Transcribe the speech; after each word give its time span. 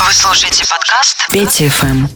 Вы 0.00 0.12
слушаете 0.12 0.64
подкаст 0.70 1.28
Пети 1.32 1.68
ФМ. 1.68 2.06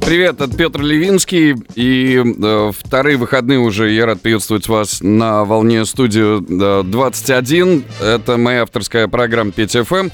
Привет, 0.00 0.40
это 0.40 0.56
Петр 0.56 0.80
Левинский. 0.80 1.56
И 1.74 2.22
э, 2.22 2.72
вторые 2.72 3.16
выходные 3.16 3.58
уже 3.58 3.90
я 3.90 4.06
рад 4.06 4.20
приветствовать 4.20 4.68
вас 4.68 5.00
на 5.00 5.44
волне 5.44 5.84
студии 5.84 6.80
э, 6.80 6.84
21. 6.84 7.84
Это 8.00 8.36
моя 8.36 8.62
авторская 8.62 9.08
программа 9.08 9.50
Петя 9.50 9.82
ФМ. 9.82 10.06
А, 10.06 10.10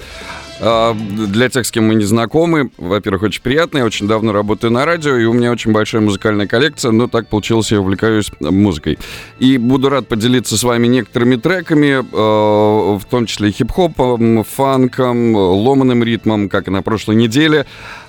для 0.61 1.49
тех, 1.49 1.65
с 1.65 1.71
кем 1.71 1.87
мы 1.87 1.95
не 1.95 2.05
знакомы, 2.05 2.71
во-первых, 2.79 3.23
очень 3.23 3.43
приятно. 3.43 3.79
Я 3.79 3.85
очень 3.85 4.09
давно 4.09 4.33
работаю 4.33 4.73
на 4.73 4.85
радио, 4.85 5.17
и 5.17 5.25
у 5.25 5.33
меня 5.33 5.53
очень 5.53 5.73
большая 5.73 6.03
музыкальная 6.03 6.47
коллекция, 6.47 6.91
но 6.91 7.07
так 7.07 7.29
получилось, 7.29 7.71
я 7.71 7.81
увлекаюсь 7.81 8.31
музыкой. 8.41 8.99
И 9.39 9.57
буду 9.57 9.89
рад 9.89 10.09
поделиться 10.09 10.57
с 10.57 10.63
вами 10.63 10.87
некоторыми 10.89 11.37
треками, 11.37 12.05
в 12.11 13.05
том 13.09 13.27
числе 13.27 13.53
хип-хопом, 13.53 14.45
фанком, 14.45 15.35
ломаным 15.35 16.03
ритмом, 16.03 16.49
как 16.49 16.69
и 16.69 16.71
на 16.71 16.83
прошлой 16.83 17.17
неделе. 17.17 17.67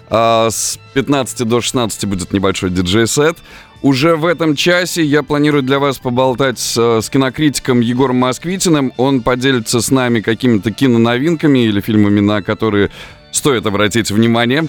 А, 0.10 0.50
с 0.50 0.80
15 0.94 1.48
до 1.48 1.62
16 1.62 2.06
будет 2.06 2.34
небольшой 2.34 2.72
диджей-сет. 2.72 3.38
Уже 3.82 4.18
в 4.18 4.26
этом 4.26 4.56
часе 4.56 5.04
я 5.04 5.24
планирую 5.24 5.64
для 5.64 5.80
вас 5.80 6.00
поболтать 6.00 6.60
с, 6.60 7.02
с 7.02 7.10
кинокритиком 7.10 7.80
Егором 7.80 8.18
Москвитиным. 8.18 8.92
Он 8.98 9.22
поделится 9.22 9.80
с 9.80 9.90
нами 9.90 10.20
какими-то 10.20 10.72
киноновинками 10.72 11.60
или 11.60 11.80
фильмами, 11.80 12.20
на 12.20 12.42
которые 12.42 12.92
стоит 13.32 13.66
обратить 13.66 14.12
внимание. 14.12 14.68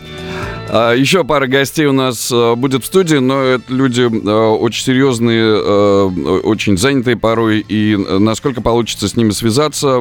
А, 0.72 0.94
еще 0.94 1.24
пара 1.24 1.48
гостей 1.48 1.86
у 1.86 1.92
нас 1.92 2.30
а, 2.32 2.54
будет 2.54 2.84
в 2.84 2.86
студии, 2.86 3.16
но 3.16 3.42
это 3.42 3.72
люди 3.72 4.02
а, 4.02 4.54
очень 4.54 4.84
серьезные, 4.84 5.56
очень 6.42 6.78
занятые 6.78 7.16
порой, 7.16 7.64
и 7.68 7.96
насколько 7.96 8.60
получится 8.60 9.08
с 9.08 9.16
ними 9.16 9.30
связаться, 9.30 10.00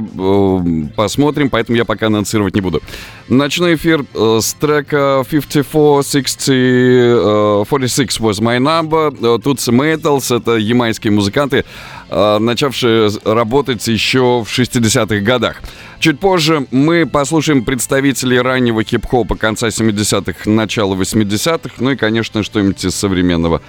посмотрим, 0.95 1.49
поэтому 1.49 1.75
я 1.75 1.85
пока 1.85 2.05
анонсировать 2.07 2.53
не 2.53 2.61
буду. 2.61 2.83
Ночной 3.27 3.73
эфир 3.75 4.05
с 4.13 4.53
трека 4.53 5.25
5460, 5.27 7.67
46 7.67 8.19
was 8.19 8.39
my 8.39 8.59
number, 8.59 9.11
Tutsi 9.39 9.73
Metals, 9.73 10.35
это 10.35 10.57
ямайские 10.57 11.11
музыканты, 11.11 11.65
начавшие 12.09 13.09
работать 13.25 13.87
еще 13.87 14.43
в 14.43 14.47
60-х 14.47 15.19
годах. 15.19 15.61
Чуть 15.99 16.19
позже 16.19 16.65
мы 16.71 17.05
послушаем 17.05 17.63
представителей 17.63 18.39
раннего 18.39 18.83
хип-хопа 18.83 19.35
конца 19.35 19.67
70-х, 19.67 20.49
начала 20.49 20.95
80-х, 20.95 21.75
ну 21.79 21.91
и, 21.91 21.95
конечно, 21.95 22.43
что-нибудь 22.43 22.83
из 22.83 22.95
современного. 22.95 23.61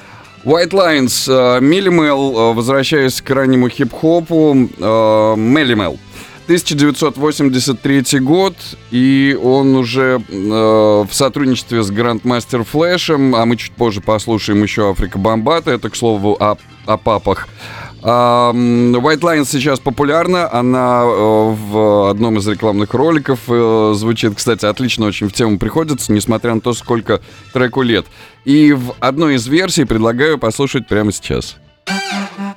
White 0.44 0.70
Lines, 0.70 1.60
Милли 1.60 1.90
Мел, 1.90 2.54
возвращаясь 2.54 3.20
к 3.20 3.30
раннему 3.30 3.68
хип-хопу, 3.68 4.54
Мел. 4.54 5.98
1983 6.50 8.18
год, 8.18 8.56
и 8.90 9.38
он 9.40 9.76
уже 9.76 10.20
э, 10.28 10.32
в 10.42 11.08
сотрудничестве 11.12 11.84
с 11.84 11.92
Грандмастер 11.92 12.64
Флэшем, 12.64 13.36
а 13.36 13.46
мы 13.46 13.56
чуть 13.56 13.70
позже 13.70 14.00
послушаем 14.00 14.60
еще 14.60 14.90
Африка 14.90 15.16
Бомбата, 15.16 15.70
это, 15.70 15.90
к 15.90 15.94
слову, 15.94 16.36
о, 16.40 16.56
о 16.86 16.96
папах. 16.96 17.46
White 18.02 19.20
Lines 19.20 19.44
сейчас 19.46 19.78
популярна. 19.80 20.50
Она 20.52 21.02
э, 21.04 21.06
в 21.06 22.10
одном 22.10 22.38
из 22.38 22.48
рекламных 22.48 22.94
роликов 22.94 23.40
э, 23.48 23.92
звучит, 23.94 24.34
кстати, 24.36 24.64
отлично 24.66 25.06
очень 25.06 25.28
в 25.28 25.32
тему 25.32 25.58
приходится, 25.58 26.12
несмотря 26.12 26.54
на 26.54 26.60
то, 26.60 26.72
сколько 26.72 27.20
треку 27.52 27.82
лет. 27.82 28.06
И 28.44 28.72
в 28.72 28.94
одной 29.00 29.34
из 29.34 29.46
версий 29.46 29.84
предлагаю 29.84 30.38
послушать 30.38 30.88
прямо 30.88 31.12
сейчас. 31.12 31.56
Studio 31.86 32.49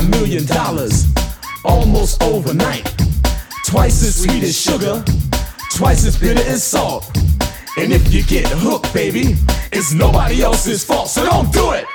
nine 0.00 0.10
million 0.10 0.44
dollars 0.46 1.06
almost 1.64 2.22
overnight. 2.22 2.86
Twice 3.66 4.02
as 4.02 4.22
sweet 4.22 4.42
as 4.42 4.58
sugar, 4.58 5.04
twice 5.74 6.06
as 6.06 6.18
bitter 6.18 6.42
as 6.42 6.62
salt. 6.62 7.04
And 7.76 7.92
if 7.92 8.12
you 8.12 8.22
get 8.22 8.46
hooked, 8.48 8.92
baby, 8.92 9.36
it's 9.72 9.92
nobody 9.92 10.42
else's 10.42 10.84
fault, 10.84 11.08
so 11.08 11.24
don't 11.24 11.52
do 11.52 11.72
it! 11.72 11.86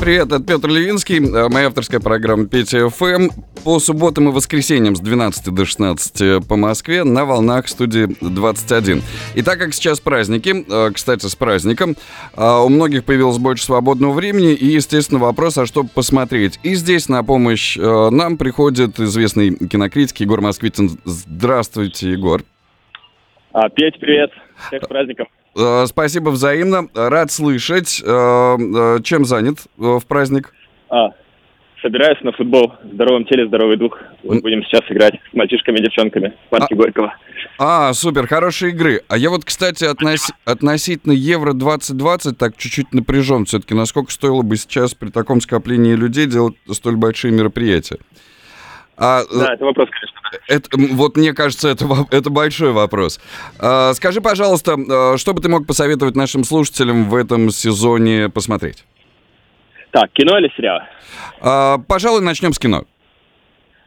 Привет, 0.00 0.32
это 0.32 0.42
Петр 0.42 0.68
Левинский, 0.68 1.18
э, 1.18 1.48
моя 1.48 1.68
авторская 1.68 2.00
программа 2.00 2.48
Петя 2.48 2.88
ФМ. 2.88 3.28
По 3.64 3.78
субботам 3.78 4.28
и 4.28 4.32
воскресеньям 4.32 4.96
с 4.96 5.00
12 5.00 5.54
до 5.54 5.64
16 5.64 6.40
по 6.48 6.56
Москве 6.56 7.04
на 7.04 7.24
волнах 7.24 7.68
студии 7.68 8.08
21. 8.20 9.02
И 9.36 9.42
так 9.42 9.60
как 9.60 9.72
сейчас 9.74 10.00
праздники, 10.00 10.64
э, 10.68 10.90
кстати, 10.92 11.26
с 11.26 11.36
праздником, 11.36 11.94
э, 12.36 12.44
у 12.44 12.68
многих 12.68 13.04
появилось 13.04 13.38
больше 13.38 13.64
свободного 13.64 14.12
времени 14.12 14.52
и, 14.54 14.66
естественно, 14.66 15.20
вопрос, 15.20 15.58
а 15.58 15.66
что 15.66 15.84
посмотреть. 15.84 16.58
И 16.64 16.74
здесь 16.74 17.08
на 17.08 17.22
помощь 17.22 17.76
нам 17.76 18.36
приходит 18.36 18.98
известный 18.98 19.54
кинокритик 19.54 20.18
Егор 20.18 20.40
Москвитин. 20.40 20.98
Здравствуйте, 21.04 22.10
Егор. 22.10 22.42
А, 23.52 23.68
Петь, 23.68 24.00
привет. 24.00 24.32
Всех 24.68 24.82
с 24.82 24.88
праздником. 24.88 25.28
Э, 25.56 25.84
спасибо 25.86 26.30
взаимно. 26.30 26.88
Рад 26.94 27.30
слышать. 27.30 28.02
Э, 28.04 28.56
э, 28.58 28.98
чем 29.02 29.24
занят 29.24 29.58
в 29.76 30.02
праздник? 30.06 30.52
А, 30.88 31.10
собираюсь 31.82 32.20
на 32.22 32.32
футбол. 32.32 32.72
В 32.82 32.94
здоровом 32.94 33.24
теле, 33.24 33.46
здоровый 33.46 33.76
дух. 33.76 33.98
Вот 34.22 34.40
будем 34.40 34.64
сейчас 34.64 34.82
играть 34.88 35.14
с 35.30 35.34
мальчишками 35.34 35.78
и 35.78 35.82
девчонками 35.82 36.34
в 36.46 36.50
парке 36.50 36.74
а, 36.74 36.76
Горького. 36.76 37.14
А, 37.58 37.92
супер, 37.92 38.26
хорошие 38.26 38.72
игры. 38.72 39.02
А 39.08 39.18
я 39.18 39.30
вот, 39.30 39.44
кстати, 39.44 39.84
относ... 39.84 40.32
относительно 40.44 41.12
Евро 41.12 41.52
2020 41.52 42.38
так 42.38 42.56
чуть-чуть 42.56 42.94
напряжен 42.94 43.44
все-таки. 43.44 43.74
Насколько 43.74 44.12
стоило 44.12 44.42
бы 44.42 44.56
сейчас 44.56 44.94
при 44.94 45.10
таком 45.10 45.40
скоплении 45.40 45.94
людей 45.94 46.26
делать 46.26 46.54
столь 46.70 46.96
большие 46.96 47.32
мероприятия? 47.32 47.98
А, 49.04 49.22
да, 49.34 49.54
это 49.54 49.64
вопрос, 49.64 49.88
конечно. 49.90 50.16
Это, 50.46 50.94
вот 50.94 51.16
мне 51.16 51.32
кажется, 51.32 51.68
это, 51.68 51.86
это 52.12 52.30
большой 52.30 52.70
вопрос. 52.70 53.20
А, 53.58 53.92
скажи, 53.94 54.20
пожалуйста, 54.20 54.76
а, 54.76 55.18
что 55.18 55.34
бы 55.34 55.42
ты 55.42 55.48
мог 55.48 55.66
посоветовать 55.66 56.14
нашим 56.14 56.44
слушателям 56.44 57.10
в 57.10 57.16
этом 57.16 57.50
сезоне 57.50 58.28
посмотреть? 58.28 58.84
Так, 59.90 60.12
кино 60.12 60.38
или 60.38 60.52
сериал? 60.56 60.82
А, 61.40 61.78
пожалуй, 61.78 62.22
начнем 62.22 62.52
с 62.52 62.60
кино. 62.60 62.84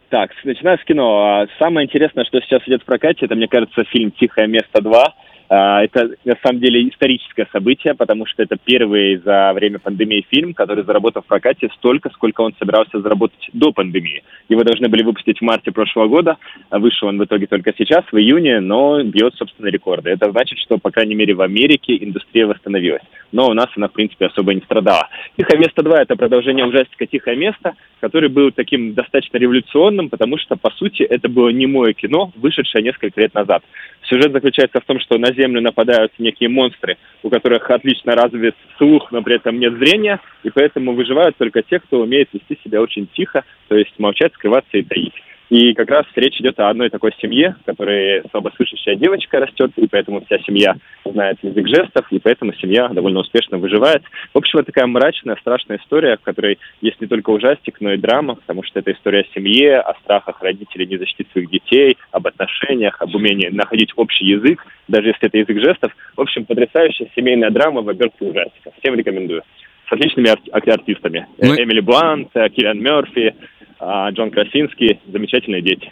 Так, 0.10 0.32
начинаем 0.44 0.80
с 0.80 0.84
кино. 0.84 1.44
А, 1.44 1.48
самое 1.60 1.88
интересное, 1.88 2.26
что 2.26 2.42
сейчас 2.42 2.62
идет 2.68 2.82
в 2.82 2.86
прокате, 2.86 3.26
это, 3.26 3.36
мне 3.36 3.48
кажется, 3.48 3.86
фильм 3.86 4.12
«Тихое 4.12 4.48
место 4.48 4.80
2». 4.80 5.04
А, 5.48 5.84
это 5.84 6.12
на 6.26 6.36
самом 6.44 6.60
деле 6.60 6.88
историческое 6.90 7.48
событие, 7.52 7.94
потому 7.94 8.26
что 8.26 8.42
это 8.42 8.58
первый 8.64 9.18
за 9.18 9.54
время 9.54 9.80
пандемии 9.80 10.26
фильм, 10.30 10.54
который 10.54 10.84
заработал 10.84 11.22
в 11.22 11.28
прокате 11.28 11.70
столько, 11.76 12.10
сколько 12.12 12.42
он 12.42 12.56
собирался 12.58 13.00
заработать 13.00 13.50
до 13.54 13.72
пандемии. 13.72 14.24
Его 14.50 14.64
должны 14.64 14.88
были 14.88 15.04
выпустить 15.04 15.40
в 15.40 15.44
марте 15.44 15.72
прошлого 15.72 16.08
года, 16.08 16.38
а 16.70 16.80
вышел 16.80 17.08
он 17.08 17.20
в 17.20 17.26
итоге 17.26 17.48
только 17.48 17.74
сейчас, 17.78 18.04
в 18.12 18.18
июне, 18.18 18.60
но 18.60 19.04
бьет 19.04 19.36
собственные 19.36 19.72
рекорды. 19.72 20.10
Это 20.10 20.32
значит, 20.32 20.58
что, 20.60 20.78
по 20.78 20.90
крайней 20.90 21.16
мере, 21.16 21.36
в 21.36 21.42
Америке 21.42 21.96
индустрия 22.04 22.48
восстановилась. 22.48 23.04
Но 23.32 23.48
у 23.48 23.54
нас 23.54 23.68
она, 23.76 23.88
в 23.88 23.94
принципе, 23.94 24.28
особо 24.28 24.54
не 24.54 24.62
страдала. 24.62 25.10
«Тихое 25.38 25.60
место 25.60 25.82
2»— 25.82 25.96
это 25.98 26.16
продолжение 26.16 26.66
ужастика 26.66 27.06
«Тихое 27.06 27.36
место», 27.38 27.74
который 28.00 28.30
был 28.30 28.52
таким 28.52 28.94
достаточно 28.94 29.38
революционным, 29.38 30.10
потому 30.10 30.38
что, 30.38 30.56
по 30.56 30.72
сути, 30.72 31.04
это 31.04 31.28
было 31.30 31.50
немое 31.50 31.94
кино, 31.94 32.32
вышедшее 32.36 32.84
несколько 32.84 33.20
лет 33.22 33.34
назад. 33.34 33.64
Сюжет 34.04 34.32
заключается 34.32 34.80
в 34.80 34.86
том, 34.86 35.00
что 35.00 35.18
на 35.18 35.34
Землю 35.36 35.62
нападают 35.62 36.12
некие 36.18 36.50
монстры, 36.50 36.98
у 37.24 37.30
которых 37.30 37.70
отлично 37.70 38.16
развит 38.16 38.56
слух, 38.78 39.12
но 39.12 39.22
при 39.22 39.36
этом 39.36 39.60
нет 39.60 39.74
зрения, 39.78 40.20
и 40.44 40.50
поэтому 40.50 40.94
выживают 40.94 41.38
только 41.38 41.62
те, 41.62 41.80
кто 41.80 42.02
умеет 42.02 42.30
вести 42.34 42.58
себя 42.64 42.82
очень 42.82 43.08
тихо, 43.08 43.44
то 43.68 43.76
есть 43.76 43.98
молчать, 44.00 44.34
скрываться 44.34 44.78
и 44.78 44.84
таить. 44.84 45.14
И 45.50 45.74
как 45.74 45.90
раз 45.90 46.06
речь 46.16 46.40
идет 46.40 46.60
о 46.60 46.70
одной 46.70 46.90
такой 46.90 47.12
семье, 47.22 47.56
в 47.62 47.66
которой 47.66 48.24
слабослышащая 48.32 48.96
девочка 48.96 49.40
растет, 49.40 49.72
и 49.76 49.88
поэтому 49.88 50.26
вся 50.26 50.40
семья 50.40 50.76
знает 51.06 51.38
язык 51.44 51.68
жестов, 51.68 52.08
и 52.12 52.20
поэтому 52.20 52.54
семья 52.54 52.88
довольно 52.88 53.20
успешно 53.20 53.60
выживает. 53.60 54.02
В 54.34 54.38
общем, 54.38 54.60
это 54.60 54.68
такая 54.68 54.88
мрачная, 54.88 55.36
страшная 55.36 55.78
история, 55.78 56.18
в 56.18 56.22
которой 56.22 56.58
есть 56.82 57.00
не 57.00 57.08
только 57.08 57.30
ужастик, 57.30 57.78
но 57.80 57.94
и 57.94 57.98
драма, 57.98 58.36
потому 58.36 58.64
что 58.64 58.80
это 58.80 58.92
история 58.92 59.22
о 59.22 59.34
семье, 59.36 59.80
о 59.80 59.94
страхах 60.00 60.42
родителей 60.42 60.88
не 60.88 60.98
защитить 60.98 61.28
своих 61.32 61.50
детей, 61.52 61.98
об 62.12 62.26
отношениях, 62.26 63.00
об 63.00 63.14
умении 63.14 63.50
находить 63.50 63.92
общий 63.96 64.26
язык, 64.26 64.66
даже 64.88 65.10
если 65.10 65.28
это 65.28 65.38
язык 65.38 65.60
жестов. 65.64 65.96
В 66.16 66.22
общем, 66.22 66.46
потрясающая 66.46 67.08
семейная 67.16 67.52
драма 67.52 67.82
в 67.82 67.90
обертке 67.90 68.26
ужастика. 68.26 68.72
Всем 68.80 68.96
рекомендую 68.96 69.44
с 69.88 69.92
отличными 69.92 70.30
ар- 70.30 70.40
артистами. 70.52 71.28
Ну... 71.38 71.54
Эмили 71.54 71.80
Блант, 71.80 72.32
Киллиан 72.34 72.80
Мерфи, 72.80 73.36
а 73.80 74.10
Джон 74.12 74.32
Красинский, 74.32 75.00
замечательные 75.08 75.62
дети. 75.62 75.92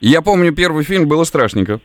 Я 0.00 0.22
помню, 0.22 0.52
первый 0.52 0.84
фильм 0.84 1.08
было 1.08 1.24
страшненько. 1.24 1.80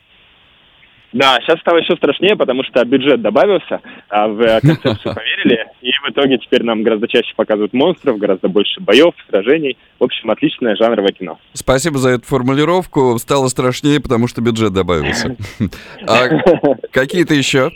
Да, 1.14 1.40
сейчас 1.42 1.60
стало 1.62 1.78
еще 1.78 1.96
страшнее, 1.96 2.36
потому 2.36 2.64
что 2.64 2.84
бюджет 2.84 3.22
добавился, 3.22 3.82
а 4.10 4.28
в 4.28 4.60
концепцию 4.60 5.16
поверили, 5.16 5.66
и 5.82 5.90
в 5.92 6.12
итоге 6.12 6.38
теперь 6.38 6.64
нам 6.64 6.84
гораздо 6.84 7.08
чаще 7.08 7.34
показывают 7.36 7.74
монстров, 7.74 8.18
гораздо 8.18 8.50
больше 8.50 8.82
боев, 8.82 9.14
сражений. 9.30 9.78
В 10.00 10.04
общем, 10.04 10.30
отличное 10.30 10.76
жанровое 10.76 11.14
кино. 11.14 11.40
Спасибо 11.54 11.98
за 11.98 12.10
эту 12.10 12.26
формулировку. 12.26 13.18
Стало 13.20 13.48
страшнее, 13.48 14.02
потому 14.02 14.28
что 14.28 14.42
бюджет 14.42 14.74
добавился. 14.74 15.36
А 16.08 16.28
какие-то 16.92 17.34
еще? 17.34 17.72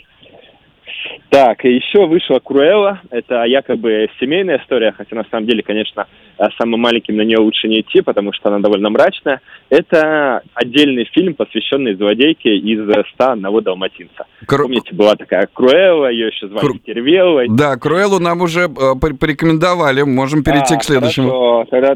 Так, 1.32 1.64
и 1.64 1.72
еще 1.72 2.04
вышла 2.04 2.40
Круэлла. 2.40 3.00
Это 3.08 3.44
якобы 3.44 4.06
семейная 4.20 4.58
история, 4.58 4.92
хотя 4.92 5.16
на 5.16 5.24
самом 5.30 5.46
деле, 5.46 5.62
конечно, 5.62 6.06
э, 6.36 6.44
самым 6.58 6.80
маленьким 6.80 7.16
на 7.16 7.22
нее 7.22 7.38
лучше 7.38 7.68
не 7.68 7.80
идти, 7.80 8.02
потому 8.02 8.34
что 8.34 8.50
она 8.50 8.58
довольно 8.58 8.90
мрачная. 8.90 9.40
Это 9.70 10.42
отдельный 10.52 11.08
фильм, 11.10 11.32
посвященный 11.32 11.94
злодейке 11.94 12.54
из 12.54 12.86
«Ста 13.14 13.32
одного 13.32 13.62
далматинца». 13.62 14.26
Кру... 14.46 14.64
Помните, 14.64 14.94
была 14.94 15.16
такая 15.16 15.48
Круэлла, 15.50 16.10
ее 16.10 16.26
еще 16.26 16.48
звали 16.48 16.66
Кру... 16.66 16.78
Тервеллой. 16.80 17.46
Да, 17.48 17.78
Круэллу 17.78 18.18
нам 18.18 18.42
уже 18.42 18.64
э, 18.64 18.68
порекомендовали. 19.00 20.02
Можем 20.02 20.44
перейти 20.44 20.74
а, 20.74 20.78
к 20.78 20.84
следующему. 20.84 21.30
Хорошо. 21.30 21.66
Тогда, 21.70 21.94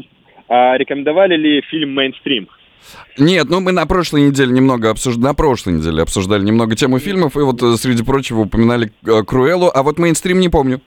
а, 0.49 0.77
рекомендовали 0.79 1.35
ли 1.37 1.61
фильм 1.61 1.93
«Мейнстрим»? 1.93 2.47
Нет, 3.17 3.49
ну 3.49 3.59
мы 3.59 3.71
на 3.71 3.85
прошлой 3.85 4.27
неделе 4.27 4.51
немного 4.51 4.89
обсуждали, 4.89 5.25
на 5.25 5.33
прошлой 5.33 5.73
неделе 5.73 6.03
обсуждали 6.03 6.43
немного 6.43 6.75
тему 6.75 6.99
фильмов, 6.99 7.35
и 7.35 7.39
вот, 7.39 7.61
э, 7.63 7.77
среди 7.77 8.03
прочего, 8.03 8.41
упоминали 8.41 8.91
э, 9.05 9.23
Круэллу, 9.23 9.71
а 9.73 9.83
вот 9.83 9.97
мейнстрим 9.97 10.39
не 10.39 10.49
помню. 10.49 10.81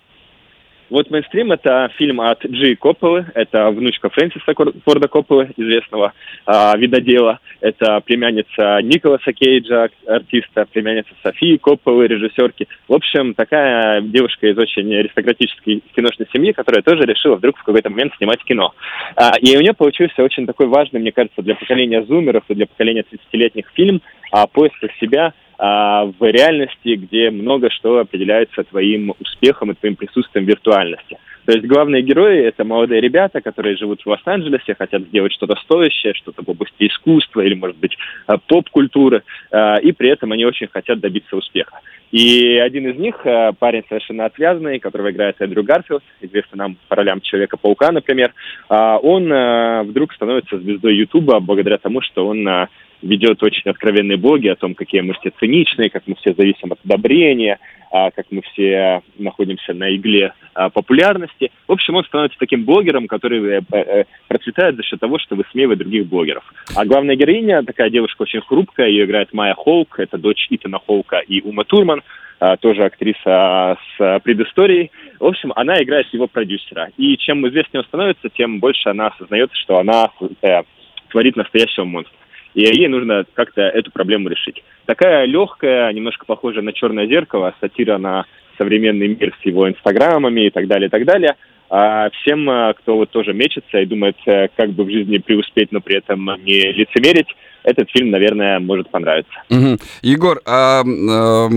Вот 0.90 1.08
«Мейнстрим»— 1.08 1.52
это 1.52 1.88
фильм 1.96 2.20
от 2.20 2.44
Джи 2.44 2.74
Копполы, 2.74 3.24
это 3.34 3.70
внучка 3.70 4.10
Фрэнсиса 4.10 4.52
Форда 4.84 5.06
Копполы, 5.06 5.50
известного 5.56 6.12
э, 6.46 6.78
видодела. 6.78 7.38
Это 7.60 8.00
племянница 8.00 8.80
Николаса 8.82 9.32
Кейджа, 9.32 9.88
артиста, 10.06 10.66
племянница 10.72 11.10
Софии 11.22 11.58
Копполы, 11.58 12.08
режиссерки. 12.08 12.66
В 12.88 12.94
общем, 12.94 13.34
такая 13.34 14.00
девушка 14.00 14.48
из 14.48 14.58
очень 14.58 14.92
аристократической 14.92 15.80
киношной 15.94 16.26
семьи, 16.32 16.50
которая 16.50 16.82
тоже 16.82 17.02
решила 17.02 17.36
вдруг 17.36 17.56
в 17.56 17.62
какой-то 17.62 17.88
момент 17.88 18.12
снимать 18.16 18.42
кино. 18.42 18.74
А, 19.14 19.34
и 19.40 19.56
у 19.56 19.60
нее 19.60 19.74
получился 19.74 20.24
очень 20.24 20.44
такой 20.44 20.66
важный, 20.66 20.98
мне 20.98 21.12
кажется, 21.12 21.40
для 21.40 21.54
поколения 21.54 22.02
зумеров 22.02 22.42
и 22.48 22.54
для 22.54 22.66
поколения 22.66 23.04
30-летних 23.08 23.66
фильм 23.74 24.02
о 24.32 24.48
поисках 24.48 24.90
себя– 24.98 25.34
а, 25.39 25.39
в 25.60 26.14
реальности, 26.20 26.94
где 26.94 27.30
много 27.30 27.68
что 27.70 27.98
определяется 27.98 28.64
твоим 28.64 29.12
успехом 29.20 29.72
и 29.72 29.74
твоим 29.74 29.94
присутствием 29.94 30.46
в 30.46 30.48
виртуальности. 30.48 31.18
То 31.50 31.52
есть 31.52 31.66
главные 31.66 32.02
герои— 32.02 32.44
это 32.44 32.64
молодые 32.64 33.00
ребята, 33.00 33.40
которые 33.40 33.76
живут 33.76 34.02
в 34.02 34.06
Лос-Анджелесе, 34.06 34.74
хотят 34.78 35.02
сделать 35.02 35.32
что-то 35.32 35.56
стоящее, 35.56 36.14
что-то 36.14 36.42
в 36.44 36.48
области 36.48 36.86
искусства 36.86 37.40
или, 37.40 37.54
может 37.54 37.76
быть, 37.78 37.96
а, 38.26 38.38
поп-культуры, 38.38 39.22
а, 39.50 39.76
и 39.78 39.92
при 39.92 40.10
этом 40.10 40.32
они 40.32 40.44
очень 40.44 40.68
хотят 40.68 41.00
добиться 41.00 41.36
успеха. 41.36 41.80
И 42.12 42.56
один 42.56 42.88
из 42.88 42.98
них, 42.98 43.24
парень 43.58 43.84
совершенно 43.88 44.24
отвязанный, 44.24 44.80
которого 44.80 45.10
играет 45.10 45.36
Эндрю 45.40 45.62
Гарфилд, 45.62 46.02
известный 46.20 46.56
нам 46.56 46.76
по 46.88 46.96
ролям 46.96 47.20
Человека-паука, 47.20 47.92
например, 47.92 48.32
он 48.68 49.88
вдруг 49.88 50.12
становится 50.14 50.58
звездой 50.58 50.96
Ютуба 50.96 51.38
благодаря 51.38 51.78
тому, 51.78 52.00
что 52.00 52.26
он 52.26 52.66
ведет 53.02 53.42
очень 53.42 53.70
откровенные 53.70 54.16
блоги 54.16 54.48
о 54.48 54.56
том, 54.56 54.74
какие 54.74 55.00
мы 55.00 55.14
все 55.14 55.30
циничные, 55.38 55.90
как 55.90 56.04
мы 56.06 56.14
все 56.16 56.34
зависим 56.34 56.72
от 56.72 56.78
одобрения, 56.84 57.58
а, 57.90 58.10
как 58.10 58.26
мы 58.30 58.42
все 58.52 59.02
находимся 59.18 59.74
на 59.74 59.94
игле 59.94 60.32
а, 60.54 60.70
популярности. 60.70 61.50
В 61.66 61.72
общем, 61.72 61.96
он 61.96 62.04
становится 62.04 62.38
таким 62.38 62.64
блогером, 62.64 63.06
который 63.06 63.58
э, 63.58 63.60
э, 63.72 64.04
процветает 64.28 64.76
за 64.76 64.82
счет 64.82 65.00
того, 65.00 65.18
что 65.18 65.34
высмеивает 65.34 65.78
других 65.78 66.06
блогеров. 66.06 66.44
А 66.76 66.84
главная 66.84 67.16
героиня, 67.16 67.62
такая 67.62 67.90
девушка 67.90 68.22
очень 68.22 68.42
хрупкая, 68.42 68.88
ее 68.88 69.06
играет 69.06 69.32
Майя 69.32 69.54
Холк, 69.54 69.98
это 69.98 70.18
дочь 70.18 70.46
Итана 70.50 70.78
Холка 70.78 71.18
и 71.18 71.40
Ума 71.42 71.64
Турман, 71.64 72.02
а, 72.38 72.56
тоже 72.56 72.84
актриса 72.84 73.76
с 73.96 74.20
предысторией. 74.20 74.92
В 75.18 75.26
общем, 75.26 75.52
она 75.56 75.82
играет 75.82 76.06
его 76.12 76.26
продюсера. 76.28 76.90
И 76.96 77.16
чем 77.16 77.46
известнее 77.48 77.80
он 77.80 77.86
становится, 77.86 78.28
тем 78.30 78.60
больше 78.60 78.88
она 78.88 79.08
осознает, 79.08 79.50
что 79.54 79.78
она 79.78 80.10
э, 80.42 80.62
творит 81.08 81.36
настоящего 81.36 81.84
монстра 81.84 82.14
и 82.54 82.62
ей 82.62 82.88
нужно 82.88 83.24
как-то 83.34 83.62
эту 83.62 83.90
проблему 83.90 84.28
решить. 84.28 84.62
Такая 84.86 85.24
легкая, 85.24 85.92
немножко 85.92 86.26
похожая 86.26 86.62
на 86.62 86.72
«Черное 86.72 87.06
зеркало», 87.06 87.54
сатира 87.60 87.98
на 87.98 88.24
современный 88.58 89.08
мир 89.08 89.34
с 89.40 89.46
его 89.46 89.68
инстаграмами 89.68 90.46
и 90.46 90.50
так 90.50 90.66
далее, 90.66 90.88
и 90.88 90.90
так 90.90 91.04
далее. 91.04 91.36
А 91.70 92.10
всем, 92.10 92.50
а, 92.50 92.72
кто 92.74 92.96
вот 92.96 93.10
тоже 93.10 93.32
мечется 93.32 93.78
и 93.78 93.86
думает, 93.86 94.16
э, 94.26 94.48
как 94.56 94.70
бы 94.70 94.82
в 94.84 94.90
жизни 94.90 95.18
преуспеть, 95.18 95.70
но 95.70 95.80
при 95.80 95.98
этом 95.98 96.28
не 96.44 96.72
лицемерить, 96.72 97.28
этот 97.62 97.88
фильм, 97.90 98.10
наверное, 98.10 98.58
может 98.58 98.90
понравиться. 98.90 99.32
Угу. 99.50 99.78
Егор, 100.02 100.40
а, 100.44 100.82
а 100.82 101.48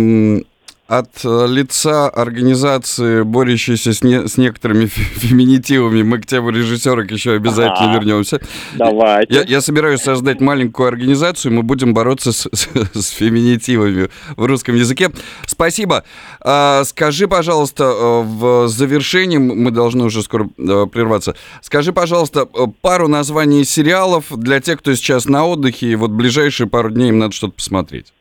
от 0.88 1.24
э, 1.24 1.46
лица 1.48 2.10
организации, 2.10 3.22
борющейся 3.22 3.94
с, 3.94 4.04
не, 4.04 4.28
с 4.28 4.38
некоторыми 4.38 4.86
феминитивами, 4.88 6.04
мы 6.04 6.20
к 6.20 6.26
теме 6.26 6.52
режиссерок 6.52 7.10
еще 7.12 7.34
обязательно 7.34 7.92
ага. 7.92 7.94
вернемся. 7.94 8.42
Давайте. 8.74 9.34
Я, 9.34 9.42
я 9.44 9.62
собираюсь 9.62 10.02
создать 10.02 10.42
маленькую 10.42 10.88
организацию, 10.88 11.54
мы 11.54 11.64
будем 11.64 11.94
бороться 11.94 12.34
с, 12.34 12.50
с, 12.52 12.68
с 12.94 13.10
феминитивами 13.10 14.10
в 14.36 14.46
русском 14.46 14.76
языке. 14.76 15.10
Спасибо. 15.48 16.04
А, 16.42 16.84
скажи, 16.84 17.30
пожалуйста, 17.30 17.86
э, 17.86 18.22
в 18.24 18.68
завершении, 18.68 19.38
мы 19.38 19.72
должны 19.72 20.04
уже 20.04 20.22
скоро 20.22 20.50
э, 20.58 20.86
прерваться, 20.92 21.36
скажи, 21.62 21.94
пожалуйста, 21.94 22.46
пару 22.82 23.08
названий 23.08 23.64
сериалов 23.64 24.26
для 24.32 24.60
тех, 24.60 24.80
кто 24.80 24.94
сейчас 24.96 25.26
на 25.26 25.46
отдыхе, 25.46 25.88
и 25.88 25.96
вот 25.96 26.12
ближайшие 26.12 26.68
пару 26.68 26.92
дней 26.92 27.10
им 27.10 27.20
надо 27.20 27.34
что-то 27.34 27.54
посмотреть. 27.54 28.14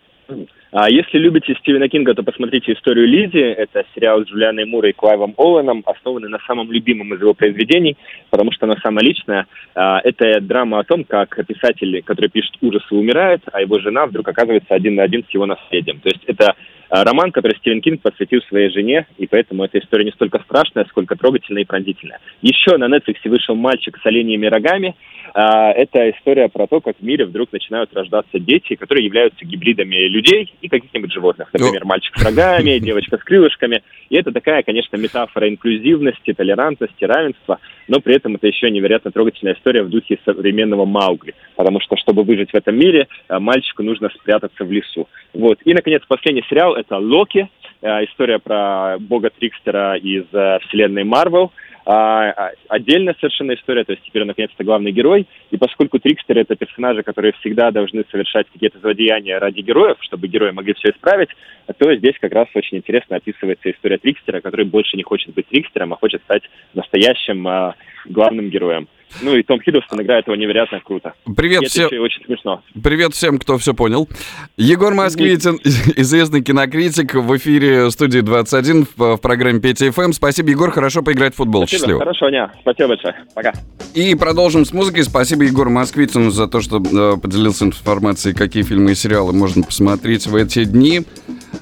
А 0.72 0.88
если 0.88 1.18
любите 1.18 1.54
Стивена 1.60 1.86
Кинга, 1.86 2.14
то 2.14 2.22
посмотрите 2.22 2.72
«Историю 2.72 3.06
Лизи». 3.06 3.38
Это 3.38 3.84
сериал 3.94 4.22
с 4.24 4.26
Джулианой 4.26 4.64
Мурой 4.64 4.90
и 4.90 4.94
Клайвом 4.94 5.34
Оуэном, 5.36 5.82
основанный 5.84 6.30
на 6.30 6.38
самом 6.46 6.72
любимом 6.72 7.12
из 7.12 7.20
его 7.20 7.34
произведений, 7.34 7.98
потому 8.30 8.52
что 8.52 8.64
оно 8.64 8.76
самое 8.76 9.06
личное. 9.06 9.46
А, 9.74 10.00
это 10.02 10.40
драма 10.40 10.78
о 10.78 10.84
том, 10.84 11.04
как 11.04 11.38
писатель, 11.46 12.02
который 12.02 12.30
пишет 12.30 12.56
ужасы, 12.62 12.94
умирает, 12.94 13.42
а 13.52 13.60
его 13.60 13.78
жена 13.80 14.06
вдруг 14.06 14.26
оказывается 14.26 14.74
один 14.74 14.94
на 14.94 15.02
один 15.02 15.24
с 15.28 15.34
его 15.34 15.44
наследием. 15.44 16.00
То 16.00 16.08
есть 16.08 16.24
это 16.24 16.54
роман, 16.92 17.32
который 17.32 17.56
Стивен 17.58 17.80
Кинг 17.80 18.02
посвятил 18.02 18.42
своей 18.42 18.70
жене, 18.70 19.06
и 19.16 19.26
поэтому 19.26 19.64
эта 19.64 19.78
история 19.78 20.04
не 20.04 20.12
столько 20.12 20.40
страшная, 20.40 20.84
сколько 20.86 21.16
трогательная 21.16 21.62
и 21.62 21.66
пронзительная. 21.66 22.20
Еще 22.42 22.76
на 22.76 22.84
Netflix 22.84 23.16
вышел 23.24 23.54
«Мальчик 23.54 23.98
с 24.02 24.06
оленями 24.06 24.46
рогами», 24.46 24.94
а, 25.34 25.72
это 25.72 26.10
история 26.10 26.48
про 26.48 26.66
то, 26.66 26.80
как 26.80 26.96
в 26.98 27.02
мире 27.02 27.24
вдруг 27.24 27.52
начинают 27.52 27.94
рождаться 27.94 28.38
дети, 28.38 28.74
которые 28.74 29.06
являются 29.06 29.44
гибридами 29.44 30.08
людей 30.08 30.52
и 30.60 30.68
каких-нибудь 30.68 31.12
животных. 31.12 31.48
Например, 31.52 31.84
мальчик 31.84 32.16
с 32.16 32.24
рогами, 32.24 32.78
девочка 32.80 33.16
с 33.16 33.24
крылышками. 33.24 33.82
И 34.10 34.16
это 34.16 34.30
такая, 34.32 34.62
конечно, 34.62 34.96
метафора 34.96 35.48
инклюзивности, 35.48 36.34
толерантности, 36.34 37.04
равенства, 37.04 37.58
но 37.88 38.00
при 38.00 38.16
этом 38.16 38.34
это 38.34 38.46
еще 38.46 38.70
невероятно 38.70 39.10
трогательная 39.10 39.54
история 39.54 39.82
в 39.82 39.88
духе 39.88 40.18
современного 40.24 40.84
Маугли. 40.84 41.34
Потому 41.56 41.80
что, 41.80 41.96
чтобы 41.96 42.24
выжить 42.24 42.50
в 42.50 42.54
этом 42.54 42.76
мире, 42.76 43.08
а, 43.28 43.40
мальчику 43.40 43.82
нужно 43.82 44.10
спрятаться 44.10 44.64
в 44.64 44.70
лесу. 44.70 45.08
Вот. 45.32 45.58
И, 45.64 45.72
наконец, 45.72 46.02
последний 46.06 46.44
сериал— 46.48 46.76
это 46.82 46.98
«Локи», 46.98 47.48
а, 47.80 48.04
история 48.04 48.38
про 48.38 48.96
бога 49.00 49.30
Трикстера 49.30 49.96
из 49.96 50.24
э, 50.32 50.58
вселенной 50.60 51.04
Марвел— 51.04 51.50
а, 51.84 52.30
а, 52.30 52.50
отдельная 52.68 53.16
совершенно 53.18 53.54
история, 53.54 53.84
то 53.84 53.92
есть 53.92 54.04
теперь 54.04 54.22
он 54.22 54.28
наконец-то 54.28 54.62
главный 54.62 54.92
герой, 54.92 55.26
и 55.50 55.56
поскольку 55.56 55.98
Трикстеры 55.98 56.42
это 56.42 56.54
персонажи, 56.54 57.02
которые 57.02 57.32
всегда 57.40 57.72
должны 57.72 58.04
совершать 58.10 58.46
какие-то 58.52 58.78
злодеяния 58.78 59.40
ради 59.40 59.60
героев, 59.60 59.96
чтобы 60.00 60.28
герои 60.28 60.52
могли 60.52 60.74
все 60.74 60.90
исправить, 60.90 61.30
то 61.78 61.94
здесь 61.94 62.14
как 62.20 62.32
раз 62.32 62.46
очень 62.54 62.78
интересно 62.78 63.16
описывается 63.16 63.70
история 63.70 63.98
Трикстера, 63.98 64.40
который 64.40 64.64
больше 64.64 64.96
не 64.96 65.02
хочет 65.02 65.34
быть 65.34 65.48
Трикстером, 65.48 65.92
а 65.92 65.96
хочет 65.96 66.22
стать 66.22 66.42
настоящим 66.72 67.46
а, 67.48 67.74
главным 68.06 68.48
героем. 68.48 68.86
Ну 69.20 69.36
и 69.36 69.42
Том 69.42 69.60
Хиддлстон 69.60 70.00
играет 70.02 70.26
его 70.26 70.36
невероятно 70.36 70.80
круто. 70.80 71.14
Привет 71.36 71.64
всем. 71.64 71.86
очень 72.00 72.24
смешно. 72.24 72.62
Привет 72.82 73.14
всем, 73.14 73.38
кто 73.38 73.58
все 73.58 73.74
понял. 73.74 74.08
Егор 74.56 74.94
Москвитин, 74.94 75.58
известный 75.96 76.42
кинокритик 76.42 77.14
в 77.14 77.36
эфире 77.36 77.90
студии 77.90 78.20
21 78.20 78.86
в, 78.96 79.16
в 79.16 79.18
программе 79.18 79.60
Петя 79.60 79.90
ФМ. 79.92 80.12
Спасибо, 80.12 80.50
Егор, 80.50 80.70
хорошо 80.70 81.02
поиграть 81.02 81.34
в 81.34 81.36
футбол. 81.36 81.62
Спасибо, 81.62 81.78
Счастливо. 81.78 81.98
Хорошо, 82.00 82.30
не, 82.30 82.50
спасибо 82.60 82.88
большое. 82.88 83.14
Пока. 83.34 83.52
И 83.94 84.14
продолжим 84.14 84.64
с 84.64 84.72
музыкой. 84.72 85.04
Спасибо 85.04 85.44
Егору 85.44 85.70
Москвитину 85.70 86.30
за 86.30 86.46
то, 86.46 86.60
что 86.60 86.78
э, 86.78 87.20
поделился 87.20 87.64
информацией, 87.64 88.34
какие 88.34 88.62
фильмы 88.62 88.92
и 88.92 88.94
сериалы 88.94 89.32
можно 89.32 89.62
посмотреть 89.62 90.26
в 90.26 90.34
эти 90.34 90.64
дни. 90.64 91.02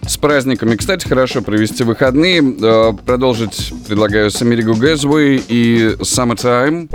С 0.06 0.16
праздниками, 0.16 0.76
кстати, 0.76 1.06
хорошо 1.06 1.42
провести 1.42 1.84
выходные. 1.84 2.42
Э, 2.42 2.92
продолжить 3.04 3.72
предлагаю 3.86 4.30
с 4.30 4.42
Америго 4.42 4.74
Гэзвей 4.74 5.42
и 5.48 5.96
Summertime. 6.00 6.88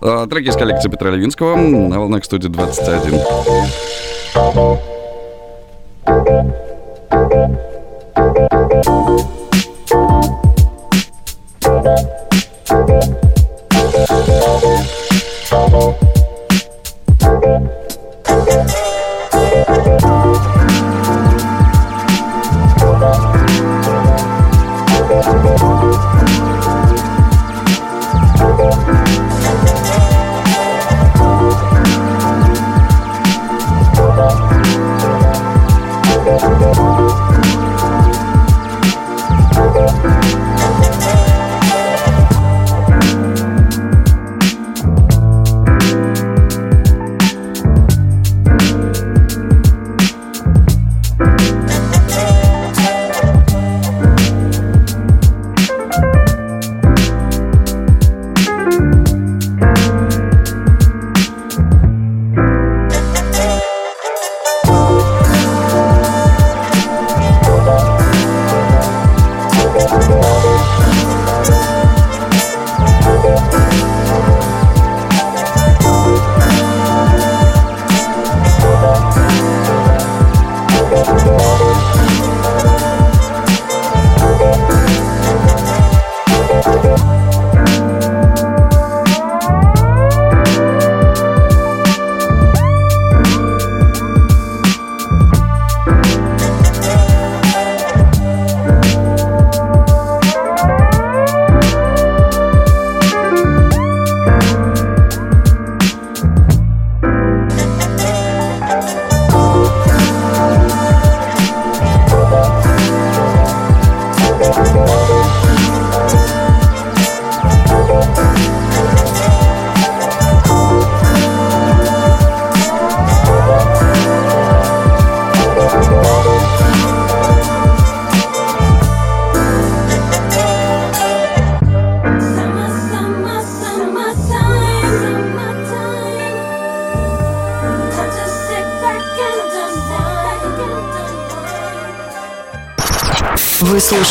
Э, 0.00 0.26
треки 0.28 0.48
из 0.48 0.56
коллекции 0.56 0.88
Петра 0.88 1.10
Левинского 1.10 1.56
на 1.56 1.98
волнах 1.98 2.24
студии 2.24 2.48
21. 2.48 3.20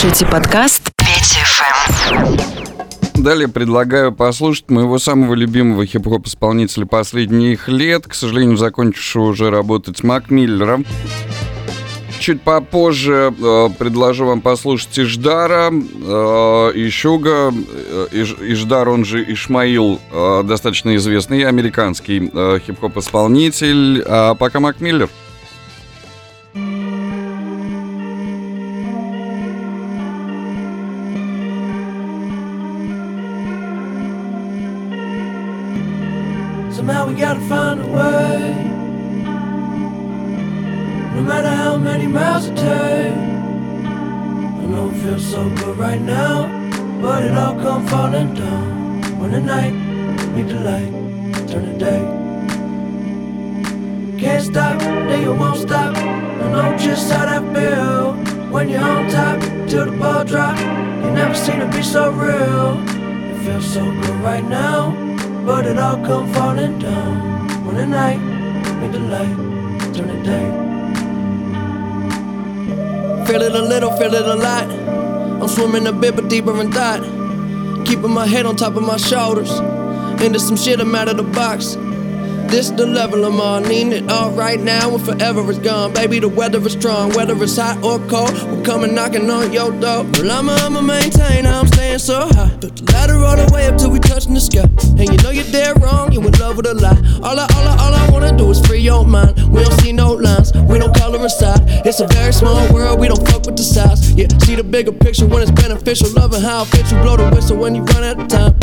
Слушаете 0.05 0.31
подкаст 0.31 0.91
Петя 0.97 1.39
ФМ. 1.45 3.23
Далее 3.23 3.47
предлагаю 3.47 4.11
послушать 4.11 4.69
моего 4.69 4.99
самого 4.99 5.33
любимого 5.33 5.83
хип-хоп 5.83 6.27
исполнителя 6.27 6.85
последних 6.85 7.67
лет, 7.67 8.05
к 8.05 8.13
сожалению, 8.13 8.55
закончившего 8.55 9.23
уже 9.23 9.49
работать 9.49 10.03
Мак 10.03 10.29
Миллера. 10.29 10.83
Чуть 12.19 12.41
попозже 12.43 13.33
э, 13.35 13.69
предложу 13.79 14.27
вам 14.27 14.41
послушать 14.41 14.99
Иждара, 14.99 15.71
э, 15.71 16.71
Ишуга, 16.75 17.51
э, 17.51 18.07
Иж, 18.11 18.35
Иждар, 18.41 18.87
он 18.89 19.05
же 19.05 19.23
Ишмаил, 19.23 19.99
э, 20.11 20.43
достаточно 20.43 20.95
известный 20.97 21.43
американский 21.45 22.29
э, 22.31 22.59
хип-хоп 22.63 22.97
исполнитель. 22.97 24.03
А 24.07 24.35
пока 24.35 24.59
Мак 24.59 24.81
Миллер. 24.81 25.09
When 58.65 58.73
you're 58.73 58.83
on 58.83 59.07
top 59.11 59.39
till 59.69 59.85
the 59.85 59.91
ball 59.97 60.23
drop. 60.23 60.57
You 60.57 61.11
never 61.11 61.35
seen 61.35 61.61
it 61.61 61.71
be 61.71 61.83
so 61.83 62.11
real. 62.11 62.79
It 62.89 63.43
feels 63.43 63.65
so 63.73 63.83
good 63.83 64.19
right 64.21 64.43
now, 64.43 64.91
but 65.45 65.67
it 65.67 65.77
all 65.77 65.97
come 65.97 66.33
falling 66.33 66.79
down. 66.79 67.65
When 67.65 67.75
the 67.75 67.85
night 67.85 68.19
meet 68.81 68.91
the 68.91 68.99
light, 68.99 69.35
turn 69.93 70.07
the 70.07 70.23
day. 70.23 70.47
Feel 73.27 73.41
it 73.43 73.55
a 73.55 73.61
little, 73.61 73.91
feel 73.97 74.13
it 74.13 74.25
a 74.25 74.35
lot. 74.35 74.67
I'm 75.41 75.47
swimming 75.47 75.85
a 75.85 75.91
bit, 75.91 76.15
but 76.15 76.27
deeper 76.27 76.59
in 76.59 76.71
thought. 76.71 77.03
Keeping 77.85 78.11
my 78.11 78.25
head 78.25 78.47
on 78.47 78.55
top 78.55 78.75
of 78.75 78.83
my 78.83 78.97
shoulders. 78.97 79.51
Into 80.21 80.39
some 80.39 80.57
shit, 80.57 80.79
I'm 80.79 80.95
out 80.95 81.07
of 81.07 81.17
the 81.17 81.23
box. 81.23 81.75
This 82.55 82.69
the 82.69 82.85
level 82.85 83.25
I'm 83.25 83.41
on, 83.41 83.63
need 83.63 83.91
it 83.91 84.09
all 84.09 84.31
right 84.31 84.57
now 84.57 84.95
and 84.95 85.03
forever 85.03 85.41
is 85.51 85.59
gone. 85.59 85.91
Baby, 85.91 86.19
the 86.19 86.29
weather 86.29 86.65
is 86.65 86.71
strong, 86.71 87.11
whether 87.11 87.35
it's 87.43 87.57
hot 87.57 87.83
or 87.83 87.99
cold, 88.07 88.31
we're 88.49 88.63
coming 88.63 88.95
knocking 88.95 89.29
on 89.29 89.51
your 89.51 89.71
door. 89.71 90.05
Well, 90.13 90.31
I'ma, 90.31 90.53
I'ma 90.63 90.79
maintain 90.79 91.45
I'm 91.45 91.67
staying 91.67 91.99
so 91.99 92.29
high. 92.31 92.55
Took 92.61 92.73
the 92.77 92.89
ladder 92.93 93.17
all 93.17 93.35
the 93.35 93.51
way 93.53 93.67
up 93.67 93.77
till 93.77 93.91
we 93.91 93.99
touching 93.99 94.33
the 94.33 94.39
sky. 94.39 94.71
And 94.95 95.03
you 95.03 95.17
know 95.17 95.31
you're 95.31 95.51
dead 95.51 95.83
wrong, 95.83 96.13
you 96.13 96.21
in 96.21 96.31
love 96.39 96.55
with 96.55 96.67
a 96.67 96.73
lie. 96.73 96.95
All 97.27 97.37
I, 97.37 97.43
all 97.43 97.67
I, 97.67 97.75
all 97.75 97.93
I 97.93 98.09
wanna 98.09 98.37
do 98.37 98.49
is 98.49 98.65
free 98.65 98.79
your 98.79 99.05
mind. 99.05 99.35
We 99.51 99.61
don't 99.61 99.77
see 99.81 99.91
no 99.91 100.13
lines, 100.13 100.53
we 100.53 100.79
don't 100.79 100.95
color 100.95 101.21
inside. 101.21 101.59
It's 101.85 101.99
a 101.99 102.07
very 102.07 102.31
small 102.31 102.71
world, 102.73 103.01
we 103.01 103.09
don't 103.09 103.27
fuck 103.27 103.45
with 103.45 103.57
the 103.57 103.63
size. 103.63 104.13
Yeah, 104.13 104.27
see 104.45 104.55
the 104.55 104.63
bigger 104.63 104.93
picture 104.93 105.27
when 105.27 105.41
it's 105.41 105.51
beneficial. 105.51 106.07
Loving 106.11 106.39
how 106.39 106.61
it 106.61 106.67
fits 106.67 106.93
you, 106.93 107.01
blow 107.01 107.17
the 107.17 107.29
whistle 107.35 107.57
when 107.57 107.75
you 107.75 107.83
run 107.83 108.05
out 108.05 108.17
of 108.17 108.29
time. 108.29 108.55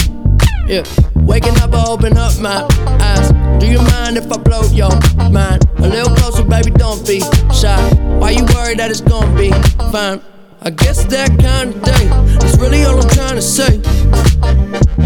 Yeah, 0.67 0.85
waking 1.23 1.57
up, 1.61 1.73
I 1.75 1.85
open 1.89 2.17
up 2.17 2.39
my 2.41 2.67
eyes. 3.01 3.31
Do 3.61 3.67
you 3.67 3.79
mind 3.79 4.17
if 4.17 4.31
I 4.33 4.37
blow 4.39 4.63
your 4.73 4.91
mind? 5.31 5.65
A 5.79 5.89
little 5.89 6.15
closer, 6.17 6.45
baby, 6.45 6.71
don't 6.71 7.07
be 7.07 7.21
shy. 7.53 7.81
Why 8.19 8.31
you 8.31 8.45
worried 8.55 8.79
that 8.79 8.91
it's 8.91 9.01
gonna 9.01 9.35
be 9.37 9.51
fine? 9.93 10.21
I 10.63 10.71
guess 10.71 11.05
that 11.07 11.31
kind 11.41 11.75
of 11.75 11.83
day 11.83 12.47
is 12.47 12.59
really 12.59 12.85
all 12.85 13.01
I'm 13.01 13.09
trying 13.11 13.35
to 13.35 13.43
say. 13.43 13.79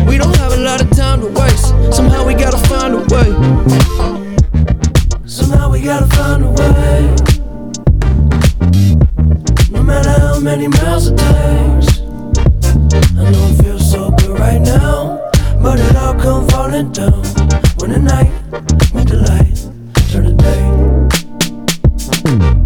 We 0.07 0.19
don't 0.19 0.37
have 0.37 0.53
a 0.53 0.61
lot 0.61 0.83
of 0.83 0.91
time 0.91 1.21
to 1.21 1.29
waste. 1.29 1.69
Somehow 1.95 2.27
we 2.27 2.35
gotta 2.35 2.59
find 2.69 2.95
a 2.95 3.01
way. 3.15 3.33
Somehow 5.27 5.71
we 5.71 5.81
gotta 5.81 6.07
find 6.15 6.45
a 6.45 6.51
way. 6.51 7.15
No 9.71 9.83
matter 9.83 10.11
how 10.11 10.39
many 10.41 10.69
miles 10.69 11.09
it 11.09 11.17
takes. 11.17 12.01
I 13.17 13.31
know 13.31 13.49
it 13.51 13.63
feels 13.63 13.91
so 13.91 14.11
good 14.11 14.39
right 14.39 14.61
now. 14.61 15.16
But 15.67 15.81
it 15.81 15.97
all 15.97 16.15
come 16.15 16.49
falling 16.51 16.93
down 16.93 17.25
when 17.79 17.91
the 17.91 17.99
night 17.99 18.31
meet 18.95 19.09
the 19.09 19.17
light, 19.27 19.59
turn 20.13 20.27
the 20.27 20.35
day. 22.61 22.66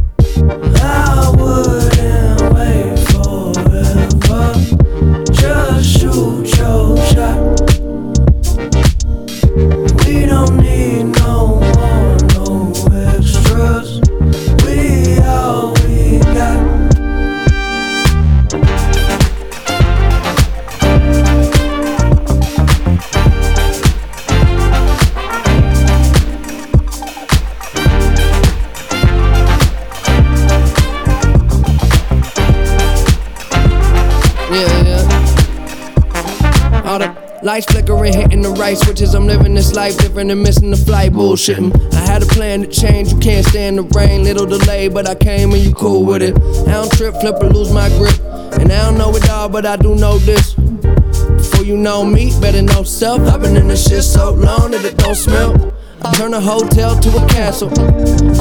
Switches. 39.01 39.15
I'm 39.15 39.27
living 39.27 39.55
this 39.55 39.75
life 39.75 39.97
different 39.99 40.29
than 40.29 40.43
missing 40.43 40.71
the 40.71 40.77
flight. 40.77 41.13
Bullshitting. 41.13 41.95
I 41.95 42.01
had 42.01 42.23
a 42.23 42.27
plan 42.27 42.63
to 42.63 42.67
change. 42.67 43.13
You 43.13 43.19
can't 43.19 43.47
stand 43.47 43.79
the 43.79 43.83
rain. 43.83 44.25
Little 44.25 44.47
delay, 44.47 44.89
but 44.89 45.09
I 45.09 45.15
came 45.15 45.53
and 45.53 45.63
you 45.63 45.75
cool 45.75 46.05
with 46.05 46.23
it. 46.23 46.37
I 46.69 46.73
don't 46.73 46.93
trip, 46.93 47.15
flip, 47.21 47.37
or 47.41 47.49
lose 47.49 47.73
my 47.73 47.89
grip. 47.99 48.19
And 48.61 48.73
I 48.73 48.83
don't 48.85 48.99
know 48.99 49.15
it 49.17 49.29
all, 49.31 49.49
but 49.49 49.65
I 49.65 49.77
do 49.77 49.95
know 49.95 50.19
this. 50.19 50.55
Before 50.55 51.65
you 51.65 51.77
know 51.77 52.05
me, 52.05 52.33
better 52.41 52.63
know 52.63 52.83
self. 52.83 53.21
I've 53.23 53.41
been 53.41 53.57
in 53.57 53.69
this 53.69 53.89
shit 53.89 54.03
so 54.03 54.33
long 54.33 54.73
that 54.73 54.85
it 54.85 54.97
don't 54.99 55.15
smell. 55.15 55.75
I 56.03 56.15
turn 56.17 56.35
a 56.35 56.41
hotel 56.41 56.99
to 56.99 57.09
a 57.17 57.29
castle. 57.29 57.69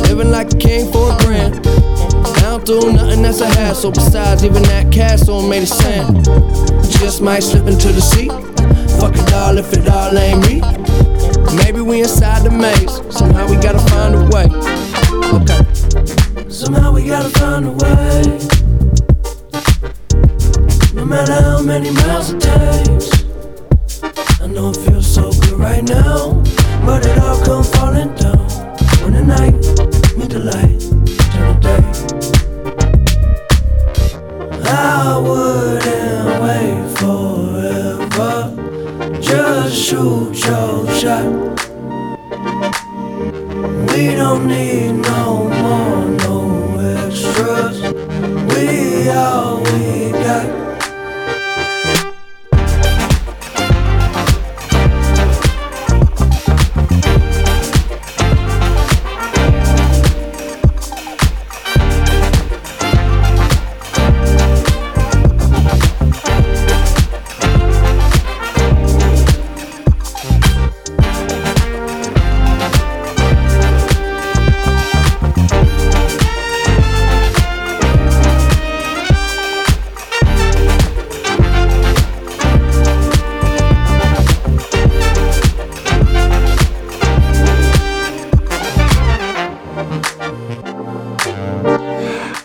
Living 0.08 0.32
like 0.32 0.54
a 0.54 0.58
king 0.58 0.92
for 0.92 1.14
a 1.14 1.18
grand. 1.20 1.56
I 1.66 2.42
don't 2.42 2.66
do 2.66 2.94
nothing 2.94 3.22
that's 3.22 3.42
a 3.42 3.48
hassle. 3.48 3.92
Besides, 3.92 4.44
even 4.44 4.64
that 4.64 4.92
castle 4.92 5.42
made 5.48 5.64
of 5.64 5.70
sand. 5.70 6.26
Just 7.00 7.22
might 7.22 7.44
slip 7.44 7.68
into 7.68 7.92
the 7.92 8.02
sea. 8.02 8.49
Fuck 9.00 9.16
it 9.16 9.34
all 9.34 9.58
if 9.58 9.72
it 9.74 9.88
all 9.88 10.18
ain't 10.18 10.42
me. 10.48 10.62
Maybe 11.64 11.82
we 11.82 12.02
inside 12.02 12.44
the 12.44 12.52
maze. 12.52 13.02
Somehow 13.16 13.48
we 13.50 13.56
gotta 13.56 13.80
find 13.92 14.14
a 14.16 14.24
way. 14.34 14.48
Okay. 15.40 15.64
Somehow 16.50 16.92
we 16.92 17.06
gotta 17.08 17.30
find 17.40 17.66
a 17.66 17.72
way. 17.72 18.38
No 20.94 21.06
matter 21.06 21.34
how 21.34 21.62
many 21.62 21.92
miles 21.92 22.32
it 22.34 22.42
takes. 22.42 23.10
I 24.42 24.48
know 24.48 24.72
it 24.72 24.78
feels 24.78 25.08
so 25.08 25.32
good 25.32 25.54
right 25.54 25.84
now. 25.84 26.44
But 26.86 27.06
it 27.06 27.18
all 27.20 27.40
come 27.46 27.64
falling 27.64 28.14
down. 28.16 28.48
When 29.02 29.14
the 29.14 29.24
night 29.24 29.54
meet 30.18 30.30
the 30.30 30.40
light, 30.40 30.80
turn 31.32 31.48
the 31.54 31.68
day. 31.68 31.84
I 34.66 35.18
wouldn't 35.18 35.79
shoot 39.90 40.46
your 40.46 40.88
shot. 41.00 41.26
We 43.90 44.14
don't 44.14 44.46
need 44.46 44.92
no 44.92 45.50
more, 45.62 46.06
no 46.26 46.78
extras. 46.78 47.82
We 48.54 49.10
all 49.10 49.59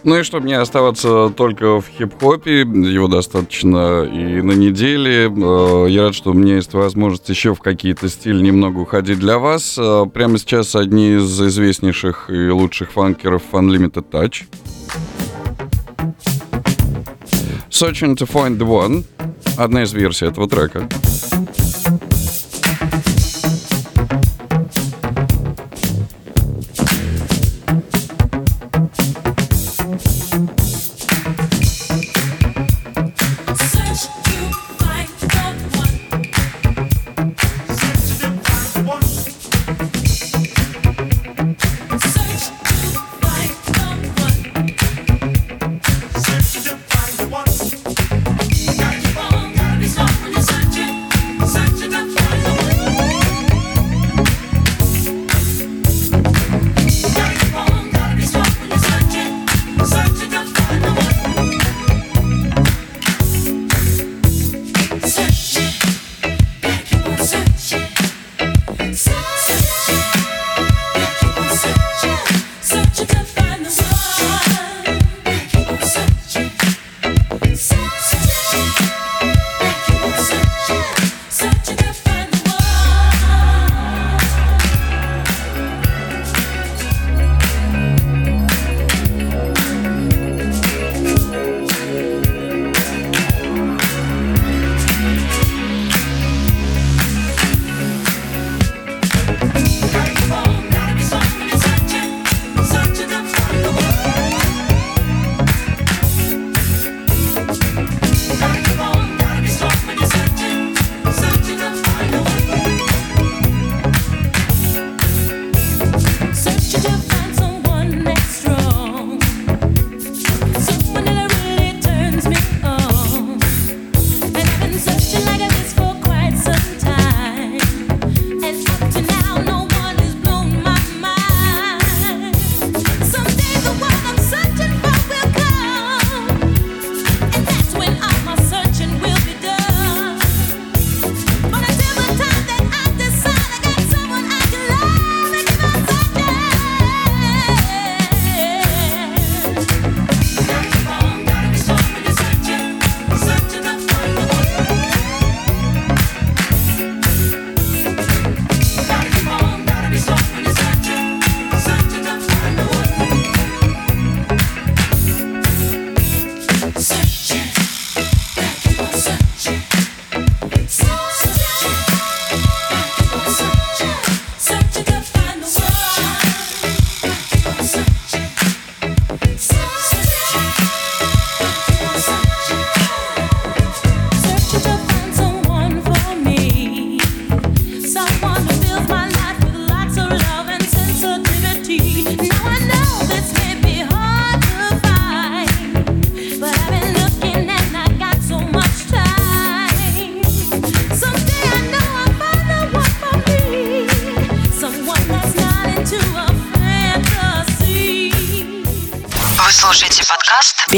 Ну 0.04 0.18
и 0.18 0.22
что 0.22 0.38
мне 0.40 0.58
оставаться 0.58 1.30
только 1.34 1.80
в 1.80 1.88
хип-хопе, 1.88 2.60
его 2.60 3.08
достаточно 3.08 4.04
и 4.04 4.42
на 4.42 4.52
неделе. 4.52 5.32
Э, 5.34 5.86
Я 5.88 6.02
рад, 6.02 6.14
что 6.14 6.32
у 6.32 6.34
меня 6.34 6.56
есть 6.56 6.74
возможность 6.74 7.26
еще 7.30 7.54
в 7.54 7.60
какие-то 7.60 8.10
стили 8.10 8.42
немного 8.42 8.80
уходить 8.80 9.18
для 9.18 9.38
вас. 9.38 9.76
Э, 9.78 10.04
Прямо 10.12 10.36
сейчас 10.38 10.76
одни 10.76 11.14
из 11.16 11.40
известнейших 11.40 12.28
и 12.28 12.50
лучших 12.50 12.92
фанкеров 12.92 13.42
Unlimited 13.52 14.04
Touch. 14.10 14.42
Searching 17.70 18.14
to 18.16 18.30
Find 18.30 18.58
the 18.58 18.66
One. 18.66 19.04
Одна 19.56 19.84
из 19.84 19.94
версий 19.94 20.26
этого 20.26 20.48
трека. 20.50 20.86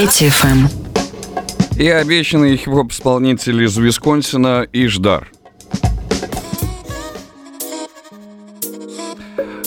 Петя 0.07 0.31
ФМ. 0.31 0.69
И 1.81 1.89
обещанный 1.89 2.57
хип-хоп-исполнитель 2.57 3.65
из 3.65 3.77
Висконсина 3.77 4.65
Иждар. 4.73 5.33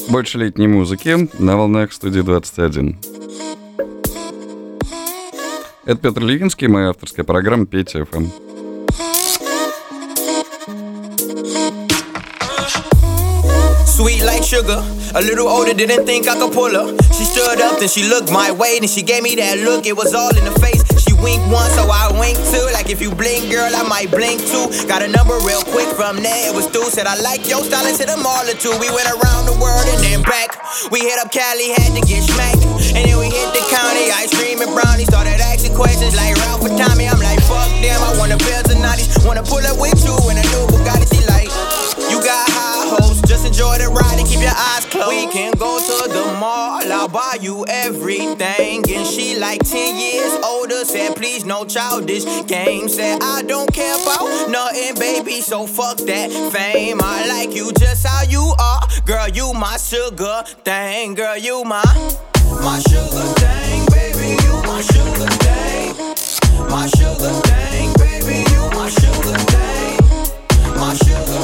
Больше 0.07 0.37
летней 0.37 0.69
музыки 0.69 1.27
на 1.39 1.57
волнах 1.57 1.91
студии 1.91 2.21
21. 2.21 2.97
Это 5.83 5.95
Петр 5.97 6.23
Левинский, 6.23 6.67
моя 6.67 6.91
авторская 6.91 7.25
программа 7.25 7.65
Петя 7.65 8.05
ФМ. 8.05 8.27
Sugar, 14.49 14.81
a 15.13 15.21
little 15.21 15.45
older, 15.45 15.77
didn't 15.77 16.09
think 16.09 16.25
I 16.25 16.33
could 16.33 16.49
pull 16.49 16.73
her. 16.73 16.89
She 17.13 17.21
stood 17.21 17.61
up, 17.61 17.77
then 17.77 17.85
she 17.85 18.09
looked 18.09 18.33
my 18.33 18.49
way, 18.49 18.81
then 18.81 18.89
she 18.89 19.05
gave 19.05 19.21
me 19.21 19.37
that 19.37 19.61
look, 19.61 19.85
it 19.85 19.93
was 19.93 20.17
all 20.17 20.33
in 20.33 20.41
the 20.41 20.55
face. 20.57 20.81
She 20.97 21.13
winked 21.21 21.45
once, 21.53 21.77
so 21.77 21.85
I 21.85 22.09
winked 22.17 22.41
too. 22.49 22.65
Like 22.73 22.89
if 22.89 22.97
you 22.97 23.13
blink, 23.13 23.45
girl, 23.53 23.69
I 23.69 23.85
might 23.85 24.09
blink 24.09 24.41
too. 24.41 24.65
Got 24.89 25.05
a 25.05 25.09
number 25.13 25.37
real 25.45 25.61
quick 25.69 25.85
from 25.93 26.17
there, 26.25 26.49
it 26.49 26.53
was 26.57 26.65
through. 26.73 26.89
Said 26.89 27.05
I 27.05 27.13
like 27.21 27.45
your 27.45 27.61
style, 27.61 27.85
and 27.85 27.93
hit 27.93 28.09
a 28.09 28.17
mall 28.17 28.41
or 28.41 28.57
two. 28.57 28.73
We 28.81 28.89
went 28.89 29.05
around 29.13 29.45
the 29.45 29.53
world 29.61 29.85
and 29.85 30.01
then 30.01 30.25
back. 30.25 30.57
We 30.89 31.05
hit 31.05 31.21
up 31.21 31.29
Cali, 31.29 31.69
had 31.77 31.93
to 31.93 32.01
get 32.01 32.25
smacked. 32.25 32.65
And 32.97 33.05
then 33.05 33.21
we 33.21 33.29
hit 33.29 33.53
the 33.53 33.61
county, 33.69 34.09
ice 34.09 34.33
cream 34.33 34.65
and 34.65 34.73
brownie. 34.73 35.05
Started 35.05 35.37
asking 35.45 35.77
questions 35.77 36.17
like 36.17 36.33
Ralph 36.49 36.65
or 36.65 36.73
Tommy. 36.73 37.05
I'm 37.05 37.21
like, 37.21 37.37
fuck 37.45 37.69
them, 37.85 38.01
I 38.01 38.17
wanna 38.17 38.41
build 38.41 38.65
tonight. 38.65 39.05
Wanna 39.21 39.45
pull 39.45 39.61
up 39.61 39.77
with 39.77 40.01
you 40.01 40.17
in 40.33 40.41
a 40.41 40.45
new 40.49 40.65
Bugatti. 40.73 41.05
She 41.05 41.21
like, 41.29 41.53
you 42.09 42.17
got 42.25 42.58
enjoy 43.49 43.77
the 43.79 43.89
ride 43.89 44.19
and 44.19 44.27
keep 44.27 44.41
your 44.41 44.53
eyes 44.55 44.85
closed. 44.85 45.09
We 45.09 45.25
can 45.33 45.53
go 45.53 45.79
to 45.79 46.07
the 46.07 46.25
mall, 46.39 46.81
I'll 46.85 47.07
buy 47.07 47.37
you 47.41 47.65
everything. 47.67 48.85
And 48.87 49.07
she 49.07 49.37
like 49.39 49.61
10 49.63 49.97
years 49.97 50.33
older, 50.45 50.85
said 50.85 51.15
please 51.15 51.45
no 51.45 51.65
childish 51.65 52.25
games. 52.45 52.95
Said 52.95 53.19
I 53.21 53.41
don't 53.41 53.71
care 53.73 53.95
about 53.95 54.49
nothing, 54.49 54.93
baby, 54.95 55.41
so 55.41 55.65
fuck 55.65 55.97
that 55.97 56.29
fame. 56.53 56.99
I 57.01 57.27
like 57.27 57.55
you 57.55 57.71
just 57.73 58.05
how 58.05 58.21
you 58.23 58.53
are, 58.59 58.81
girl. 59.05 59.27
You 59.27 59.53
my 59.53 59.77
sugar 59.77 60.43
thing, 60.63 61.15
girl. 61.15 61.37
You 61.37 61.63
my 61.63 61.83
my 62.61 62.77
sugar 62.87 63.27
thing, 63.41 63.81
baby. 63.89 64.37
You 64.45 64.53
my 64.69 64.81
sugar 64.81 65.31
thing, 65.45 65.95
my 66.69 66.85
sugar 66.97 67.33
thing, 67.49 67.93
baby. 67.97 68.45
You 68.53 68.61
my 68.77 68.89
sugar 68.89 69.37
thing. 69.53 69.69
My 70.79 70.93
sugar 70.93 71.38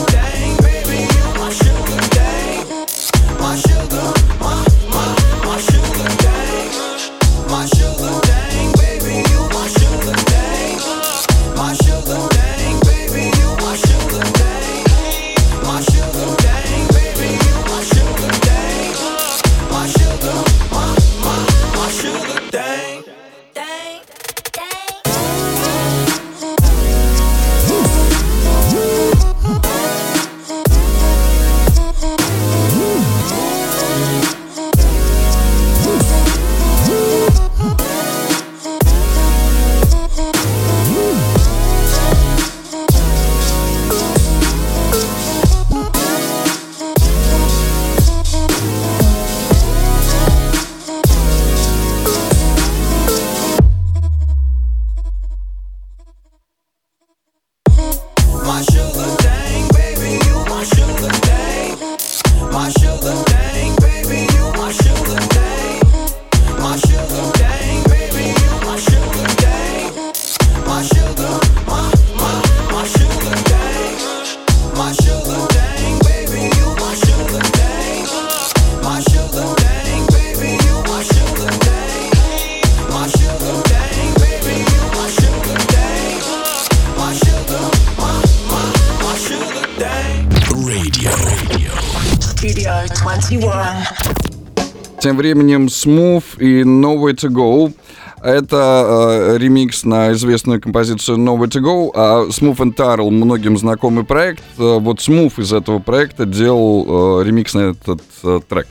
Временем 95.16 95.68
Smooth 95.68 96.24
и 96.40 96.64
No 96.64 96.98
Way 96.98 97.16
To 97.16 97.30
Go. 97.30 97.74
Это 98.22 99.36
э, 99.36 99.38
ремикс 99.38 99.84
на 99.84 100.12
известную 100.14 100.60
композицию 100.60 101.18
No 101.18 101.38
Way 101.38 101.50
To 101.50 101.62
Go, 101.62 101.92
а 101.94 102.28
Smooth 102.30 102.58
and 102.58 102.76
Tarl 102.76 103.10
многим 103.10 103.58
знакомый 103.58 104.04
проект. 104.04 104.44
Э, 104.58 104.80
вот 104.80 105.00
Smooth 105.00 105.42
из 105.42 105.54
этого 105.54 105.80
проекта 105.80 106.26
делал 106.26 107.22
э, 107.22 107.24
ремикс 107.26 107.54
на 107.54 107.72
этот 107.72 108.02
э, 108.24 108.40
трек. 108.48 108.68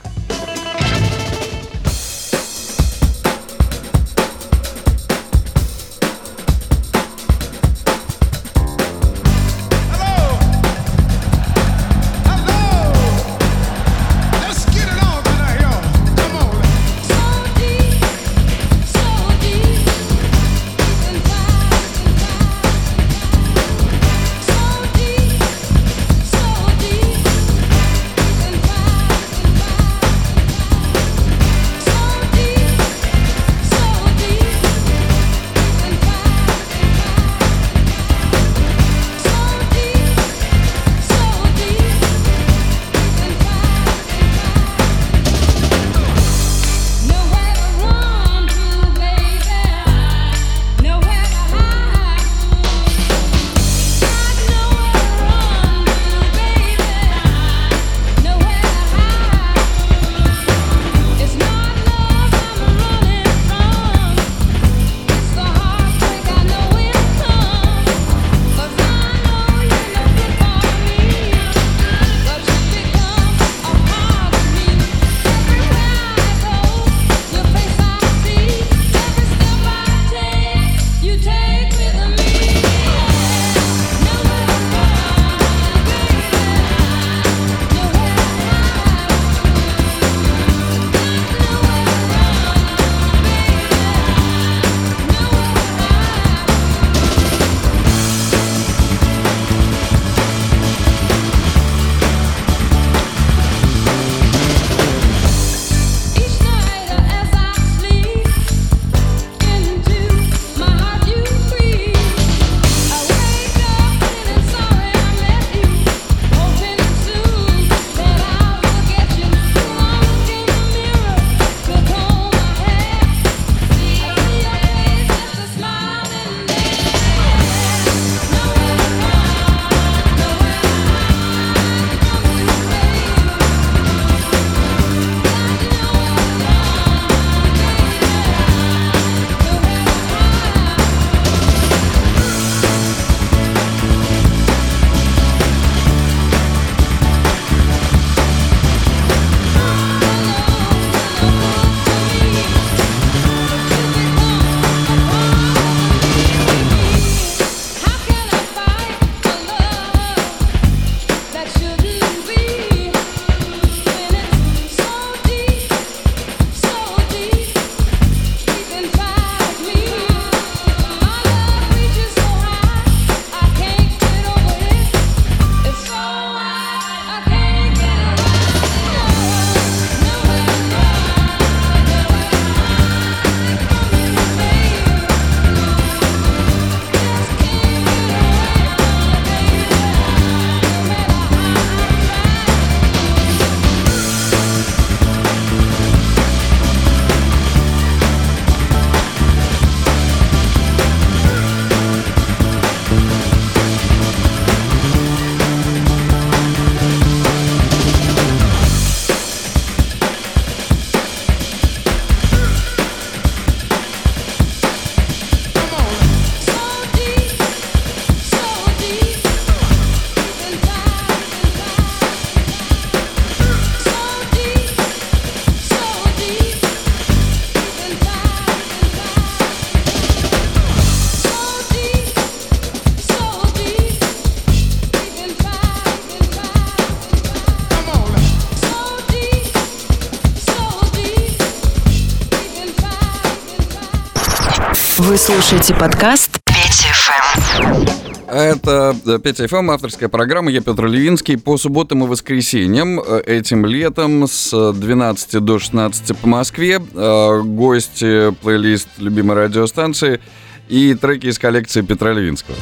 Слушаете 245.25 245.73
подкаст 245.73 246.39
Петя 246.45 246.93
ФМ. 246.93 248.29
Это 248.29 248.95
Петя 249.23 249.47
ФМ, 249.47 249.71
авторская 249.71 250.07
программа. 250.07 250.51
Я 250.51 250.61
Петр 250.61 250.85
Левинский. 250.85 251.35
По 251.39 251.57
субботам 251.57 252.03
и 252.03 252.07
воскресеньям 252.07 252.99
э, 252.99 253.23
этим 253.25 253.65
летом 253.65 254.27
с 254.27 254.71
12 254.73 255.43
до 255.43 255.57
16 255.57 256.15
по 256.15 256.27
Москве 256.27 256.79
э, 256.79 257.41
гости, 257.41 258.35
плейлист 258.43 258.87
любимой 258.99 259.37
радиостанции 259.37 260.21
и 260.69 260.93
треки 260.93 261.25
из 261.25 261.39
коллекции 261.39 261.81
Петра 261.81 262.13
Левинского. 262.13 262.55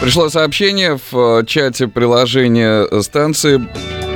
Пришло 0.00 0.30
сообщение 0.30 0.98
в 1.10 1.40
э, 1.40 1.44
чате 1.44 1.86
приложения 1.86 3.02
станции. 3.02 3.62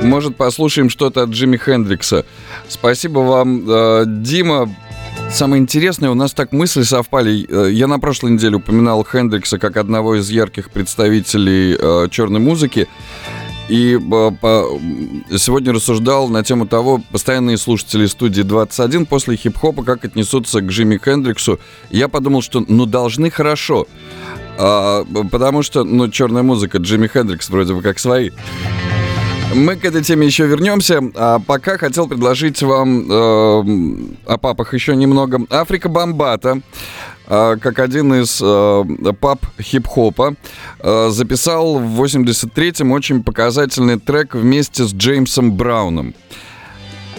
Может, 0.01 0.37
послушаем 0.37 0.89
что-то 0.89 1.21
от 1.21 1.29
Джимми 1.29 1.57
Хендрикса. 1.57 2.25
Спасибо 2.67 3.19
вам, 3.19 4.23
Дима. 4.23 4.75
Самое 5.29 5.61
интересное, 5.61 6.09
у 6.09 6.15
нас 6.15 6.33
так 6.33 6.51
мысли 6.51 6.83
совпали. 6.83 7.45
Э, 7.49 7.69
Я 7.71 7.87
на 7.87 7.99
прошлой 7.99 8.31
неделе 8.31 8.55
упоминал 8.55 9.03
Хендрикса 9.05 9.59
как 9.59 9.77
одного 9.77 10.15
из 10.15 10.29
ярких 10.29 10.71
представителей 10.71 11.77
э, 11.79 12.07
черной 12.09 12.39
музыки. 12.39 12.87
И 13.67 13.95
э, 13.95 14.31
сегодня 15.37 15.73
рассуждал 15.73 16.29
на 16.29 16.43
тему 16.43 16.65
того, 16.65 17.01
постоянные 17.11 17.57
слушатели 17.57 18.05
студии 18.05 18.41
21 18.41 19.05
после 19.05 19.35
хип-хопа, 19.35 19.83
как 19.83 20.05
отнесутся 20.05 20.61
к 20.61 20.67
Джимми 20.67 20.97
Хендриксу. 20.97 21.59
Я 21.91 22.07
подумал, 22.07 22.41
что 22.41 22.63
ну 22.67 22.85
должны 22.85 23.29
хорошо. 23.29 23.85
А, 24.57 25.03
потому 25.31 25.61
что, 25.61 25.83
ну, 25.83 26.09
черная 26.09 26.41
музыка, 26.43 26.79
Джимми 26.79 27.07
Хендрикс 27.07 27.49
вроде 27.49 27.73
бы 27.73 27.81
как 27.81 27.99
свои. 27.99 28.31
Мы 29.57 29.75
к 29.75 29.85
этой 29.85 30.03
теме 30.03 30.27
еще 30.27 30.45
вернемся. 30.45 31.01
А 31.15 31.39
пока 31.39 31.79
хотел 31.79 32.07
предложить 32.07 32.61
вам 32.61 33.09
э, 33.09 34.23
о 34.27 34.37
папах 34.37 34.75
еще 34.75 34.95
немного. 34.95 35.41
Африка 35.49 35.89
Бомбата, 35.89 36.61
э, 37.27 37.57
как 37.59 37.79
один 37.79 38.13
из 38.13 38.39
э, 38.39 39.13
пап 39.19 39.47
хип-хопа, 39.59 40.35
э, 40.79 41.09
записал 41.09 41.79
в 41.79 42.03
83-м 42.03 42.91
очень 42.91 43.23
показательный 43.23 43.99
трек 43.99 44.35
вместе 44.35 44.83
с 44.83 44.93
Джеймсом 44.93 45.53
Брауном. 45.53 46.13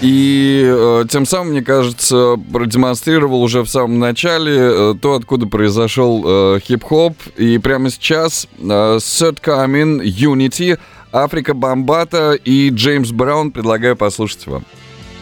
И 0.01 0.63
э, 0.65 1.07
тем 1.11 1.27
самым, 1.27 1.51
мне 1.51 1.63
кажется, 1.63 2.37
продемонстрировал 2.53 3.43
уже 3.43 3.63
в 3.63 3.69
самом 3.69 3.99
начале 3.99 4.57
э, 4.57 4.95
то, 5.03 5.15
откуда 5.15 5.47
произошел 5.47 6.23
э, 6.25 6.61
хип-хоп. 6.61 7.15
И 7.37 7.59
прямо 7.59 7.91
сейчас 7.91 8.47
э, 8.59 8.63
Third 8.63 9.41
Coming, 9.43 10.03
Unity, 10.05 10.79
Африка 11.13 11.55
Бомбата 11.55 12.39
и 12.45 12.71
Джеймс 12.71 13.13
Браун 13.13 13.51
предлагаю 13.51 13.97
послушать 13.97 14.47
вам. 14.47 14.65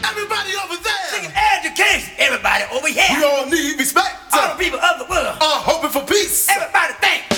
Everybody 0.03 0.53
over 2.73 2.77
over 2.77 2.87
We 2.87 2.93
here. 2.93 3.25
all 3.25 3.45
need 3.45 3.77
respect. 3.79 4.15
All 4.33 4.49
the 4.49 4.55
people 4.63 4.79
of 4.79 4.99
the 4.99 5.05
world. 5.09 5.37
Are 5.41 5.61
hoping 5.69 5.89
for 5.89 6.03
peace. 6.05 6.47
Everybody 6.49 6.93
think. 7.01 7.36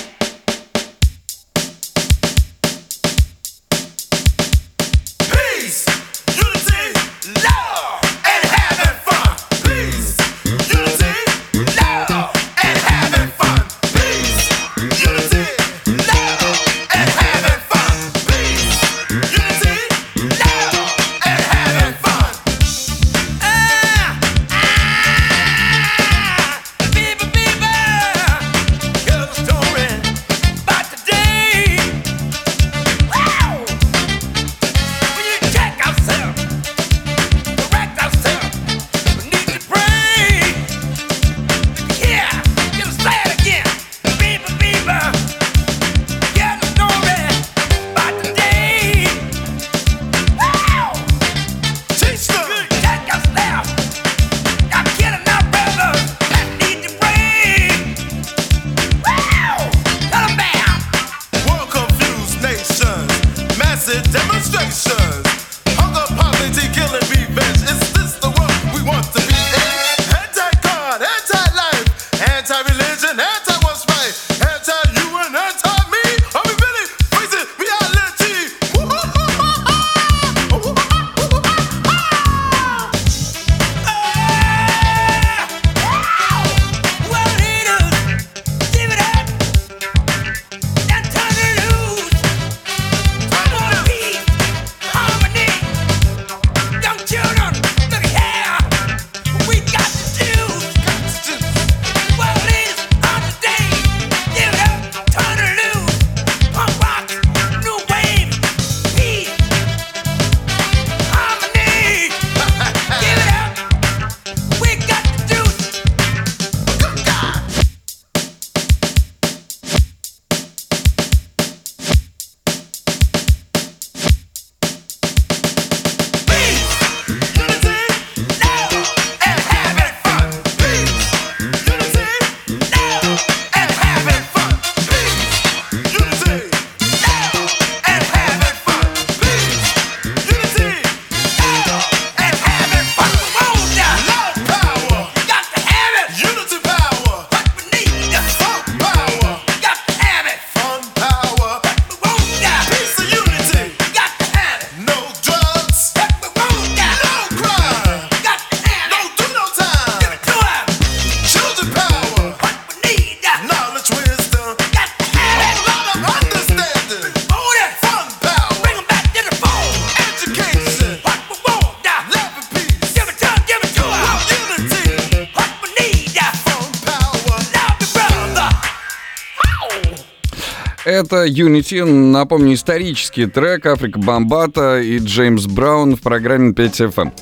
Unity, 181.40 181.84
напомню, 181.84 182.54
исторический 182.54 183.26
трек 183.26 183.64
Африка 183.64 183.98
Бомбата 183.98 184.80
и 184.80 184.98
Джеймс 184.98 185.46
Браун 185.46 185.96
в 185.96 186.00
программе 186.00 186.52
5FM. 186.52 187.12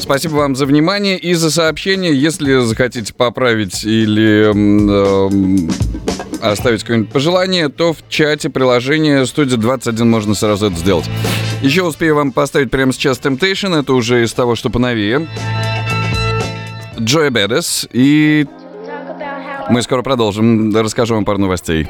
Спасибо 0.00 0.36
вам 0.36 0.56
за 0.56 0.64
внимание 0.64 1.18
и 1.18 1.34
за 1.34 1.50
сообщение. 1.50 2.14
Если 2.14 2.58
захотите 2.60 3.12
поправить 3.12 3.84
или 3.84 4.50
эм, 4.50 5.70
оставить 6.40 6.82
какое-нибудь 6.82 7.12
пожелание, 7.12 7.68
то 7.68 7.92
в 7.92 7.98
чате 8.08 8.48
приложения 8.48 9.26
студия 9.26 9.58
21 9.58 10.08
можно 10.08 10.34
сразу 10.34 10.66
это 10.66 10.76
сделать. 10.76 11.04
Еще 11.60 11.82
успею 11.82 12.14
вам 12.14 12.32
поставить 12.32 12.70
прямо 12.70 12.92
сейчас 12.92 13.18
Temptation, 13.18 13.78
это 13.78 13.92
уже 13.92 14.24
из 14.24 14.32
того, 14.32 14.56
что 14.56 14.70
поновее. 14.70 15.28
Джой 16.98 17.30
Бедес 17.30 17.86
и 17.92 18.46
Мы 19.68 19.82
скоро 19.82 20.02
продолжим. 20.02 20.74
Расскажу 20.74 21.14
вам 21.14 21.24
пару 21.24 21.38
новостей. 21.38 21.88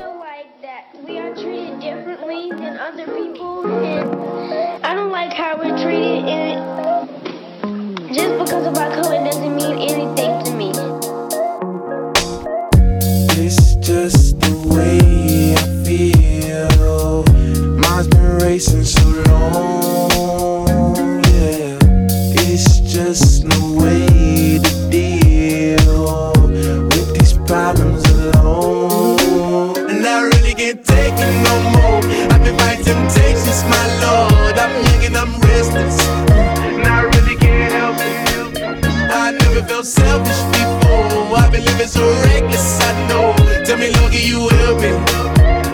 Felt 39.80 39.86
selfish 39.86 40.42
before. 40.52 41.38
I've 41.38 41.50
been 41.50 41.64
living 41.64 41.86
so 41.86 42.02
reckless, 42.24 42.82
I 42.82 43.08
know. 43.08 43.34
Tell 43.64 43.78
me, 43.78 43.90
can 43.92 44.12
you 44.12 44.46
help 44.50 44.78
me? 44.78 44.90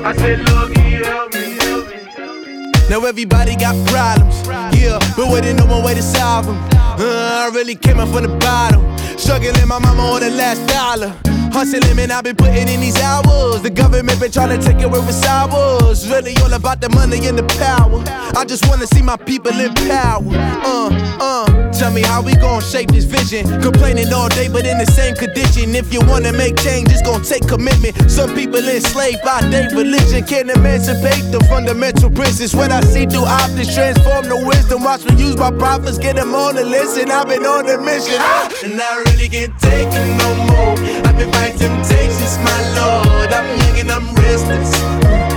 I 0.05 0.15
said, 0.17 0.49
Lord, 0.49 0.73
can 0.73 0.93
you 0.93 1.05
help 1.05 1.35
me? 1.35 1.57
Help 1.59 1.91
help 1.91 2.47
me. 2.47 2.71
Now 2.89 3.05
everybody 3.05 3.57
got 3.57 3.75
problems, 3.89 4.47
yeah, 4.79 5.01
but 5.17 5.27
we 5.33 5.41
didn't 5.41 5.57
know 5.57 5.67
one 5.67 5.83
way 5.83 5.95
to 5.95 6.03
solve 6.03 6.47
them. 6.47 6.57
Uh, 6.71 7.49
I 7.49 7.51
really 7.53 7.75
came 7.75 7.99
up 7.99 8.09
from 8.11 8.23
the 8.23 8.37
bottom, 8.39 8.97
struggling 9.19 9.67
my 9.67 9.81
mama 9.81 10.03
on 10.03 10.21
the 10.21 10.31
last 10.31 10.65
dollar. 10.69 11.36
Hustling, 11.57 11.97
man, 11.97 12.11
I've 12.11 12.23
been 12.23 12.37
putting 12.37 12.69
in 12.69 12.81
these 12.81 13.01
hours. 13.01 13.63
The 13.63 13.71
government 13.71 14.21
been 14.21 14.31
trying 14.31 14.53
to 14.53 14.61
take 14.61 14.85
away 14.85 14.99
what's 15.01 15.25
ours. 15.25 16.07
Really 16.07 16.37
all 16.45 16.53
about 16.53 16.83
the 16.83 16.91
money 16.91 17.17
and 17.27 17.39
the 17.39 17.49
power. 17.57 18.05
I 18.37 18.45
just 18.45 18.69
wanna 18.69 18.87
see 18.87 19.01
my 19.01 19.17
people 19.17 19.59
in 19.59 19.73
power. 19.89 20.21
Uh, 20.21 20.93
uh. 21.17 21.73
Tell 21.73 21.91
me 21.91 22.03
how 22.03 22.21
we 22.21 22.37
gon' 22.37 22.61
shape 22.61 22.91
this 22.91 23.05
vision. 23.05 23.49
Complaining 23.63 24.13
all 24.13 24.29
day, 24.29 24.49
but 24.49 24.67
in 24.67 24.77
the 24.77 24.85
same 24.85 25.15
condition. 25.15 25.75
If 25.75 25.95
you 25.95 26.01
wanna 26.05 26.35
make 26.35 26.61
change, 26.61 26.93
it's 26.93 27.01
gon' 27.01 27.23
take 27.23 27.49
commitment. 27.49 27.97
Some 28.11 28.35
people 28.35 28.61
enslaved 28.61 29.25
by 29.25 29.41
their 29.49 29.71
religion 29.71 30.25
can't 30.27 30.51
emancipate 30.51 31.25
the 31.33 31.41
fundamental 31.49 32.11
principles. 32.11 32.55
What 32.55 32.71
I 32.71 32.83
see 32.83 33.07
through 33.07 33.25
optics 33.25 33.73
transform 33.73 34.29
the 34.29 34.45
wisdom. 34.45 34.85
Watch 34.85 35.07
me 35.09 35.17
use 35.17 35.39
my 35.39 35.53
prophets, 35.53 35.97
get 35.97 36.17
them 36.17 36.35
on 36.35 36.57
the 36.57 36.67
listen. 36.67 37.11
I've 37.11 37.29
been 37.29 37.47
on 37.47 37.65
a 37.65 37.81
mission, 37.81 38.21
and 38.61 38.77
I 38.77 39.03
really 39.09 39.31
can't 39.31 39.59
take 39.59 39.89
it 39.89 40.09
no 40.21 40.29
more. 40.53 41.06
I've 41.25 41.57
temptations, 41.57 42.39
my 42.39 42.59
lord. 42.77 43.33
I'm 43.33 43.49
young 43.61 43.79
and 43.81 43.91
I'm 43.91 44.15
restless, 44.15 44.75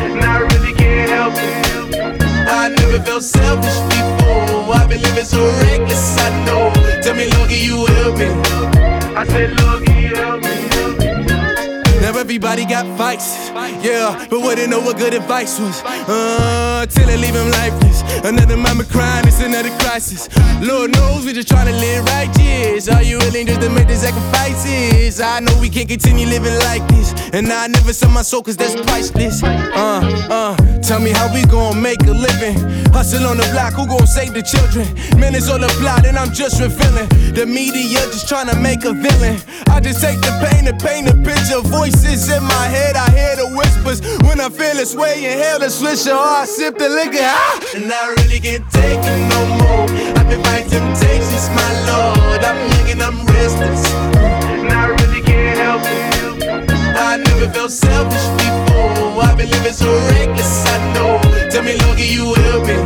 and 0.03 0.23
I 0.23 0.39
really 0.51 0.73
can't 0.73 1.09
help 1.09 1.33
it. 1.35 1.89
I 2.49 2.69
never 2.69 2.99
felt 3.03 3.23
selfish 3.23 3.79
before. 3.93 4.75
I've 4.75 4.89
been 4.89 5.01
living 5.01 5.25
so 5.25 5.39
reckless, 5.63 6.17
I 6.19 6.29
know. 6.45 6.73
Tell 7.01 7.15
me, 7.15 7.27
Lord, 7.33 7.49
can 7.49 7.59
you 7.59 7.85
help 7.85 8.17
me? 8.17 8.27
I 9.15 9.25
said, 9.25 9.59
Lord, 9.61 9.88
everybody 12.19 12.65
got 12.65 12.85
fights, 12.97 13.49
yeah, 13.81 14.27
but 14.29 14.41
wouldn't 14.41 14.69
know 14.69 14.81
what 14.81 14.97
good 14.97 15.13
advice 15.13 15.57
was. 15.57 15.81
Uh, 15.85 16.85
till 16.89 17.07
they 17.07 17.15
leave 17.15 17.33
him 17.33 17.49
lifeless. 17.49 18.03
Another 18.25 18.57
mama 18.57 18.83
crying, 18.83 19.25
it's 19.25 19.39
another 19.39 19.71
crisis. 19.79 20.27
Lord 20.61 20.91
knows 20.91 21.25
we 21.25 21.31
just 21.31 21.47
trying 21.47 21.67
to 21.67 21.73
live 21.73 22.03
righteous. 22.05 22.89
Are 22.89 23.01
you 23.01 23.19
willing 23.19 23.47
just 23.47 23.61
to 23.61 23.69
make 23.69 23.87
the 23.87 23.95
sacrifices? 23.95 25.21
I 25.21 25.39
know 25.39 25.57
we 25.61 25.69
can't 25.69 25.87
continue 25.87 26.27
living 26.27 26.57
like 26.67 26.85
this, 26.89 27.13
and 27.31 27.47
I 27.51 27.67
never 27.67 27.93
sell 27.93 28.11
my 28.11 28.21
soul 28.21 28.43
'cause 28.43 28.57
that's 28.57 28.75
priceless. 28.81 29.41
Uh, 29.41 30.01
uh, 30.29 30.55
tell 30.81 30.99
me 30.99 31.11
how 31.11 31.33
we 31.33 31.41
gon' 31.45 31.81
make 31.81 32.01
a 32.03 32.11
living. 32.11 32.57
Hustle 32.91 33.25
on 33.27 33.37
the 33.37 33.47
block, 33.53 33.73
who 33.73 33.87
gon' 33.87 34.05
save 34.05 34.33
the 34.33 34.43
children? 34.43 34.85
Man, 35.17 35.35
it's 35.35 35.47
all 35.47 35.63
a 35.63 35.69
plot, 35.79 36.05
and 36.05 36.17
I'm 36.17 36.33
just 36.33 36.59
revealing. 36.59 37.07
The 37.33 37.45
media 37.45 37.99
just 38.11 38.27
trying 38.27 38.47
to 38.47 38.57
make 38.57 38.83
a 38.83 38.91
villain. 38.93 39.39
I 39.69 39.79
just 39.79 40.01
take 40.01 40.19
the 40.19 40.33
pain 40.43 40.67
and 40.67 40.77
paint 40.81 41.07
a 41.07 41.15
picture. 41.15 41.61
Voices 41.61 42.08
in 42.09 42.43
my 42.43 42.65
head, 42.67 42.95
I 42.95 43.07
hear 43.11 43.35
the 43.35 43.47
whispers. 43.55 44.01
When 44.25 44.41
I 44.41 44.49
feel 44.49 44.77
it's 44.79 44.95
way 44.95 45.23
inhale 45.23 45.59
the 45.59 45.67
swisher, 45.67 46.15
or 46.15 46.41
I 46.41 46.45
sip 46.45 46.77
the 46.77 46.89
liquor. 46.89 47.21
Ah! 47.21 47.61
And 47.75 47.91
I 47.91 48.09
really 48.17 48.39
can't 48.39 48.65
take 48.71 48.97
it 48.97 49.21
no 49.29 49.41
more. 49.61 49.85
I've 50.17 50.27
been 50.27 50.41
fighting 50.43 50.69
temptations, 50.71 51.49
my 51.53 51.69
lord. 51.85 52.41
I'm 52.43 52.57
young 52.71 52.89
and 52.93 53.01
I'm 53.03 53.17
restless. 53.27 53.85
And 53.93 54.73
I 54.73 54.87
really 54.87 55.21
can't 55.21 55.57
help 55.59 55.83
it. 55.85 56.71
I 56.97 57.17
never 57.17 57.47
felt 57.53 57.71
selfish 57.71 58.27
before. 58.41 59.21
I've 59.21 59.37
been 59.37 59.51
living 59.51 59.73
so 59.73 59.89
reckless, 60.09 60.65
I 60.65 60.77
know. 60.95 61.21
Tell 61.51 61.63
me, 61.63 61.77
Lord, 61.77 61.99
you 61.99 62.33
help 62.33 62.65
me? 62.65 62.77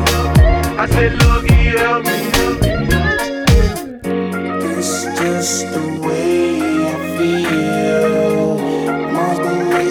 I 0.76 0.86
said, 0.86 1.14
Lord, 1.24 1.50
help 1.80 2.04
me? 2.06 2.20
It's 4.76 5.06
just 5.18 5.72
the 5.72 5.82
way 6.06 6.23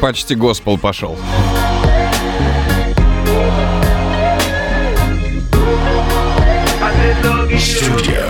Почти 0.00 0.34
госпел 0.34 0.78
пошел. 0.78 1.16
Studio 7.58 8.24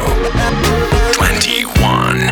21. 1.15 2.31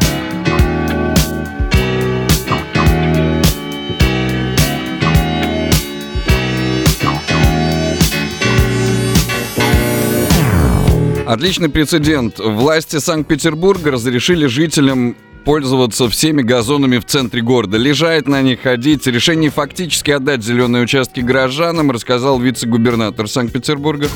Отличный 11.27 11.69
прецедент. 11.69 12.39
Власти 12.39 12.99
Санкт-Петербурга 12.99 13.91
разрешили 13.91 14.47
жителям 14.47 15.17
пользоваться 15.47 16.11
всеми 16.11 16.43
газонами 16.43 16.99
в 16.99 17.05
центре 17.05 17.41
города, 17.41 17.77
лежать 17.79 18.27
на 18.27 18.43
них, 18.43 18.63
ходить. 18.63 19.07
Решение 19.07 19.49
фактически 19.49 20.11
отдать 20.11 20.43
зеленые 20.43 20.83
участки 20.83 21.21
горожанам, 21.21 21.93
рассказал 21.93 22.41
вице-губернатор 22.41 23.29
Санкт-Петербурга. 23.29 24.09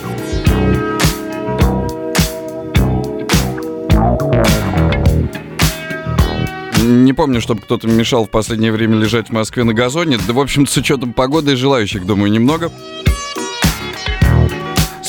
Не 6.83 7.13
помню, 7.13 7.41
чтобы 7.41 7.61
кто-то 7.61 7.87
мешал 7.87 8.27
в 8.27 8.31
последнее 8.31 8.73
время 8.73 8.97
лежать 8.97 9.29
в 9.29 9.33
Москве 9.33 9.63
на 9.63 9.73
газоне. 9.73 10.19
Да, 10.27 10.33
в 10.33 10.41
общем, 10.41 10.67
с 10.67 10.77
учетом 10.77 11.13
погоды 11.13 11.53
и 11.53 11.55
желающих, 11.55 12.07
думаю, 12.07 12.33
немного. 12.33 12.73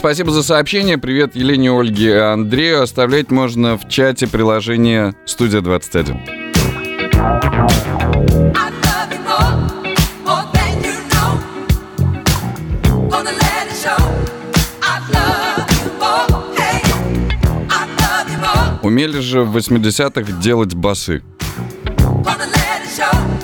Спасибо 0.02 0.32
за 0.32 0.41
сообщение. 0.41 0.97
Привет 0.97 1.36
Елене, 1.36 1.70
Ольге 1.70 2.08
и 2.08 2.18
Андрею. 2.18 2.82
Оставлять 2.82 3.30
можно 3.30 3.78
в 3.78 3.88
чате 3.88 4.26
приложения 4.26 5.14
«Студия 5.28 5.62
21». 5.62 6.18
I 6.26 6.32
love 8.82 9.12
you 9.12 9.20
more, 9.24 9.54
more 10.26 10.45
than 10.54 10.82
you 10.82 10.95
know. 11.12 11.38
Gonna 13.12 13.30
let 13.30 13.68
it 13.68 13.78
show. 13.78 14.02
I 14.82 14.97
love 15.14 15.70
you 15.70 15.93
more, 15.99 16.26
hey. 16.58 16.82
I 17.70 17.86
love 17.99 18.28
you 18.28 18.39
more. 18.41 18.80
Умели 18.82 19.20
же 19.20 19.43
в 19.43 19.56
80-х 19.56 20.32
делать 20.41 20.74
басы. 20.74 21.22
Show. 22.97 23.40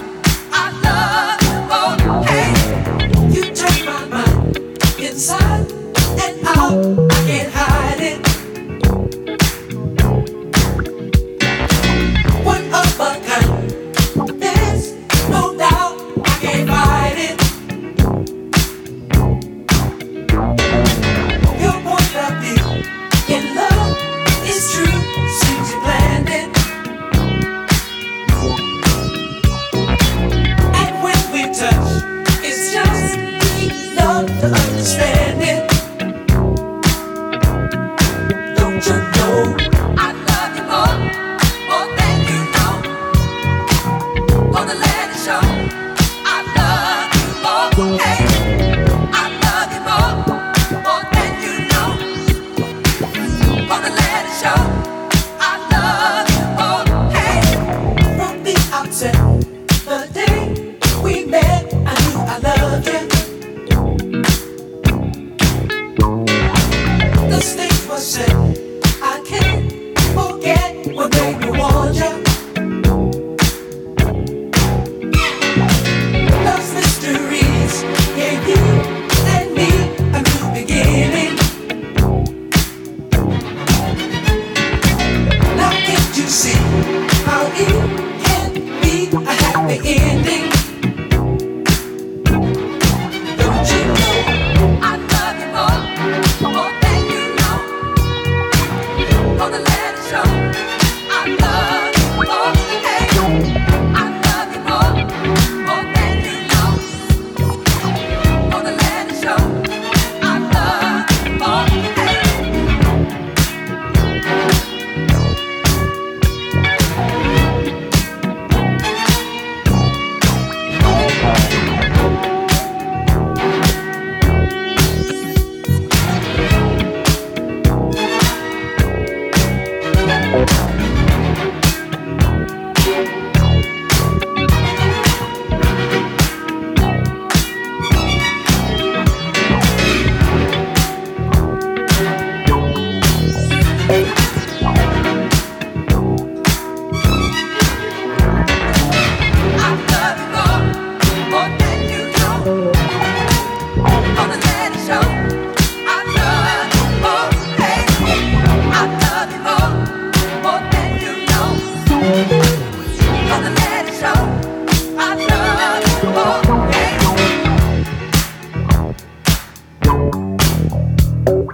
Thank 171.28 171.51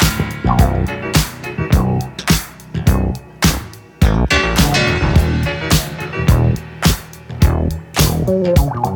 you. 8.28 8.92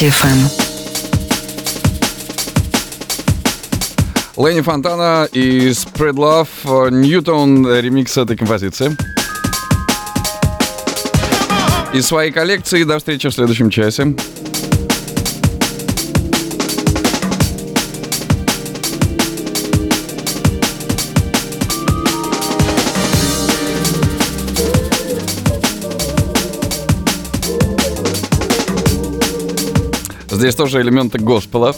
Петя 0.00 0.12
ФМ. 0.12 0.40
Лэнни 4.36 4.62
Фонтана 4.62 5.28
и 5.30 5.68
Spread 5.72 6.14
Love, 6.14 6.90
Ньютон, 6.90 7.70
ремикс 7.70 8.16
этой 8.16 8.34
композиции. 8.34 8.96
Из 11.92 12.06
своей 12.06 12.32
коллекции 12.32 12.84
до 12.84 12.96
встречи 12.96 13.28
в 13.28 13.34
следующем 13.34 13.68
часе. 13.68 14.14
Здесь 30.50 30.56
тоже 30.56 30.80
элементы 30.80 31.20
госпела. 31.20 31.76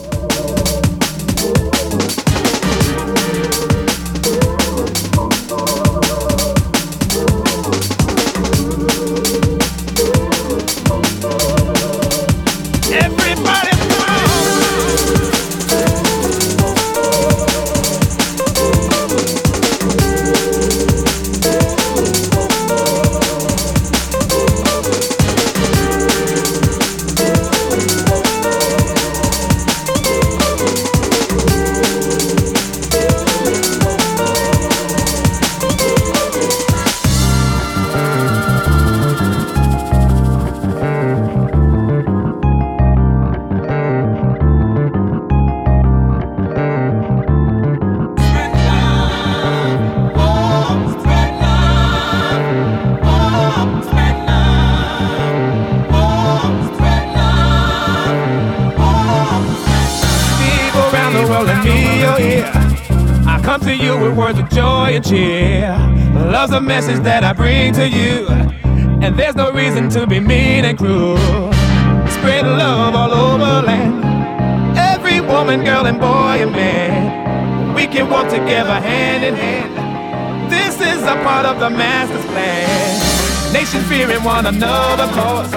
One 84.25 84.47
another, 84.47 85.07
cause 85.18 85.53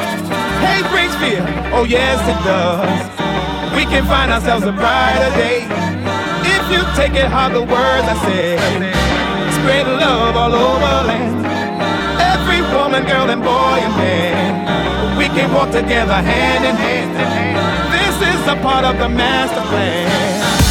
hate 0.65 0.89
brings 0.89 1.15
fear. 1.17 1.45
Oh 1.73 1.83
yes, 1.83 2.17
it 2.25 2.39
does. 2.43 2.89
We 3.75 3.85
can 3.85 4.05
find 4.05 4.31
ourselves 4.31 4.65
a 4.65 4.71
brighter 4.71 5.29
day 5.37 5.67
if 6.41 6.63
you 6.71 6.81
take 6.95 7.13
it 7.13 7.29
hard. 7.29 7.53
The 7.53 7.61
words 7.61 8.07
I 8.09 8.15
say, 8.25 8.57
spread 9.53 9.87
love 9.87 10.35
all 10.35 10.53
over 10.53 11.07
land. 11.07 11.45
Every 12.19 12.61
woman, 12.73 13.05
girl, 13.05 13.29
and 13.29 13.43
boy 13.43 13.77
and 13.85 13.95
man, 13.97 15.17
we 15.17 15.25
can 15.25 15.53
walk 15.53 15.69
together 15.71 16.13
hand 16.13 16.65
in 16.65 16.75
hand. 16.75 17.13
This 17.93 18.15
is 18.33 18.47
a 18.47 18.55
part 18.61 18.85
of 18.85 18.97
the 18.97 19.09
master 19.09 19.61
plan. 19.69 20.64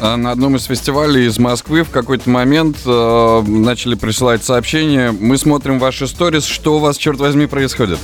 На 0.00 0.30
одном 0.30 0.56
из 0.56 0.64
фестивалей 0.64 1.26
из 1.26 1.38
Москвы 1.38 1.82
в 1.82 1.90
какой-то 1.90 2.30
момент 2.30 2.78
э, 2.86 3.42
начали 3.46 3.94
присылать 3.94 4.42
сообщения. 4.42 5.12
Мы 5.12 5.36
смотрим 5.36 5.78
ваши 5.78 6.06
сторис, 6.06 6.46
что 6.46 6.76
у 6.76 6.78
вас, 6.78 6.96
черт 6.96 7.18
возьми, 7.18 7.46
происходит? 7.46 7.98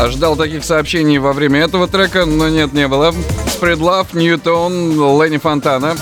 Ожидал 0.00 0.34
таких 0.34 0.64
сообщений 0.64 1.18
во 1.18 1.32
время 1.32 1.60
этого 1.60 1.86
трека, 1.86 2.24
но 2.26 2.48
нет, 2.48 2.72
не 2.72 2.88
было. 2.88 3.14
Spread 3.46 3.78
Love, 3.78 4.08
Ньютон, 4.14 4.96
Ленни 5.22 5.36
Фонтана. 5.36 5.94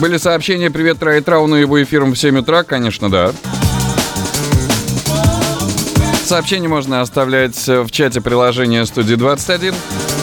Были 0.00 0.16
сообщения 0.16 0.72
«Привет 0.72 0.98
Трай 0.98 1.20
Трауну» 1.20 1.54
его 1.54 1.80
эфиром 1.80 2.14
в 2.14 2.18
7 2.18 2.38
утра, 2.38 2.64
конечно, 2.64 3.08
да. 3.08 3.32
Сообщение 6.24 6.68
можно 6.68 7.00
оставлять 7.00 7.68
в 7.68 7.90
чате 7.92 8.20
приложения 8.20 8.84
«Студии 8.86 9.16
21». 9.16 9.74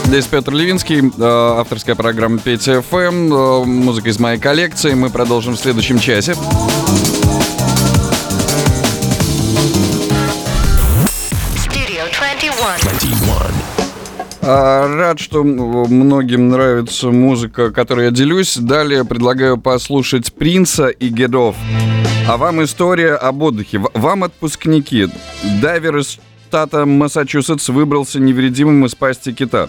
Здесь 0.06 0.26
Петр 0.26 0.52
Левинский, 0.52 1.00
э, 1.00 1.58
авторская 1.58 1.96
программа 1.96 2.38
Петя 2.38 2.80
ФМ, 2.80 3.32
э, 3.34 3.64
музыка 3.64 4.08
из 4.08 4.20
моей 4.20 4.38
коллекции. 4.38 4.94
Мы 4.94 5.10
продолжим 5.10 5.54
в 5.54 5.58
следующем 5.58 5.98
часе. 5.98 6.34
Studio 11.56 12.06
21. 12.14 13.52
А, 14.42 14.86
Рад, 14.96 15.18
что 15.18 15.42
многим 15.42 16.50
нравится 16.50 17.08
музыка, 17.08 17.72
которой 17.72 18.04
я 18.04 18.10
делюсь. 18.12 18.56
Далее 18.56 19.04
предлагаю 19.04 19.58
послушать 19.58 20.32
Принца 20.32 20.86
и 20.86 21.08
Гедов. 21.08 21.56
А 22.28 22.36
вам 22.36 22.62
история 22.62 23.14
об 23.14 23.42
отдыхе. 23.42 23.80
Вам 23.92 24.22
отпускники. 24.22 25.08
Дайвер 25.60 25.96
из 25.96 26.20
штата 26.46 26.86
Массачусетс 26.86 27.68
выбрался 27.70 28.20
невредимым 28.20 28.86
из 28.86 28.94
пасти 28.94 29.32
кита. 29.32 29.68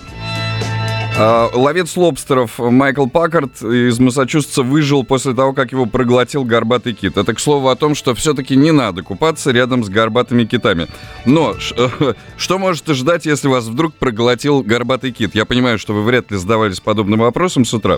А, 1.18 1.50
Ловец 1.52 1.98
лобстеров 1.98 2.60
Майкл 2.60 3.08
Паккарт 3.08 3.64
из 3.64 3.98
Массачусетса 4.00 4.62
выжил 4.62 5.04
после 5.04 5.34
того, 5.34 5.54
как 5.54 5.72
его 5.72 5.88
проглотил 5.88 6.44
горбатый 6.44 6.94
кит. 6.94 7.18
Это, 7.18 7.34
к 7.34 7.40
слову, 7.40 7.70
о 7.70 7.76
том, 7.76 7.96
что 7.96 8.14
все-таки 8.14 8.56
не 8.56 8.72
надо 8.72 9.02
купаться 9.02 9.50
рядом 9.50 9.84
с 9.84 9.90
горбатыми 9.90 10.46
китами. 10.46 10.88
Но 11.26 11.56
что 12.38 12.60
можете 12.60 12.94
ждать, 12.94 13.26
если 13.26 13.48
вас 13.48 13.66
вдруг 13.66 13.96
проглотил 13.96 14.62
горбатый 14.62 15.12
кит? 15.12 15.34
Я 15.34 15.46
понимаю, 15.46 15.80
что 15.80 15.96
вы 15.96 16.04
вряд 16.04 16.30
ли 16.30 16.38
задавались 16.38 16.80
подобным 16.80 17.22
вопросом 17.22 17.66
с 17.66 17.74
утра. 17.74 17.98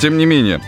Тем 0.00 0.18
не 0.18 0.26
менее, 0.26 0.60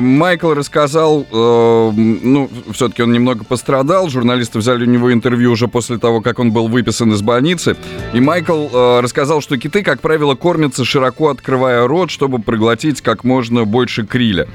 Майкл 0.00 0.52
рассказал, 0.52 1.26
э, 1.30 1.90
ну, 1.92 2.50
все-таки 2.72 3.02
он 3.02 3.12
немного 3.12 3.44
пострадал. 3.44 4.08
Журналисты 4.08 4.58
взяли 4.58 4.84
у 4.84 4.88
него 4.88 5.12
интервью 5.12 5.52
уже 5.52 5.68
после 5.68 5.98
того, 5.98 6.20
как 6.20 6.38
он 6.38 6.50
был 6.50 6.68
выписан 6.68 7.12
из 7.12 7.22
больницы. 7.22 7.76
И 8.12 8.20
Майкл 8.20 8.66
э, 8.72 9.00
рассказал, 9.00 9.40
что 9.40 9.56
киты, 9.58 9.82
как 9.82 10.00
правило, 10.00 10.34
кормятся 10.34 10.84
широко 10.84 11.28
открывая 11.28 11.86
рот, 11.86 12.10
чтобы 12.10 12.40
проглотить 12.40 13.00
как 13.00 13.22
можно 13.22 13.64
больше 13.64 14.04
криля. 14.04 14.48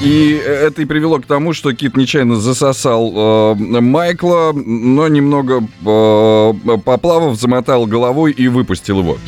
И 0.00 0.30
это 0.30 0.82
и 0.82 0.84
привело 0.84 1.18
к 1.18 1.26
тому, 1.26 1.52
что 1.52 1.72
кит 1.72 1.96
нечаянно 1.96 2.36
засосал 2.36 3.12
э, 3.14 3.54
Майкла, 3.80 4.52
но 4.54 5.08
немного 5.08 5.64
э, 5.84 6.78
поплавав, 6.84 7.36
замотал 7.36 7.86
головой 7.86 8.30
и 8.30 8.46
выпустил 8.46 9.00
его. 9.00 9.18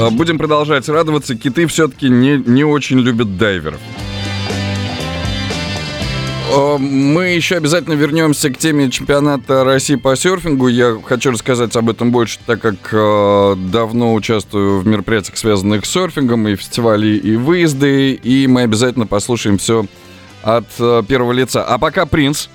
Э, 0.00 0.10
Будем 0.10 0.38
продолжать 0.38 0.88
радоваться. 0.88 1.34
Киты 1.34 1.66
все-таки 1.66 2.08
не, 2.08 2.38
не 2.38 2.64
очень 2.64 3.00
любят 3.00 3.36
дайверов. 3.36 3.80
Э, 6.50 6.78
Мы 6.78 7.28
еще 7.28 7.56
обязательно 7.56 7.92
вернемся 7.94 8.50
к 8.50 8.56
теме 8.56 8.90
чемпионата 8.90 9.62
России 9.62 9.96
по 9.96 10.16
серфингу. 10.16 10.68
Я 10.68 10.98
хочу 11.04 11.32
рассказать 11.32 11.76
об 11.76 11.90
этом 11.90 12.12
больше, 12.12 12.38
так 12.46 12.62
как 12.62 12.76
э, 12.92 13.56
давно 13.70 14.14
участвую 14.14 14.80
в 14.80 14.86
мероприятиях, 14.86 15.36
связанных 15.36 15.84
с 15.84 15.90
серфингом, 15.90 16.48
и 16.48 16.56
фестивали, 16.56 17.08
и 17.18 17.36
выезды. 17.36 18.12
И 18.14 18.46
мы 18.46 18.62
обязательно 18.62 19.06
послушаем 19.06 19.58
все 19.58 19.84
от 20.42 20.66
э, 20.78 21.02
первого 21.06 21.32
лица. 21.32 21.62
А 21.62 21.78
пока 21.78 22.06
принц. 22.06 22.48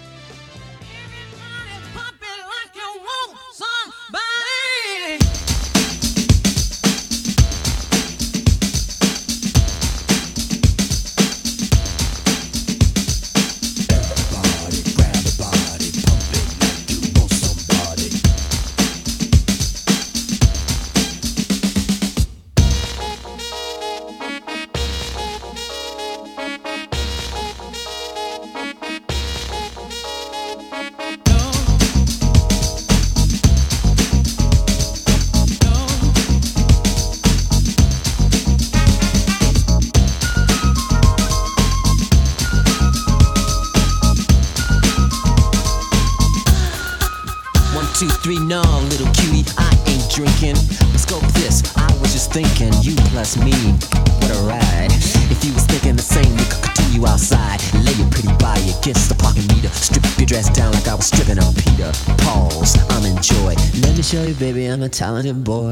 Talented 65.05 65.43
boy. 65.43 65.64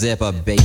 Zipper, 0.00 0.32
baby. 0.32 0.59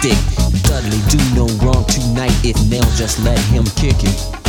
Stick. 0.00 0.16
Dudley, 0.62 0.98
do 1.10 1.18
no 1.34 1.46
wrong 1.62 1.84
tonight 1.84 2.32
if 2.42 2.56
Nell 2.70 2.88
just 2.96 3.22
let 3.22 3.38
him 3.50 3.64
kick 3.76 4.02
it. 4.02 4.39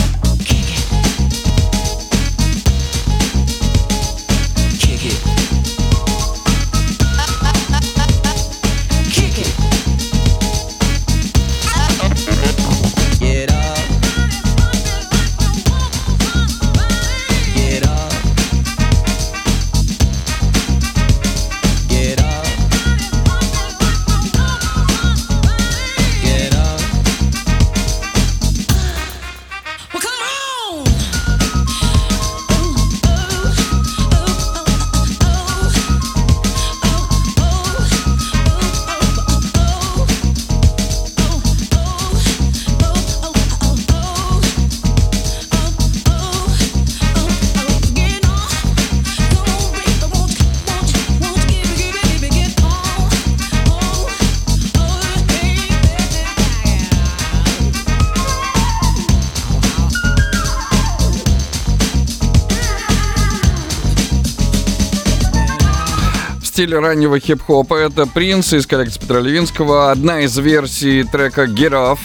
Стиле 66.62 66.78
раннего 66.78 67.20
хип-хопа 67.20 67.74
это 67.74 68.06
Принц 68.06 68.54
из 68.54 68.68
коллекции 68.68 69.00
Петра 69.00 69.20
Левинского. 69.20 69.90
Одна 69.90 70.22
из 70.22 70.38
версий 70.38 71.04
трека 71.04 71.46
Get 71.46 71.72
Off. 71.72 71.98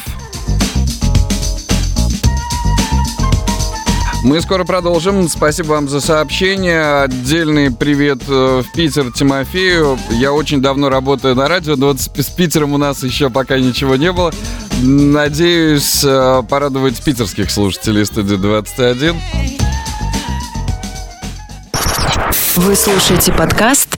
Мы 4.25 4.41
скоро 4.41 4.65
продолжим. 4.65 5.29
Спасибо 5.29 5.73
вам 5.73 5.91
за 5.91 6.01
сообщение. 6.01 7.03
Отдельный 7.03 7.71
привет 7.71 8.23
э, 8.29 8.63
в 8.63 8.73
Питер 8.73 9.13
Тимофею. 9.13 9.99
Я 10.13 10.33
очень 10.33 10.63
давно 10.63 10.89
работаю 10.89 11.35
на 11.35 11.49
радио, 11.49 11.77
но 11.77 11.89
вот 11.89 12.01
с 12.01 12.09
Питером 12.31 12.73
у 12.73 12.79
нас 12.79 13.03
еще 13.03 13.29
пока 13.29 13.59
ничего 13.59 13.97
не 13.97 14.11
было. 14.11 14.33
Надеюсь 14.81 16.03
э, 16.03 16.43
порадовать 16.49 17.05
питерских 17.05 17.51
слушателей 17.51 18.07
студии 18.07 18.37
21. 18.37 19.17
Вы 22.57 22.75
слушаете 22.75 23.35
подкаст. 23.35 23.96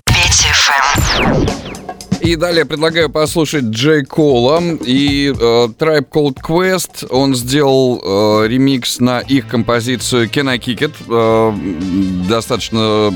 И 2.20 2.36
далее 2.36 2.66
предлагаю 2.66 3.08
послушать 3.08 3.64
Джей 3.64 4.04
Кола 4.04 4.60
и 4.84 5.32
э, 5.32 5.34
Tribe 5.34 6.08
Called 6.10 6.36
Quest. 6.46 7.06
Он 7.10 7.34
сделал 7.34 8.02
э, 8.04 8.48
ремикс 8.48 9.00
на 9.00 9.20
их 9.20 9.48
композицию 9.48 10.28
Can 10.28 10.50
I 10.50 10.58
Kick 10.58 10.78
It. 10.78 10.94
Э, 11.08 12.28
достаточно 12.28 13.14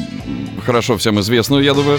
хорошо 0.64 0.96
всем 0.96 1.20
известную, 1.20 1.62
я 1.62 1.74
думаю. 1.74 1.98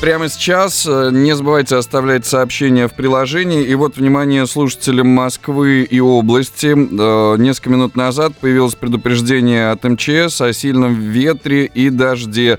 Прямо 0.00 0.28
сейчас 0.28 0.84
э, 0.84 1.10
не 1.12 1.36
забывайте 1.36 1.76
оставлять 1.76 2.26
сообщения 2.26 2.88
в 2.88 2.94
приложении. 2.94 3.62
И 3.62 3.74
вот, 3.76 3.96
внимание, 3.96 4.46
слушателям 4.46 5.06
Москвы 5.08 5.82
и 5.82 6.00
области. 6.00 6.74
Э, 6.74 7.36
Несколько 7.36 7.70
минут 7.70 7.94
назад 7.94 8.32
появилось 8.40 8.74
предупреждение 8.74 9.70
от 9.70 9.84
МЧС 9.84 10.40
о 10.40 10.52
сильном 10.52 10.98
ветре 10.98 11.66
и 11.66 11.88
дожде. 11.90 12.58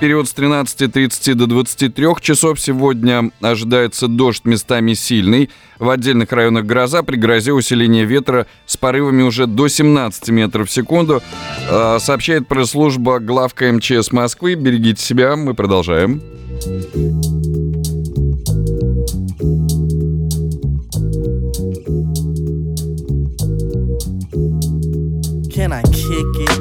Период 0.00 0.26
с 0.30 0.34
13.30 0.34 1.34
до 1.34 1.46
23 1.46 2.06
часов 2.22 2.58
сегодня 2.58 3.30
ожидается 3.42 4.08
дождь 4.08 4.46
местами 4.46 4.94
сильный. 4.94 5.50
В 5.78 5.90
отдельных 5.90 6.32
районах 6.32 6.64
гроза 6.64 7.02
при 7.02 7.16
грозе 7.16 7.52
усиления 7.52 8.06
ветра 8.06 8.46
с 8.64 8.78
порывами 8.78 9.22
уже 9.22 9.46
до 9.46 9.68
17 9.68 10.30
метров 10.30 10.70
в 10.70 10.72
секунду. 10.72 11.22
Э, 11.68 11.98
Сообщает 12.00 12.48
пресс-служба 12.48 13.18
главка 13.18 13.70
МЧС 13.70 14.10
Москвы. 14.10 14.54
Берегите 14.54 15.02
себя, 15.02 15.36
мы 15.36 15.52
продолжаем. 15.52 16.22
Can 25.54 25.72
I 25.74 25.82
kick 25.82 26.48
it? 26.48 26.59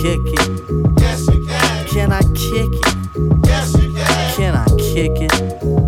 kick 0.00 0.24
it? 0.38 0.48
Yes, 1.00 1.20
you 1.32 1.40
can. 1.46 1.86
Can 1.92 2.12
I 2.12 2.22
kick 2.44 2.72
it? 2.80 2.96
Yes, 3.46 3.74
you 3.80 3.88
can. 3.94 4.34
Can 4.36 4.54
I 4.54 4.66
kick 4.92 5.16
it? 5.26 5.34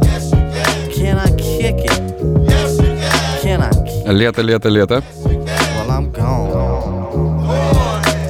Yes, 0.04 0.24
you 0.32 0.42
can. 0.54 0.90
Can 0.96 1.16
I 1.18 1.28
kick 1.36 1.78
it? 1.90 1.98
Yes, 2.50 2.72
you 2.78 2.92
can. 3.00 3.42
Can 3.42 3.60
I 3.62 4.12
Лето, 4.12 4.44
лето, 4.44 4.70
лето. 4.70 5.00
Well, 5.76 5.90
I'm 5.96 6.06
gone. 6.12 6.54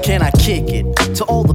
Can 0.07 0.20
I 0.22 0.30
kick 0.45 0.68
it 0.78 0.86
to 1.16 1.22
all 1.24 1.42
the 1.45 1.55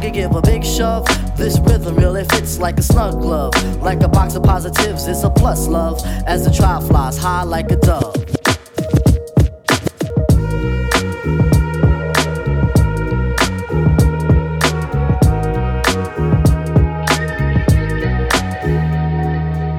dog 0.00 0.12
give 0.12 0.34
a 0.34 0.42
big 0.42 0.64
shove. 0.64 1.06
This 1.36 1.58
rhythm 1.60 1.96
really 1.96 2.24
fits 2.24 2.58
like 2.58 2.78
a 2.78 2.82
snug 2.82 3.20
glove. 3.20 3.54
Like 3.82 4.02
a 4.02 4.08
box 4.08 4.34
of 4.34 4.42
positives, 4.42 5.06
it's 5.06 5.22
a 5.22 5.30
plus 5.30 5.66
love. 5.68 6.00
As 6.26 6.44
the 6.44 6.50
trial 6.50 6.80
flies 6.80 7.16
high 7.16 7.42
like 7.42 7.70
a 7.70 7.76
dove. 7.76 8.14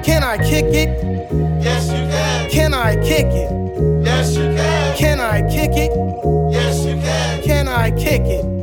Can 0.03 0.24
I 0.24 0.38
kick 0.38 0.65
it? 0.65 1.03
Yes, 1.61 1.88
you 1.88 2.07
can. 2.09 2.49
Can 2.49 2.74
I 2.74 2.95
kick 2.95 3.28
it? 3.28 4.05
Yes, 4.05 4.36
you 4.36 4.43
can. 4.55 4.97
Can 4.97 5.20
I 5.20 5.41
kick 5.41 5.72
it? 5.74 5.91
Yes, 6.51 6.86
you 6.86 6.95
can. 6.95 7.43
Can 7.43 7.68
I 7.68 7.91
kick 7.91 8.22
it? 8.22 8.57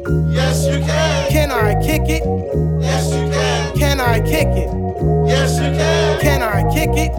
I 1.65 1.75
kick 1.83 2.03
it? 2.09 2.23
Yes, 2.81 3.11
you 3.11 3.31
can. 3.31 3.79
Can 3.79 4.01
I 4.01 4.21
kick 4.21 4.49
it? 4.49 4.69
Yes, 5.27 5.55
you 5.57 5.71
can. 5.73 6.21
Can 6.21 6.43
I 6.43 6.62
kick 6.73 6.91
it? 6.91 7.12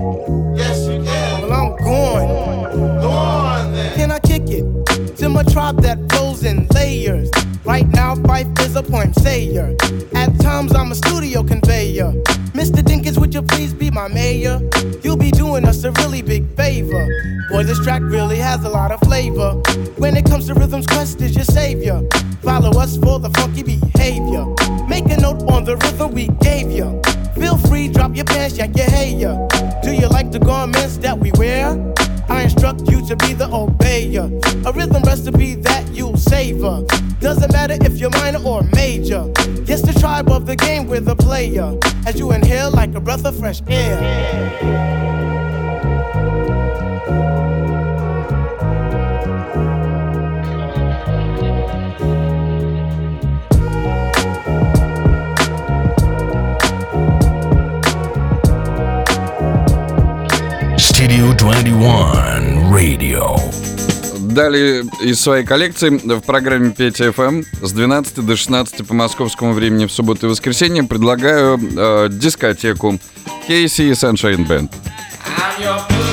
Yes, 0.56 0.88
you 0.88 1.04
can. 1.04 1.41
Well, 1.41 1.54
I'm 1.54 1.76
going. 1.78 3.02
Go 3.02 3.10
on 3.10 3.74
then. 3.74 3.96
Can 3.96 4.12
I 4.12 4.20
kick 4.20 4.43
it? 4.48 5.18
To 5.18 5.30
my 5.30 5.43
tribe 5.43 5.82
that 5.82 5.98
flows 6.12 6.43
in 6.43 6.68
layers. 6.68 7.32
Right 7.66 7.88
now, 7.88 8.16
Fife 8.16 8.48
is 8.60 8.76
a 8.76 8.84
poem 8.84 9.12
sayer. 9.14 9.76
At 10.14 10.39
times, 10.39 10.76
I'm 10.76 10.91
a 10.91 10.96
studio 10.96 11.43
conveyor. 11.43 12.14
Mr. 12.56 12.82
Dinkins, 12.82 13.18
would 13.18 13.34
you 13.34 13.41
please 13.41 13.74
be 13.74 13.91
my 13.91 14.08
mayor? 14.08 14.62
You'll 15.03 15.18
be 15.18 15.30
doing 15.30 15.66
us 15.66 15.84
a 15.84 15.91
really 15.91 16.22
big 16.22 16.47
favor. 16.56 17.06
Boy, 17.49 17.64
this 17.64 17.78
track 17.84 18.01
really 18.01 18.38
has 18.38 18.64
a 18.64 18.70
lot 18.70 18.93
of 18.93 19.01
flavor. 19.01 19.51
When 19.97 20.16
it 20.16 20.26
comes 20.26 20.47
to 20.47 20.53
rhythms, 20.53 20.88
Quest 20.88 21.20
is 21.22 21.36
your 21.36 21.43
savior. 21.43 22.01
Follow 22.41 22.80
us 22.80 22.95
for 22.95 23.20
the 23.20 23.30
funky 23.32 23.62
behavior. 23.62 24.45
Make 24.88 25.03
a 25.12 25.18
note 25.18 25.43
on 25.51 25.66
the 25.66 25.76
rhythm 25.76 26.14
we 26.14 26.28
gave 26.39 26.72
you. 26.72 27.01
Feel 27.36 27.58
free, 27.58 27.89
drop 27.89 28.16
your 28.16 28.24
pants, 28.24 28.58
yank 28.58 28.78
your 28.78 28.89
hair. 28.89 29.47
Do 29.84 29.91
you 29.91 30.08
like 30.08 30.32
the 30.32 30.39
garments 30.39 30.95
that 30.99 31.20
we 31.20 31.34
wear? 31.34 31.93
I 32.30 32.43
instruct 32.43 32.89
you 32.89 33.06
to 33.08 33.18
be 33.18 33.34
the 33.34 33.47
obeyer. 33.47 34.32
A 34.66 34.72
rhythm 34.72 35.03
recipe 35.03 35.56
that 35.56 35.89
you'll 35.91 36.16
savor. 36.16 36.86
Doesn't 37.20 37.51
matter 37.51 37.78
if 37.82 37.97
you're 37.99 38.12
minor 38.12 38.41
or 38.45 38.64
major. 38.64 38.74
Tribe 40.16 40.32
of 40.32 40.45
the 40.45 40.55
game 40.55 40.88
with 40.88 41.09
a 41.09 41.16
player. 41.16 41.78
As 42.07 42.18
you 42.18 42.32
inhale 42.32 42.72
like 42.72 42.95
a 42.95 43.01
breath 43.01 43.26
of 43.26 43.38
fresh 43.38 43.61
air. 43.68 43.99
Studio 60.78 61.34
21 61.34 62.72
Radio. 62.72 63.74
Далее 64.36 64.83
из 64.99 65.21
своей 65.21 65.45
коллекции 65.45 65.89
в 65.89 66.19
программе 66.19 66.71
Петя 66.71 67.13
ФМ 67.13 67.43
с 67.61 67.71
12 67.71 68.25
до 68.25 68.36
16 68.36 68.86
по 68.86 68.93
московскому 68.93 69.53
времени 69.53 69.86
в 69.86 69.93
субботу 69.93 70.27
и 70.27 70.29
воскресенье 70.29 70.83
предлагаю 70.83 71.57
э, 71.57 72.09
дискотеку 72.11 72.99
Кейси 73.47 73.83
и 73.83 73.91
Sunshine 73.91 74.45
Band. 74.45 74.73
I'm 75.38 75.63
your 75.63 76.05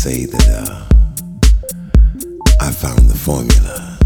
say 0.00 0.24
that 0.24 0.48
uh, 0.48 0.86
I 2.58 2.72
found 2.72 3.10
the 3.10 3.18
formula. 3.18 3.98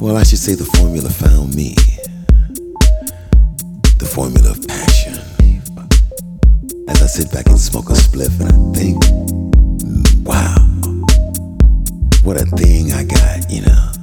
Well, 0.00 0.16
I 0.16 0.22
should 0.22 0.38
say 0.38 0.54
the 0.54 0.64
formula 0.76 1.10
found 1.10 1.56
me. 1.56 1.74
The 3.98 4.06
formula 4.06 4.52
of 4.52 4.64
passion. 4.68 5.14
As 6.86 7.02
I 7.02 7.06
sit 7.06 7.32
back 7.32 7.48
and 7.48 7.58
smoke 7.58 7.90
a 7.90 7.94
spliff 7.94 8.38
and 8.38 8.52
I 8.52 8.58
think, 8.78 9.02
wow, 10.24 10.62
what 12.22 12.40
a 12.40 12.46
thing 12.54 12.92
I 12.92 13.02
got, 13.02 13.50
you 13.50 13.62
know. 13.62 13.93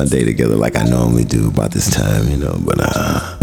my 0.00 0.06
day 0.06 0.24
together 0.24 0.56
like 0.56 0.76
I 0.76 0.84
normally 0.84 1.24
do 1.24 1.48
about 1.48 1.72
this 1.72 1.90
time, 1.90 2.26
you 2.30 2.38
know. 2.38 2.56
But 2.64 2.78
uh, 2.80 3.36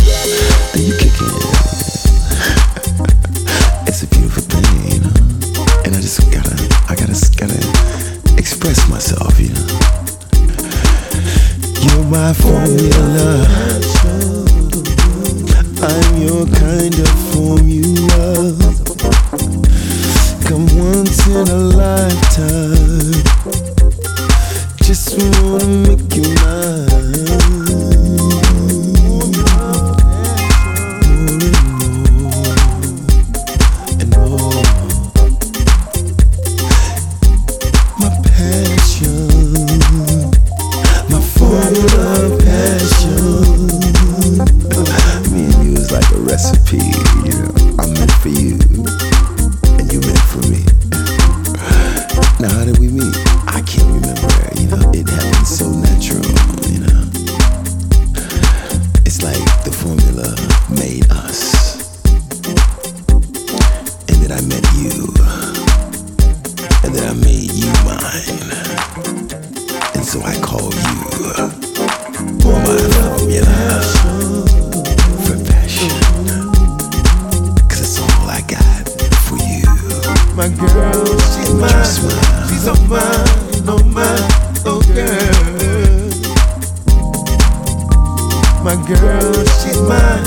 She's 89.67 89.81
mine, 89.81 90.23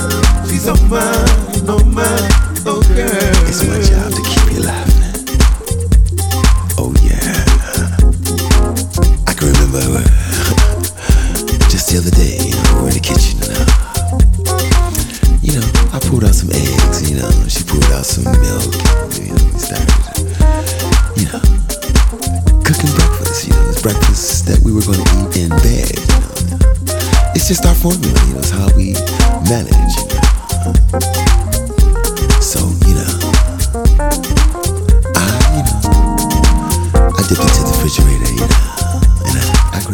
she's 0.46 0.64
so 0.64 0.74
fine. 0.74 1.39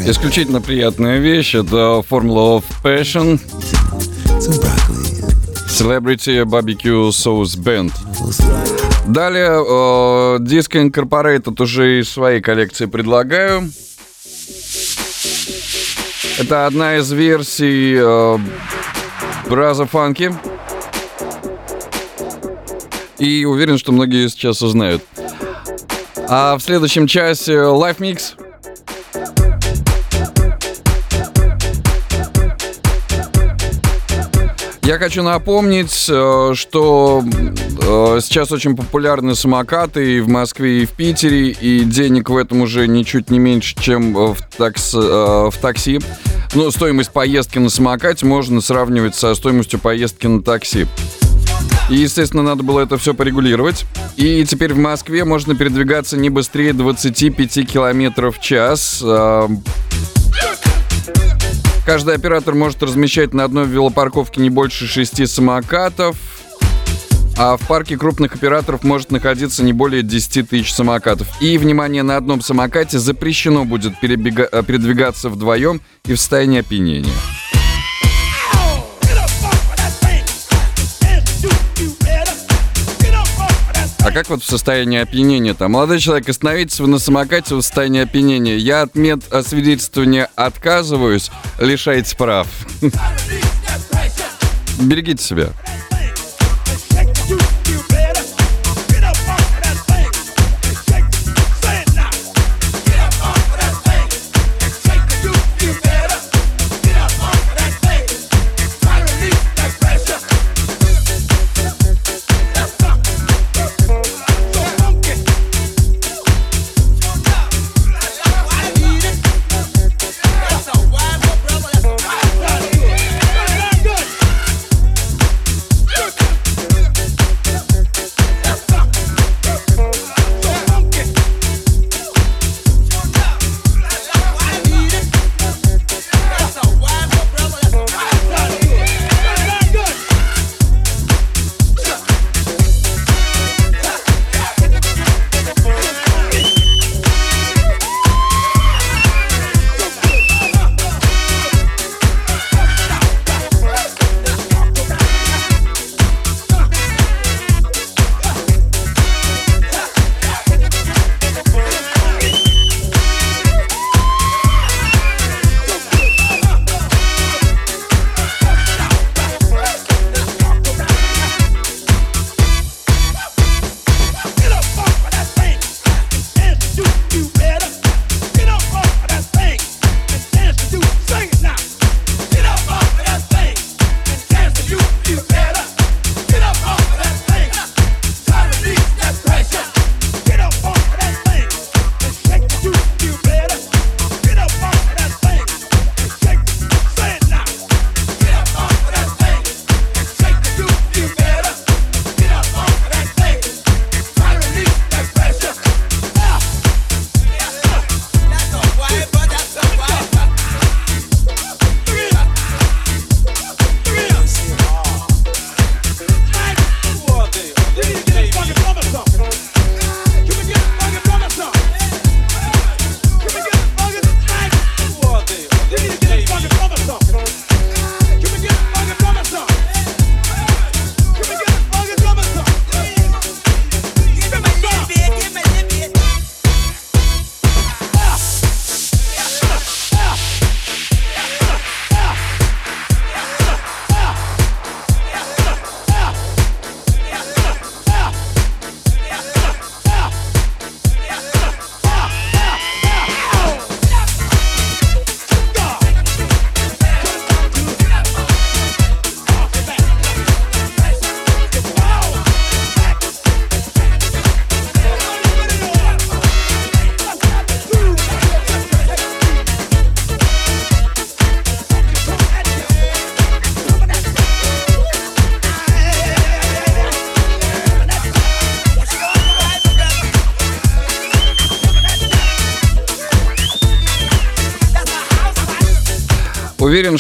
Исключительно 0.09 0.61
приятная 0.61 1.19
вещь. 1.19 1.57
Это 1.57 2.05
Formula 2.09 2.59
of 2.59 2.65
Passion. 2.85 3.41
Celebrity 5.69 6.45
Barbecue 6.45 7.09
Sauce 7.09 7.59
Band. 7.59 7.93
Далее 9.09 9.49
э, 9.49 10.39
Disco 10.39 10.81
Incorporated 10.81 11.61
уже 11.61 12.01
из 12.01 12.09
своей 12.09 12.41
коллекции 12.41 12.87
предлагаю. 12.87 13.69
Это 16.39 16.67
одна 16.67 16.99
из 16.99 17.11
версий 17.11 17.97
э, 17.99 18.39
Браза 19.51 19.87
Фанки. 19.87 20.33
И 23.19 23.45
уверен, 23.45 23.77
что 23.77 23.91
многие 23.91 24.29
сейчас 24.29 24.63
узнают. 24.63 25.03
А 26.29 26.57
в 26.57 26.63
следующем 26.63 27.09
часе 27.09 27.55
Live 27.55 27.99
Mix. 27.99 28.46
Я 34.87 34.99
хочу 34.99 35.25
напомнить, 35.25 36.07
э, 36.09 36.53
что 36.55 37.25
э, 37.27 38.21
сейчас 38.23 38.53
очень 38.53 38.77
популярны 38.77 39.35
самокаты 39.35 40.19
и 40.19 40.21
в 40.21 40.29
Москве, 40.29 40.85
и 40.85 40.87
в 40.87 40.93
Питере, 40.93 41.49
и 41.49 41.81
денег 41.81 42.31
в 42.31 42.37
этом 42.37 42.61
уже 42.61 42.87
ничуть 42.87 43.29
не 43.29 43.41
меньше, 43.41 43.75
чем 43.75 44.17
э, 44.17 44.35
в, 44.35 44.39
такс, 44.57 44.95
в 44.95 45.53
такси. 45.61 45.99
Но 46.55 46.71
стоимость 46.71 47.11
поездки 47.11 47.59
на 47.59 47.69
самокате 47.69 48.27
можно 48.27 48.61
сравнивать 48.61 49.17
со 49.17 49.35
стоимостью 49.35 49.81
поездки 49.81 50.29
на 50.29 50.41
такси. 50.41 50.87
И, 51.91 51.97
естественно, 51.97 52.45
надо 52.45 52.63
было 52.63 52.79
это 52.79 52.97
все 52.97 53.13
порегулировать. 53.13 53.87
И 54.15 54.45
теперь 54.45 54.73
в 54.73 54.79
Москве 54.79 55.25
можно 55.25 55.57
передвигаться 55.57 56.17
не 56.17 56.31
быстрее 56.31 56.73
25 56.73 57.69
километров 57.69 58.39
в 58.39 58.41
час. 58.41 59.03
Каждый 61.87 62.17
оператор 62.17 62.57
может 62.57 62.83
размещать 62.83 63.33
на 63.33 63.45
одной 63.45 63.65
велопарковке 63.65 64.41
не 64.41 64.51
больше 64.51 64.89
шести 64.89 65.25
самокатов. 65.25 66.17
А 67.39 67.57
в 67.57 67.67
парке 67.69 67.97
крупных 67.97 68.35
операторов 68.35 68.83
может 68.83 69.13
находиться 69.13 69.63
не 69.63 69.73
более 69.73 70.03
10 70.03 70.49
тысяч 70.49 70.73
самокатов. 70.73 71.29
И, 71.41 71.57
внимание, 71.59 72.03
на 72.03 72.17
одном 72.17 72.41
самокате 72.41 72.99
запрещено 72.99 73.65
будет 73.65 73.93
э, 74.03 74.07
передвигаться 74.09 75.29
вдвоем 75.29 75.81
и 76.07 76.15
в 76.15 76.17
состоянии 76.19 76.61
опьянения. 76.61 77.13
Как 84.17 84.31
вот 84.31 84.43
в 84.43 84.47
состоянии 84.47 84.99
опьянения 84.99 85.53
там? 85.53 85.73
Молодой 85.73 86.01
человек, 86.01 86.27
остановитесь 86.27 86.81
вы 86.81 86.87
на 86.87 86.99
самокате 86.99 87.55
в 87.55 87.61
состоянии 87.61 88.01
опьянения. 88.01 88.57
Я 88.57 88.81
от 88.81 88.95
медосвидетельствования 88.95 90.31
отказываюсь, 90.35 91.31
лишайте 91.59 92.17
прав. 92.17 92.49
Берегите 94.81 95.23
себя. 95.23 95.49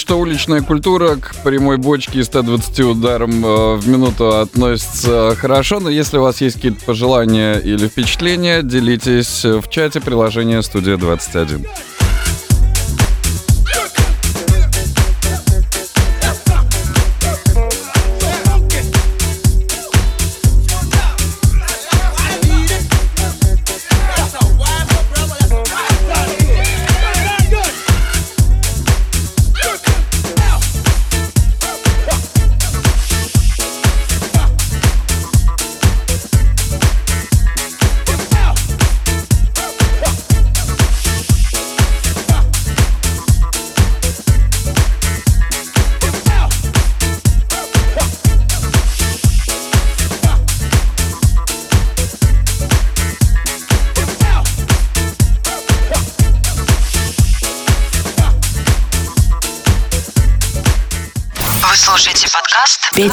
Что 0.06 0.20
уличная 0.20 0.60
культура 0.60 1.16
к 1.16 1.34
прямой 1.42 1.78
бочке 1.78 2.20
и 2.20 2.22
120 2.22 2.80
ударам 2.80 3.44
э, 3.44 3.74
в 3.74 3.88
минуту 3.88 4.38
относится 4.38 5.34
хорошо, 5.36 5.80
но 5.80 5.90
если 5.90 6.18
у 6.18 6.22
вас 6.22 6.40
есть 6.40 6.54
какие-то 6.54 6.84
пожелания 6.84 7.54
или 7.54 7.88
впечатления, 7.88 8.62
делитесь 8.62 9.44
в 9.44 9.68
чате 9.68 10.00
приложения 10.00 10.62
«Студия 10.62 10.96
21». 10.96 11.66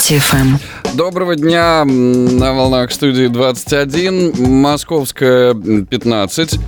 FM. 0.10 0.58
Доброго 0.96 1.36
дня 1.36 1.86
на 1.86 2.54
волнах 2.54 2.92
студии 2.92 3.28
21, 3.28 4.34
Московская 4.38 5.52
м, 5.52 5.86
15. 5.86 6.60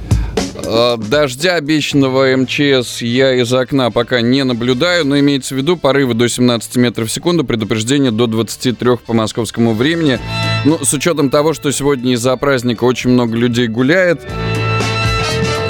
Э, 0.63 0.95
Дождя, 0.97 1.55
обещанного 1.55 2.33
МЧС, 2.37 3.01
я 3.01 3.33
из 3.33 3.51
окна 3.51 3.91
пока 3.91 4.21
не 4.21 4.43
наблюдаю, 4.45 5.05
но 5.05 5.19
имеется 5.19 5.53
в 5.53 5.57
виду 5.57 5.75
порывы 5.75 6.13
до 6.13 6.29
17 6.29 6.77
метров 6.77 7.09
в 7.09 7.11
секунду, 7.11 7.43
предупреждение 7.43 8.11
до 8.11 8.27
23 8.27 8.97
по 9.05 9.13
московскому 9.13 9.73
времени. 9.73 10.17
Ну, 10.63 10.79
с 10.83 10.93
учетом 10.93 11.29
того, 11.29 11.53
что 11.53 11.71
сегодня 11.71 12.13
из-за 12.13 12.37
праздника 12.37 12.85
очень 12.85 13.09
много 13.09 13.35
людей 13.35 13.67
гуляет, 13.67 14.21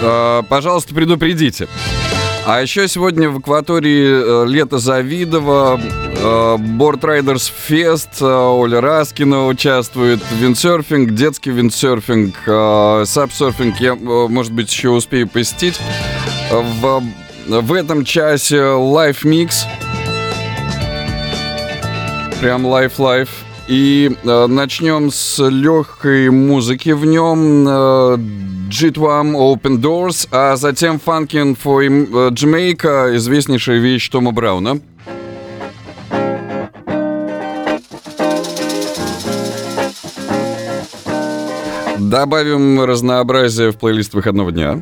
э, 0.03 0.43
пожалуйста, 0.47 0.93
предупредите. 0.93 1.67
А 2.47 2.61
еще 2.61 2.87
сегодня 2.87 3.27
в 3.27 3.37
акватории 3.37 4.43
э, 4.43 4.47
Лето 4.47 4.77
Завидово, 4.77 5.81
э, 5.81 6.57
Board 6.59 7.03
Riders 7.03 7.51
Fest, 7.65 8.21
Оля 8.21 8.81
Раскина 8.81 9.47
участвует, 9.47 10.19
виндсерфинг, 10.31 11.15
детский 11.15 11.49
виндсерфинг, 11.49 12.35
э, 12.45 13.03
сапсерфинг 13.07 13.77
я, 13.77 13.93
э, 13.93 13.95
может 13.95 14.53
быть, 14.53 14.71
еще 14.71 14.89
успею 14.89 15.27
посетить. 15.27 15.79
В, 16.51 17.01
в 17.47 17.73
этом 17.73 18.05
часе 18.05 18.61
live 18.61 19.25
mix. 19.25 19.65
Прям 22.41 22.63
live-live. 22.67 23.29
И 23.67 24.15
э, 24.23 24.45
начнем 24.45 25.09
с 25.09 25.43
легкой 25.49 26.29
музыки 26.29 26.91
в 26.91 27.05
нем. 27.05 27.65
Э, 27.67 28.17
G2M 28.69 29.35
Open 29.35 29.79
Doors, 29.79 30.27
а 30.31 30.55
затем 30.55 30.99
Funkin' 31.03 31.55
for 31.55 31.83
э, 31.83 32.31
Jamaica, 32.31 33.15
известнейшая 33.15 33.77
вещь 33.77 34.09
Тома 34.09 34.31
Брауна. 34.31 34.79
Добавим 41.99 42.83
разнообразие 42.83 43.71
в 43.71 43.77
плейлист 43.77 44.13
выходного 44.13 44.51
дня. 44.51 44.81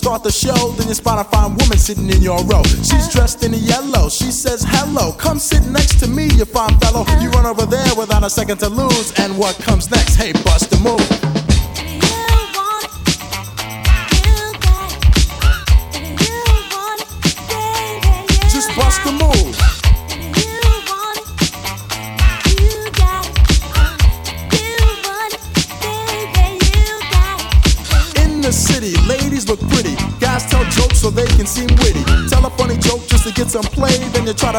start 0.00 0.22
the 0.24 0.32
show. 0.32 0.72
Then 0.78 0.88
you 0.88 0.94
spot 0.94 1.20
a 1.20 1.28
fine 1.28 1.50
woman 1.50 1.76
sitting 1.76 2.08
in 2.08 2.22
your 2.22 2.42
row. 2.44 2.62
She's 2.64 3.08
dressed 3.12 3.44
in 3.44 3.52
yellow. 3.52 4.08
She 4.08 4.30
says 4.32 4.64
hello. 4.66 5.12
Come 5.12 5.38
sit 5.38 5.66
next 5.66 6.00
to 6.00 6.08
me, 6.08 6.24
you 6.38 6.46
fine 6.46 6.78
fellow. 6.80 7.04
You 7.20 7.28
run 7.30 7.44
over 7.44 7.66
there 7.66 7.94
without 7.96 8.24
a 8.24 8.30
second 8.30 8.58
to 8.58 8.68
lose. 8.68 9.12
And 9.20 9.36
what 9.38 9.56
comes 9.56 9.90
next? 9.90 10.16
Hey, 10.16 10.32
bust 10.44 10.72
a 10.72 10.78
move. 10.80 11.29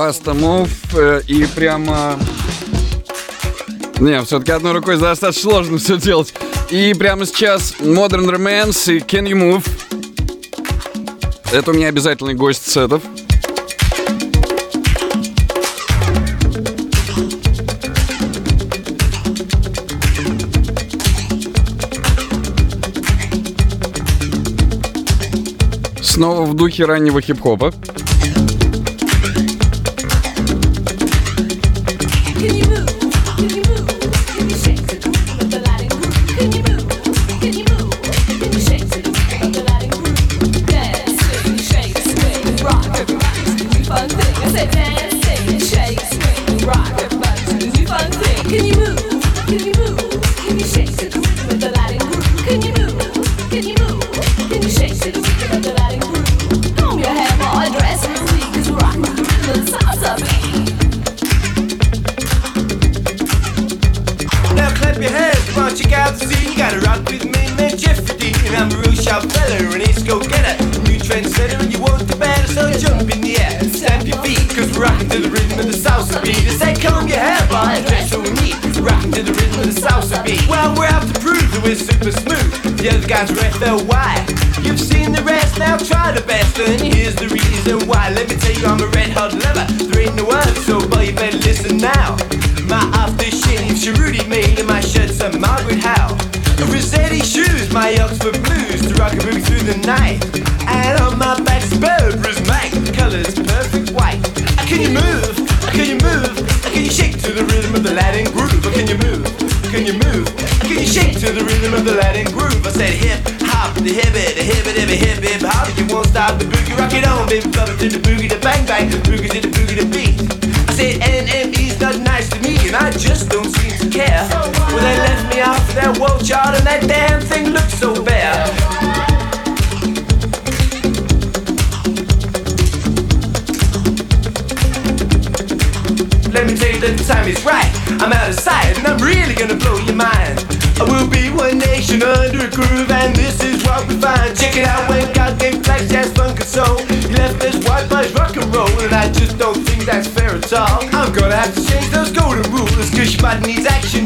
Баста 0.00 0.32
Мув 0.32 0.70
э, 0.94 1.20
и 1.26 1.44
прямо... 1.44 2.18
Не, 3.98 4.22
все-таки 4.24 4.50
одной 4.50 4.72
рукой 4.72 4.96
достаточно 4.96 5.50
сложно 5.50 5.76
все 5.76 5.98
делать. 5.98 6.32
И 6.70 6.94
прямо 6.94 7.26
сейчас 7.26 7.74
Modern 7.80 8.26
Romance 8.30 8.96
и 8.96 9.00
Can 9.00 9.28
You 9.28 9.62
Move. 9.62 9.68
Это 11.52 11.72
у 11.72 11.74
меня 11.74 11.88
обязательный 11.88 12.32
гость 12.32 12.66
сетов. 12.66 13.02
Снова 26.00 26.46
в 26.46 26.54
духе 26.54 26.86
раннего 26.86 27.20
хип-хопа. 27.20 27.74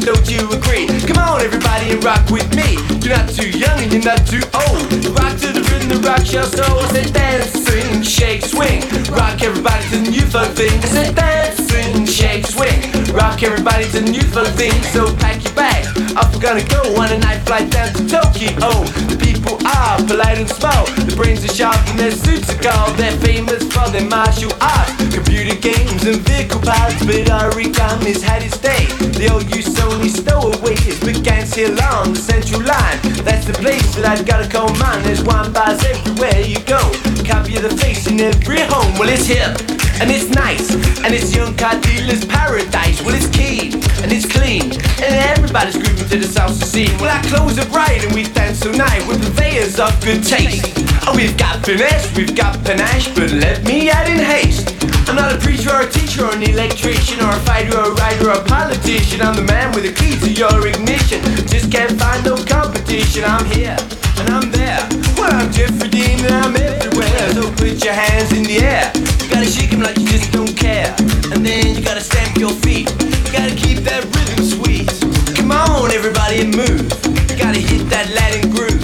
Don't 0.05 0.29
you 0.29 0.45
agree? 0.51 0.85
Come 1.09 1.17
on, 1.17 1.41
everybody, 1.41 1.89
and 1.89 2.03
rock 2.03 2.29
with 2.29 2.45
me. 2.55 2.77
You're 3.01 3.17
not 3.17 3.27
too 3.27 3.49
young 3.49 3.81
and 3.81 3.91
you're 3.91 4.05
not 4.05 4.21
too 4.27 4.41
old. 4.53 4.85
Rock 5.17 5.33
to 5.41 5.49
the 5.49 5.65
rhythm, 5.65 5.89
the 5.89 6.01
rock 6.05 6.23
shall 6.23 6.45
soul. 6.45 6.81
Said 6.93 7.11
dance, 7.11 7.49
sing, 7.49 8.03
shake, 8.03 8.45
swing. 8.45 8.81
Rock 9.09 9.41
everybody 9.41 9.83
to 9.89 9.97
the 9.97 10.11
new 10.11 10.21
fun 10.21 10.53
thing. 10.53 10.77
I 10.77 10.85
said 10.85 11.15
dance, 11.15 11.57
sing, 11.57 12.05
shake, 12.05 12.45
swing. 12.45 12.77
Rock 13.13 13.41
everybody 13.41 13.85
to 13.85 14.01
the 14.01 14.11
new 14.11 14.21
fun 14.21 14.45
thing. 14.53 14.77
So 14.93 15.09
pack 15.17 15.43
your 15.43 15.53
bags. 15.53 15.89
Off 16.15 16.33
we're 16.35 16.41
gonna 16.41 16.63
go 16.69 16.81
on 17.01 17.11
a 17.11 17.17
night 17.17 17.41
flight 17.41 17.71
down 17.71 17.91
to 17.93 18.05
Tokyo. 18.05 18.69
The 19.09 19.34
people 19.45 19.67
are 19.67 19.97
polite 20.05 20.37
and 20.37 20.49
smart. 20.49 20.87
The 21.05 21.15
brains 21.15 21.43
are 21.45 21.53
sharp 21.53 21.77
and 21.89 21.99
their 21.99 22.11
suits 22.11 22.49
are 22.49 22.61
gold. 22.61 22.97
They're 22.97 23.17
famous 23.19 23.63
for 23.71 23.89
their 23.89 24.07
martial 24.07 24.51
arts, 24.61 24.91
computer 25.13 25.55
games 25.55 26.05
and 26.05 26.17
vehicle 26.25 26.61
parts. 26.61 27.05
But 27.05 27.29
origami's 27.29 28.23
had 28.23 28.41
its 28.43 28.57
day. 28.57 28.85
The 29.17 29.29
old 29.31 29.45
use 29.53 29.79
only 29.81 30.09
stowaways 30.09 30.99
began 30.99 31.45
here 31.47 31.71
along 31.71 32.13
the 32.13 32.19
central 32.19 32.61
line. 32.61 32.97
That's 33.23 33.45
the 33.45 33.53
place 33.53 33.95
that 33.95 34.05
I've 34.05 34.25
gotta 34.25 34.49
call 34.49 34.73
mine. 34.75 35.03
There's 35.03 35.23
wine 35.23 35.51
bars 35.53 35.83
everywhere 35.83 36.41
you 36.41 36.59
go. 36.65 36.81
Copy 37.23 37.57
of 37.57 37.63
the 37.63 37.75
face 37.77 38.07
in 38.07 38.19
every 38.19 38.61
home. 38.61 38.97
Well, 38.97 39.09
it's 39.09 39.27
hip 39.27 39.74
and 40.01 40.11
it's 40.11 40.29
nice 40.29 40.73
and 41.03 41.13
it's 41.13 41.35
young 41.35 41.55
car 41.55 41.79
dealers 41.81 42.25
paradise. 42.25 43.01
Well, 43.01 43.15
it's 43.15 43.29
keen 43.29 43.73
and 44.03 44.11
it's 44.11 44.25
clean 44.25 44.71
and 45.03 45.13
everybody's 45.31 45.77
grooving 45.77 46.09
to 46.09 46.17
the 46.17 46.27
salsa 46.27 46.63
scene. 46.63 46.95
Well, 46.99 47.15
our 47.15 47.23
clothes 47.23 47.57
are 47.59 47.69
bright 47.69 48.03
and 48.03 48.13
we 48.13 48.23
dance 48.23 48.65
all 48.65 48.73
night. 48.73 49.05
We're 49.07 49.19
purveyors 49.19 49.79
of 49.79 49.93
good 50.03 50.23
taste. 50.23 50.73
Oh, 51.07 51.13
we've 51.15 51.37
got 51.37 51.65
finesse, 51.65 52.15
we've 52.15 52.35
got 52.35 52.63
panache, 52.63 53.07
but 53.15 53.31
let 53.31 53.63
me 53.63 53.89
add 53.89 54.09
in 54.09 54.23
haste. 54.23 54.84
I'm 55.07 55.15
not 55.15 55.31
a 55.31 55.37
preacher 55.37 55.69
or 55.69 55.81
a 55.81 55.89
teacher 55.89 56.25
or 56.25 56.33
an 56.33 56.41
electrician 56.41 57.21
or 57.21 57.29
a 57.29 57.39
fighter 57.45 57.77
or 57.77 57.91
a 57.91 57.93
writer 57.93 58.29
or 58.29 58.41
a 58.41 58.43
politician. 58.43 59.21
I'm 59.21 59.35
the 59.35 59.43
man 59.43 59.71
with 59.73 59.85
the 59.85 59.93
key 59.93 60.17
to 60.17 60.29
your 60.33 60.65
ignition. 60.65 61.21
Just 61.45 61.71
can't 61.71 61.93
find 61.99 62.25
no 62.25 62.35
competition. 62.35 63.23
I'm 63.23 63.45
here 63.45 63.77
and 64.17 64.29
I'm 64.33 64.49
there. 64.49 64.81
Well, 65.15 65.29
I'm 65.29 65.51
Jeffrey 65.51 65.89
Dean 65.89 66.19
and 66.25 66.33
I'm 66.33 66.55
everywhere. 66.57 67.29
So 67.37 67.51
put 67.53 67.83
your 67.85 67.93
hands 67.93 68.33
in 68.33 68.43
the 68.43 68.65
air. 68.65 68.91
You 68.97 69.29
gotta 69.29 69.45
shake 69.45 69.71
'em 69.73 69.81
like 69.81 69.97
you 69.97 70.07
just 70.09 70.31
don't 70.31 70.55
care. 70.57 70.89
And 71.31 71.45
then 71.45 71.75
you 71.75 71.81
gotta 71.81 72.01
stamp 72.01 72.37
your 72.37 72.53
feet. 72.65 72.89
You 72.99 73.31
gotta 73.31 73.53
keep 73.53 73.85
that 73.85 74.03
rhythm 74.09 74.41
sweet. 74.41 74.89
Come 75.37 75.51
on, 75.51 75.91
everybody, 75.91 76.41
and 76.41 76.55
move. 76.55 76.81
You 77.29 77.35
gotta 77.37 77.61
hit 77.61 77.89
that 77.89 78.09
Latin 78.17 78.49
groove. 78.49 78.83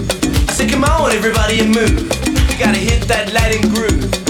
I 0.50 0.54
said, 0.54 0.70
come 0.70 0.84
on, 0.84 1.12
everybody, 1.12 1.60
and 1.62 1.74
move. 1.74 1.98
You 2.50 2.58
gotta 2.62 2.78
hit 2.78 3.08
that 3.08 3.34
Latin 3.34 3.74
groove 3.74 4.21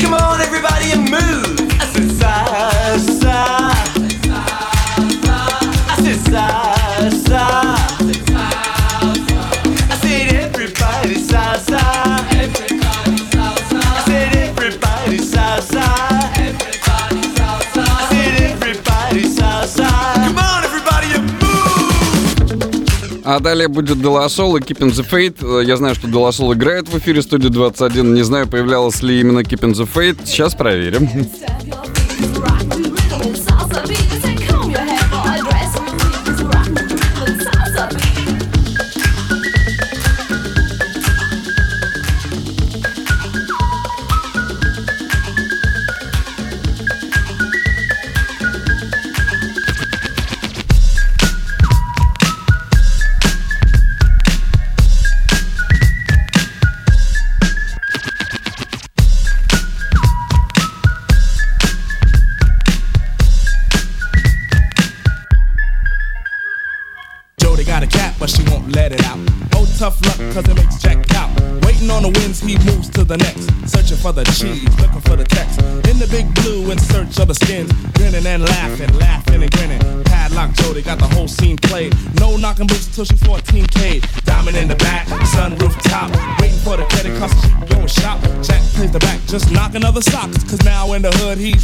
come 0.00 0.14
on, 0.14 0.40
everybody, 0.40 0.92
and 0.92 1.10
move. 1.10 1.60
I 1.80 2.96
said. 2.96 3.30
I 6.32 7.10
said. 7.10 7.69
А 23.32 23.38
далее 23.38 23.68
будет 23.68 24.02
Делосол 24.02 24.56
и 24.56 24.60
Keeping 24.60 24.90
the 24.90 25.08
Fate. 25.08 25.60
Э, 25.62 25.64
Я 25.64 25.76
знаю, 25.76 25.94
что 25.94 26.08
Делосол 26.08 26.52
играет 26.52 26.88
в 26.88 26.98
эфире 26.98 27.22
студии 27.22 27.46
21. 27.46 28.12
Не 28.12 28.22
знаю, 28.22 28.48
появлялась 28.48 29.02
ли 29.02 29.20
именно 29.20 29.38
Keeping 29.40 29.72
the 29.72 29.88
Fate. 29.88 30.22
Сейчас 30.24 30.56
проверим. 30.56 31.08
till 83.04 83.16
she's 83.16 83.22
14K. 83.22 84.24
Diamond 84.24 84.56
in 84.56 84.68
the 84.68 84.76
back, 84.76 85.06
sunroof 85.32 85.74
top. 85.88 86.10
Waiting 86.40 86.58
for 86.58 86.76
the 86.76 86.84
credit 86.92 87.16
card 87.18 87.30
she 87.40 87.48
can 87.48 87.66
go 87.66 87.80
and 87.80 87.90
shop. 87.90 88.20
Jack 88.42 88.60
plays 88.76 88.92
the 88.92 88.98
back, 88.98 89.20
just 89.26 89.50
knock 89.50 89.74
another 89.74 90.02
socks. 90.02 90.42
Cause 90.44 90.62
now 90.64 90.92
in 90.92 91.02
the 91.02 91.10
hood, 91.18 91.38
he's. 91.38 91.62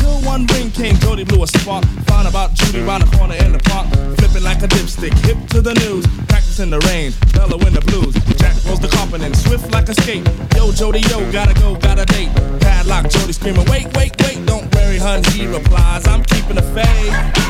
Till 0.00 0.20
one 0.22 0.46
ring 0.46 0.70
came, 0.70 0.96
Jody 0.96 1.24
blew 1.24 1.42
a 1.44 1.46
spark. 1.46 1.84
Found 2.10 2.26
about 2.26 2.54
Judy 2.54 2.80
round 2.80 3.04
the 3.04 3.16
corner 3.16 3.36
in 3.36 3.52
the 3.52 3.60
park. 3.70 3.86
Flipping 4.18 4.42
like 4.42 4.62
a 4.62 4.68
dipstick, 4.68 5.14
hip 5.26 5.38
to 5.50 5.60
the 5.60 5.74
news. 5.74 6.04
Practicing 6.26 6.70
the 6.70 6.80
rain, 6.90 7.12
mellow 7.34 7.58
in 7.66 7.72
the 7.74 7.82
blues. 7.82 8.14
Jack 8.40 8.56
rolls 8.66 8.80
the 8.80 8.90
and 9.14 9.36
swift 9.36 9.70
like 9.70 9.88
a 9.88 9.94
skate. 10.02 10.26
Yo, 10.56 10.72
Jody, 10.72 11.00
yo, 11.10 11.30
gotta 11.30 11.54
go, 11.54 11.76
got 11.76 11.98
a 12.00 12.04
date. 12.04 12.30
Padlock, 12.60 13.08
Jody 13.10 13.32
screaming, 13.32 13.66
wait, 13.70 13.86
wait, 13.96 14.12
wait. 14.22 14.44
Don't 14.44 14.66
worry, 14.74 14.98
hun, 14.98 15.22
he 15.30 15.46
replies, 15.46 16.06
I'm 16.08 16.24
keeping 16.24 16.56
the 16.56 16.66
faith. 16.74 17.46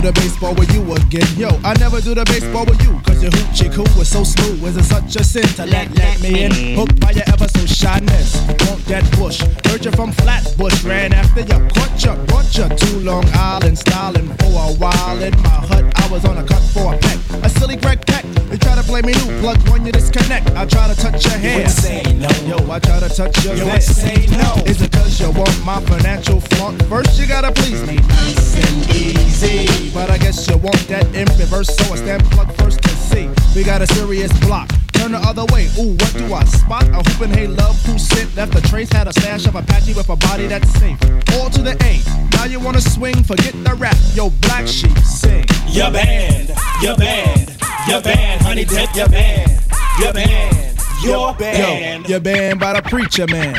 Do 0.00 0.06
the 0.06 0.20
baseball 0.20 0.54
with 0.54 0.72
you 0.72 0.82
again. 0.94 1.26
Yo, 1.36 1.48
I 1.64 1.74
never 1.78 2.00
do 2.00 2.14
the 2.14 2.24
baseball 2.24 2.64
with 2.64 2.80
you. 2.82 3.00
Cause 3.04 3.22
your 3.22 3.32
hoochie 3.32 3.72
coo 3.72 3.84
was 3.98 4.08
so 4.08 4.24
smooth. 4.24 4.62
Was 4.62 4.76
it 4.76 4.84
such 4.84 5.16
a 5.16 5.24
sin 5.24 5.46
to 5.56 5.66
let, 5.66 5.94
let 5.96 6.20
me 6.22 6.44
in? 6.44 6.52
Hooked 6.76 7.00
by 7.00 7.10
your 7.10 7.24
ever 7.28 7.48
so 7.48 7.66
shyness. 7.66 8.36
Want 8.66 8.84
that 8.86 9.04
bush. 9.18 9.40
Heard 9.66 9.84
you 9.84 9.92
from 9.92 10.12
Flatbush. 10.12 10.84
Ran 10.84 11.12
after 11.12 11.40
you. 11.40 11.58
Caught 11.74 12.04
you. 12.04 12.14
Brought 12.26 12.56
you 12.56 12.68
to 12.68 12.96
Long 13.00 13.24
Island. 13.34 13.78
Styling 13.78 14.28
for 14.38 14.52
a 14.70 14.72
while. 14.80 15.22
In 15.22 15.34
my 15.42 15.60
hut, 15.68 15.84
I 15.96 16.08
was 16.10 16.24
on 16.24 16.38
a 16.38 16.44
cut 16.44 16.62
for 16.72 16.94
a 16.94 16.98
peck. 16.98 17.18
A 17.44 17.48
silly 17.48 17.76
Greg 17.76 18.04
Peck. 18.06 18.24
You 18.50 18.58
try 18.58 18.74
to 18.76 18.82
play 18.82 19.02
me 19.02 19.12
new. 19.12 19.40
Plug 19.40 19.58
when 19.68 19.84
you 19.84 19.92
disconnect. 19.92 20.50
I 20.56 20.64
try 20.66 20.88
to 20.88 20.96
touch 20.96 21.24
your 21.26 21.36
hand. 21.36 21.64
would 21.64 21.70
say 21.70 22.02
no. 22.14 22.28
Yo, 22.48 22.56
I 22.70 22.78
try 22.78 23.00
to 23.00 23.08
touch 23.08 23.44
your 23.44 23.54
You 23.54 23.64
head. 23.64 23.72
would 23.74 23.82
say 23.82 24.26
no. 24.36 24.62
Is 24.66 24.80
it 24.80 24.92
cause 24.92 25.20
you 25.20 25.30
want 25.30 25.64
my 25.64 25.80
financial 25.80 26.40
flaunt? 26.40 26.82
First, 26.84 27.20
you 27.20 27.26
gotta 27.26 27.52
please 27.52 27.86
me. 27.86 27.96
Nice 27.96 28.56
and 28.56 28.96
easy. 28.96 29.89
But 29.92 30.08
I 30.10 30.18
guess 30.18 30.48
you 30.48 30.56
want 30.58 30.78
that 30.88 31.04
in 31.14 31.26
reverse, 31.38 31.74
so 31.76 31.92
I 31.92 31.96
stand 31.96 32.24
plug 32.30 32.52
first 32.56 32.80
to 32.82 32.88
see. 32.90 33.28
We 33.54 33.64
got 33.64 33.82
a 33.82 33.86
serious 33.88 34.32
block. 34.40 34.70
Turn 34.92 35.12
the 35.12 35.18
other 35.18 35.44
way. 35.52 35.66
Ooh, 35.78 35.94
what 35.94 36.12
do 36.16 36.32
I 36.32 36.44
spot? 36.44 36.84
A 36.88 37.02
hoopin' 37.02 37.34
hey 37.34 37.46
love 37.46 37.80
who 37.84 37.98
sent 37.98 38.34
left 38.36 38.54
a 38.54 38.60
trace. 38.60 38.92
Had 38.92 39.08
a 39.08 39.12
stash 39.12 39.46
of 39.46 39.56
Apache 39.56 39.94
with 39.94 40.08
a 40.08 40.16
body 40.16 40.46
that's 40.46 40.70
safe. 40.78 40.98
All 41.34 41.50
to 41.50 41.62
the 41.62 41.74
A. 41.82 42.00
Now 42.36 42.44
you 42.44 42.60
wanna 42.60 42.80
swing? 42.80 43.22
Forget 43.24 43.52
the 43.64 43.74
rap. 43.74 43.96
Yo, 44.14 44.30
black 44.42 44.68
sheep, 44.68 44.96
sing. 44.98 45.44
Your 45.68 45.90
band, 45.90 46.52
your 46.82 46.96
band, 46.96 47.56
your 47.88 48.00
band, 48.00 48.42
honey 48.42 48.64
dip, 48.64 48.94
your 48.94 49.08
band, 49.08 49.60
your 49.98 50.12
band, 50.12 50.78
your 51.02 51.34
band. 51.34 52.04
Yo, 52.04 52.08
your 52.08 52.20
band 52.20 52.60
by 52.60 52.74
the 52.74 52.82
preacher 52.82 53.26
man. 53.26 53.56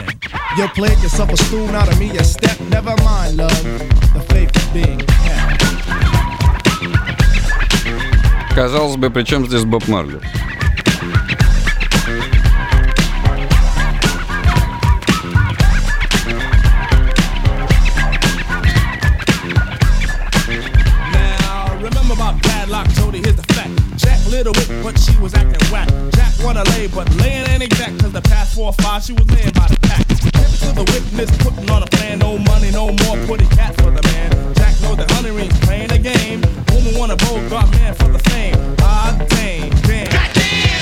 You 0.58 0.68
played 0.70 1.00
yourself 1.00 1.30
a 1.32 1.38
stool, 1.38 1.68
now 1.68 1.86
to 1.86 1.96
me 2.00 2.10
a 2.18 2.24
step. 2.24 2.60
Never 2.70 2.96
mind, 3.04 3.38
love. 3.38 3.64
The 4.14 4.26
faith 4.30 4.56
is 4.56 4.68
being 4.68 5.00
Казалось 8.61 8.97
бы, 8.97 9.11
при 9.11 9.23
чем 9.23 9.47
здесь 9.47 9.65
Боб 9.65 9.87
Марли? 9.89 10.21
Now, 21.13 21.77
remember 21.81 22.17
my 22.17 22.33
padlock, 22.43 22.89
Jody, 22.95 23.19
here's 23.19 23.37
the 23.37 23.43
fact. 23.55 23.71
Jack 23.97 24.25
little 24.31 24.53
bit, 24.55 24.69
but 24.83 24.99
she 24.99 25.17
was 25.19 25.35
acting 25.35 25.71
whack. 25.71 25.89
Jack 26.13 26.33
wanna 26.43 26.65
lay, 26.71 26.87
but 26.89 27.09
laying 27.17 27.47
ain't 27.51 27.63
exact, 27.63 28.01
cause 28.01 28.13
the 28.13 28.23
past 28.23 28.55
four 28.55 28.69
or 28.69 28.73
five, 28.75 29.03
she 29.03 29.13
was 29.13 29.27
laying 29.31 29.53
by 29.53 29.67
the 29.69 29.79
pack. 29.83 30.09
Hip 30.09 30.19
to 30.19 30.73
the 30.73 30.85
witness, 30.93 31.31
putting 31.39 31.71
on 31.71 31.83
a 31.83 31.87
plan, 31.87 32.19
no 32.21 32.39
know 34.82 34.96
the 34.96 35.06
honey 35.14 35.32
ring, 35.32 35.50
playing 35.66 35.90
the 35.90 36.00
game. 36.00 36.42
Woman 36.74 36.98
wanna 36.98 37.16
bowl, 37.16 37.38
got 37.50 37.70
man 37.72 37.94
for 37.96 38.10
the 38.10 38.20
fame. 38.30 38.56
Odd 38.82 39.28
dang, 39.30 39.70
damn. 39.86 40.10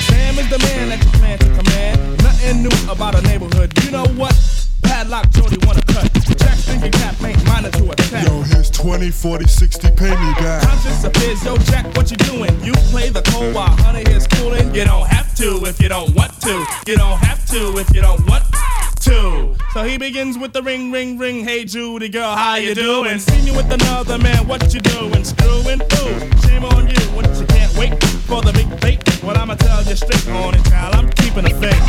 Sam 0.08 0.38
is 0.38 0.48
the 0.48 0.58
man 0.58 0.88
that 0.90 1.04
you 1.04 1.10
plan 1.18 1.38
to 1.38 1.48
command. 1.58 2.22
Nothing 2.22 2.62
new 2.62 2.92
about 2.92 3.14
a 3.14 3.22
neighborhood. 3.22 3.72
You 3.84 3.90
know 3.90 4.06
what? 4.16 4.34
Padlock 4.82 5.30
Jody 5.30 5.58
wanna 5.66 5.82
cut. 5.82 6.10
Jack 6.38 6.56
thinking 6.58 6.92
cap 6.92 7.14
ain't 7.22 7.44
minor 7.46 7.70
to 7.70 7.90
attack. 7.90 8.26
Yo, 8.26 8.42
here's 8.42 8.70
20, 8.70 9.10
40, 9.10 9.46
60, 9.46 9.90
pay 9.90 10.10
me 10.10 10.30
back. 10.40 10.62
Conscious 10.62 11.04
appears, 11.04 11.44
yo, 11.44 11.56
Jack, 11.58 11.86
what 11.96 12.10
you 12.10 12.16
doing? 12.16 12.52
You 12.64 12.72
play 12.90 13.10
the 13.10 13.22
cold 13.22 13.54
while 13.54 13.68
honey 13.84 14.02
is 14.12 14.26
cooling. 14.26 14.74
You 14.74 14.84
don't 14.84 15.06
have 15.06 15.34
to 15.36 15.64
if 15.66 15.80
you 15.80 15.88
don't 15.88 16.14
want 16.14 16.40
to. 16.42 16.64
You 16.86 16.96
don't 16.96 17.18
have 17.18 17.44
to 17.48 17.78
if 17.78 17.94
you 17.94 18.00
don't 18.00 18.24
want 18.26 18.44
to. 18.44 18.89
So 19.02 19.82
he 19.84 19.96
begins 19.96 20.36
with 20.36 20.52
the 20.52 20.62
ring, 20.62 20.92
ring, 20.92 21.16
ring. 21.16 21.42
Hey, 21.44 21.64
Judy 21.64 22.08
girl, 22.08 22.34
how 22.36 22.56
you 22.56 22.74
doing? 22.74 23.18
Seen 23.18 23.46
you 23.46 23.54
with 23.54 23.70
another 23.72 24.18
man, 24.18 24.46
what 24.46 24.74
you 24.74 24.80
doing? 24.80 25.24
Screwing, 25.24 25.80
ooh, 25.80 26.20
shame 26.42 26.64
on 26.64 26.86
you. 26.88 27.00
What 27.16 27.26
you 27.40 27.46
can't 27.46 27.74
wait 27.78 27.94
for 28.28 28.42
the 28.42 28.52
big 28.52 28.68
bait? 28.80 29.00
What 29.22 29.38
I'ma 29.38 29.54
tell 29.54 29.82
you 29.84 29.96
straight 29.96 30.28
on 30.28 30.54
it, 30.54 30.64
child. 30.66 30.94
I'm 30.94 31.08
keeping 31.10 31.44
the 31.44 31.54
faith. 31.60 31.80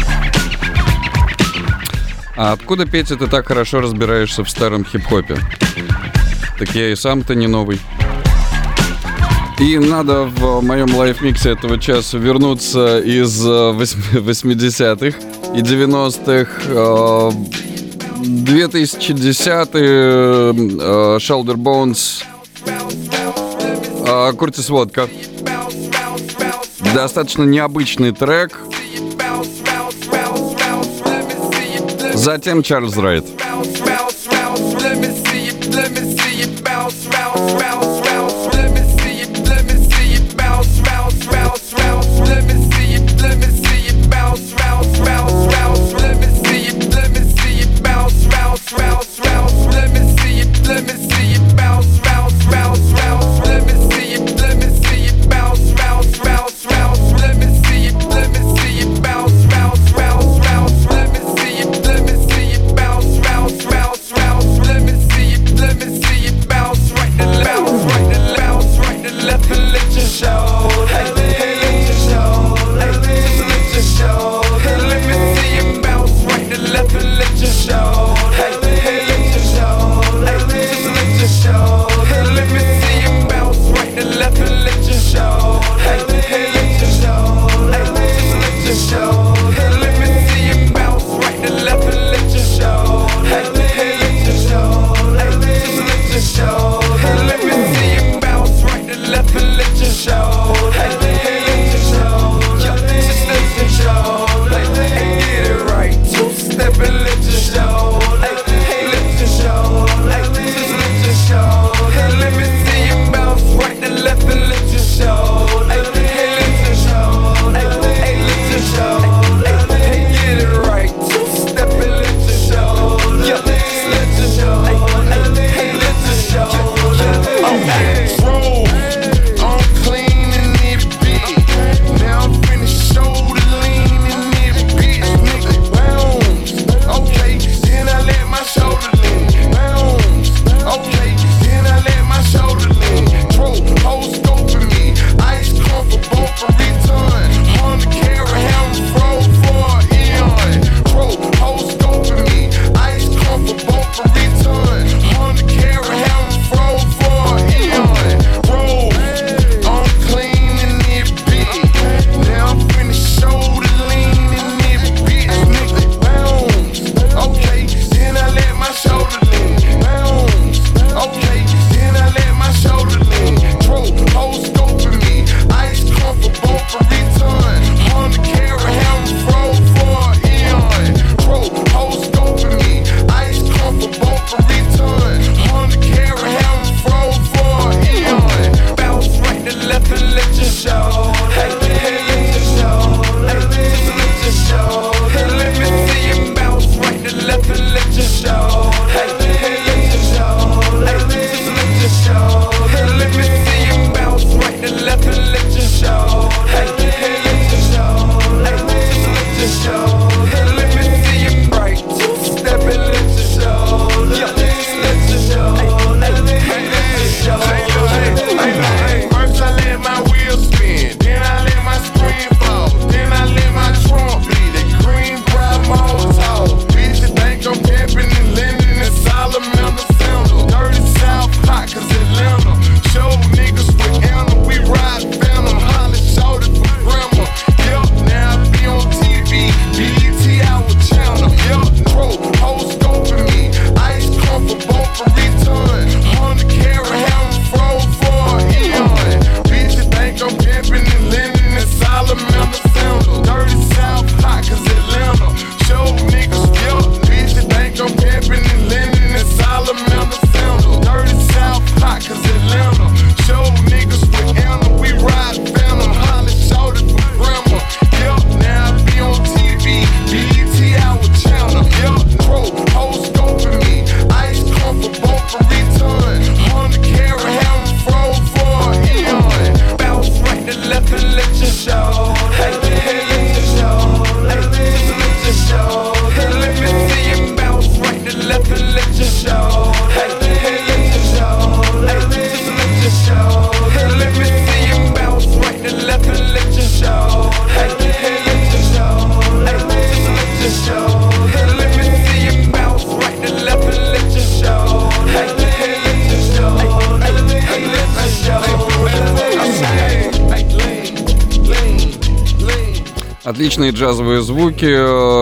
А 2.37 2.53
откуда, 2.53 2.85
Петя, 2.85 3.17
ты 3.17 3.27
так 3.27 3.45
хорошо 3.47 3.81
разбираешься 3.81 4.43
в 4.43 4.49
старом 4.49 4.85
хип-хопе? 4.85 5.37
Так 6.57 6.73
я 6.75 6.91
и 6.91 6.95
сам-то 6.95 7.35
не 7.35 7.47
новый. 7.47 7.79
И 9.59 9.77
надо 9.77 10.23
в 10.23 10.61
моем 10.61 10.95
лайфмиксе 10.95 11.51
этого 11.51 11.77
часа 11.77 12.17
вернуться 12.17 12.99
из 12.99 13.45
э, 13.45 13.71
восьми- 13.73 14.19
80-х 14.19 15.40
и 15.53 15.61
90-х. 15.61 16.61
э, 16.67 17.31
2010-е 18.21 19.83
э, 19.83 21.17
Shoulder 21.17 21.55
Bones 21.55 22.23
э, 24.05 24.33
Куртис 24.33 24.69
Водка. 24.69 25.09
Достаточно 26.93 27.43
необычный 27.43 28.11
трек. 28.11 28.59
Затем 32.13 32.61
Чарльз 32.63 32.97
Райт. 32.97 33.25
Bounce 36.63 37.07
right 37.07 37.71
the 37.71 37.80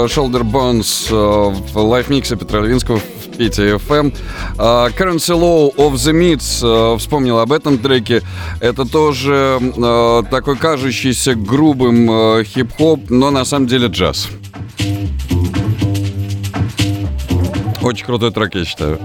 Shoulder 0.09 0.41
Bones 0.43 1.07
э, 1.11 1.71
в 1.71 1.77
лайфмиксе 1.77 2.35
Петра 2.35 2.61
Левинского 2.61 2.97
в 2.97 3.37
Пите 3.37 3.75
FM. 3.75 4.11
Э, 4.57 4.89
Currency 4.97 5.35
Low 5.39 5.75
of 5.75 5.93
the 5.93 6.13
Meats. 6.13 6.61
э, 6.63 6.97
Вспомнил 6.97 7.37
об 7.39 7.51
этом 7.51 7.77
треке. 7.77 8.23
Это 8.59 8.85
тоже 8.85 9.59
такой 10.31 10.57
кажущийся 10.57 11.35
грубым 11.35 12.43
хип-хоп, 12.43 13.09
но 13.09 13.29
на 13.29 13.45
самом 13.45 13.67
деле 13.67 13.87
джаз. 13.87 14.27
Очень 17.81 18.05
крутой 18.05 18.31
трек, 18.31 18.55
я 18.55 18.65
считаю. 18.65 18.99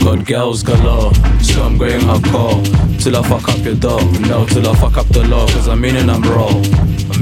Got 0.00 0.24
girls 0.26 0.62
galore, 0.64 1.12
so 1.40 1.62
I'm 1.62 1.76
going 1.78 2.00
hardcore 2.00 2.58
Till 2.98 3.16
I 3.16 3.22
fuck 3.22 3.48
up 3.48 3.58
your 3.64 3.74
dog, 3.76 4.02
no, 4.28 4.44
till 4.46 4.66
I 4.68 4.74
fuck 4.74 4.96
up 4.96 5.06
the 5.08 5.22
law 5.28 5.46
Cause 5.46 5.68
I'm 5.68 5.80
meaning 5.82 6.08
I'm 6.08 6.22
raw, 6.22 6.50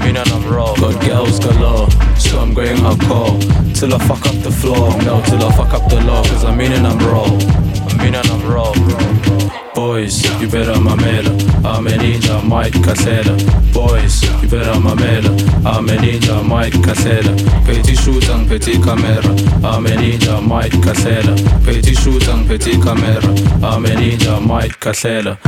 I'm 0.09 0.14
meaning 0.14 0.32
I'm 0.32 0.51
raw. 0.51 0.74
Got 0.76 1.05
girls 1.05 1.39
galore, 1.39 1.90
so 2.16 2.40
I'm 2.40 2.55
going 2.55 2.78
hardcore. 2.78 3.39
Till 3.74 3.93
I 3.93 3.98
fuck 3.98 4.24
up 4.24 4.43
the 4.43 4.51
floor, 4.51 4.90
no, 5.02 5.20
till 5.22 5.44
I 5.44 5.55
fuck 5.55 5.74
up 5.74 5.89
the 5.90 6.01
law 6.01 6.24
Cause 6.24 6.44
I'm 6.44 6.56
meaning 6.56 6.86
I'm 6.86 6.98
raw, 7.01 7.24
I'm 7.24 7.98
meaning 7.98 8.14
I'm 8.24 8.43
raw. 8.51 8.72
Boys, 9.74 10.24
you 10.40 10.48
better 10.48 10.72
mamela, 10.72 11.30
I'm 11.62 11.86
a 11.86 11.90
ninja, 11.90 12.43
Mike 12.43 12.82
Casella. 12.82 13.36
Boys, 13.74 14.22
you 14.43 14.48
better 14.48 14.80
mamela, 14.80 15.30
I'm 15.66 15.89
a 15.90 15.93
ninja, 15.93 16.43
Mike 16.43 16.82
Casella. 16.82 17.36
Petit 17.66 17.94
shoot 17.94 18.28
and 18.30 18.48
petit 18.48 18.80
camera, 18.82 19.28
I'm 19.62 19.85
a 19.85 19.90
ninja, 19.90 20.40
Mike 20.43 20.80
Casella. 20.82 21.36
Petit 21.64 21.94
shoot 21.94 22.26
and 22.28 22.48
petit 22.48 22.80
camera, 22.80 23.20
I'm 23.62 23.85
a 23.85 23.90
ninja, 23.90 24.40
Mike 24.40 24.80
Casella 24.80 25.39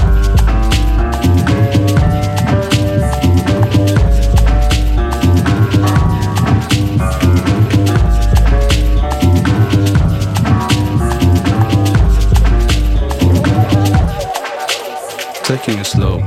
Taking 15.71 15.83
it 15.83 15.87
slow, 15.87 16.19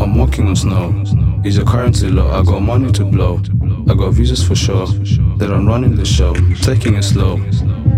I'm 0.00 0.14
walking 0.14 0.46
on 0.46 0.56
snow. 0.56 1.42
Is 1.44 1.58
your 1.58 1.66
currency 1.66 2.08
low? 2.08 2.30
I 2.30 2.42
got 2.42 2.60
money 2.60 2.90
to 2.92 3.04
blow. 3.04 3.36
I 3.86 3.92
got 3.92 4.14
visas 4.14 4.42
for 4.42 4.54
sure 4.54 4.86
that 5.36 5.50
I'm 5.50 5.68
running 5.68 5.94
the 5.94 6.06
show. 6.06 6.32
Taking 6.62 6.94
it 6.94 7.02
slow, 7.02 7.34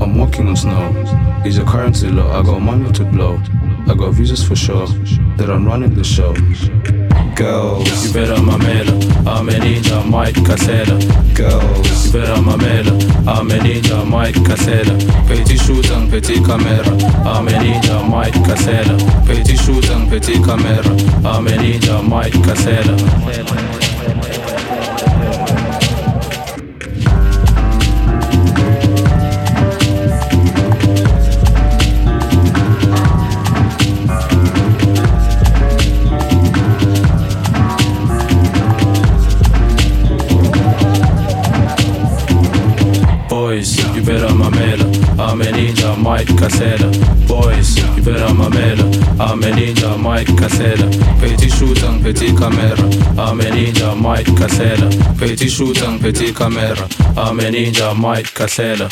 I'm 0.00 0.18
walking 0.18 0.48
on 0.48 0.56
snow. 0.56 0.90
Is 1.46 1.58
your 1.58 1.66
currency 1.68 2.08
low? 2.08 2.28
I 2.32 2.42
got 2.42 2.58
money 2.58 2.90
to 2.90 3.04
blow. 3.04 3.40
I 3.86 3.94
got 3.94 4.14
visas 4.14 4.42
for 4.42 4.56
sure 4.56 4.88
that 5.36 5.48
I'm 5.48 5.64
running 5.64 5.94
the 5.94 6.02
show. 6.02 6.34
Girls, 7.40 8.04
you 8.06 8.12
better 8.12 8.34
mamela. 8.34 8.92
I'm 9.26 9.48
a 9.48 9.52
ninja, 9.52 10.06
Mike 10.06 10.44
Casella. 10.44 10.98
Girls, 11.34 12.04
you 12.04 12.12
better 12.12 12.34
mamela. 12.34 12.92
I'm 13.26 13.50
a 13.50 13.54
ninja, 13.54 14.06
Mike 14.06 14.44
Casella. 14.44 14.94
Petit 15.26 15.56
shoot 15.56 15.90
and 15.90 16.10
petit 16.10 16.44
camera. 16.44 16.84
I'm 17.24 17.48
a 17.48 17.52
ninja, 17.52 18.06
Mike 18.06 18.34
Casella. 18.44 18.94
Petit 19.24 19.56
shoot 19.56 19.88
and 19.88 20.10
petit 20.10 20.34
camera. 20.44 20.84
I'm 21.26 21.46
a 21.46 21.52
ninja, 21.52 22.06
Mike 22.06 22.34
Casella. 22.44 22.94
Mike 46.20 46.36
Casella. 46.36 46.90
Boys, 47.26 47.78
you 47.78 48.02
better 48.02 48.34
mamela. 48.34 48.84
I'm 49.18 49.42
a 49.42 49.46
ninja, 49.46 49.98
Mike 49.98 50.26
Casella. 50.36 50.86
Petit 51.18 51.48
shoot 51.48 51.82
and 51.82 52.02
petit 52.02 52.36
camera. 52.36 52.76
I'm 53.18 53.40
a 53.40 53.44
ninja, 53.44 53.98
Mike 53.98 54.26
Casella. 54.36 54.90
Petit 55.16 55.48
shoot 55.48 55.80
and 55.80 55.98
petit 55.98 56.34
camera. 56.34 56.86
I'm 57.16 57.40
a 57.40 57.44
ninja, 57.44 57.96
Mike 57.96 58.34
Casella. 58.34 58.90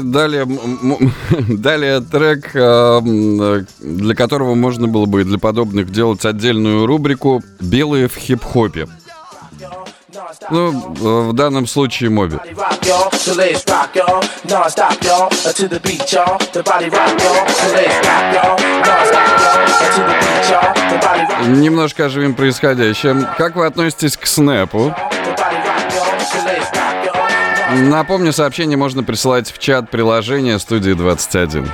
далее, 0.00 0.46
далее 1.48 2.00
трек, 2.00 2.50
э, 2.54 3.64
для 3.80 4.14
которого 4.14 4.54
можно 4.54 4.88
было 4.88 5.06
бы 5.06 5.22
и 5.22 5.24
для 5.24 5.38
подобных 5.38 5.90
делать 5.90 6.24
отдельную 6.24 6.86
рубрику 6.86 7.42
«Белые 7.60 8.08
в 8.08 8.16
хип-хопе». 8.16 8.86
Ну, 10.50 10.70
э, 10.70 11.30
в 11.30 11.32
данном 11.32 11.66
случае 11.66 12.10
моби. 12.10 12.36
Немножко 21.46 22.06
оживим 22.06 22.34
происходящее. 22.34 23.28
Как 23.36 23.56
вы 23.56 23.66
относитесь 23.66 24.16
к 24.16 24.26
снэпу? 24.26 24.94
Напомню, 27.76 28.32
сообщение 28.32 28.78
можно 28.78 29.02
присылать 29.02 29.52
в 29.52 29.58
чат 29.58 29.90
приложения 29.90 30.58
студии 30.58 30.92
21. 30.92 31.68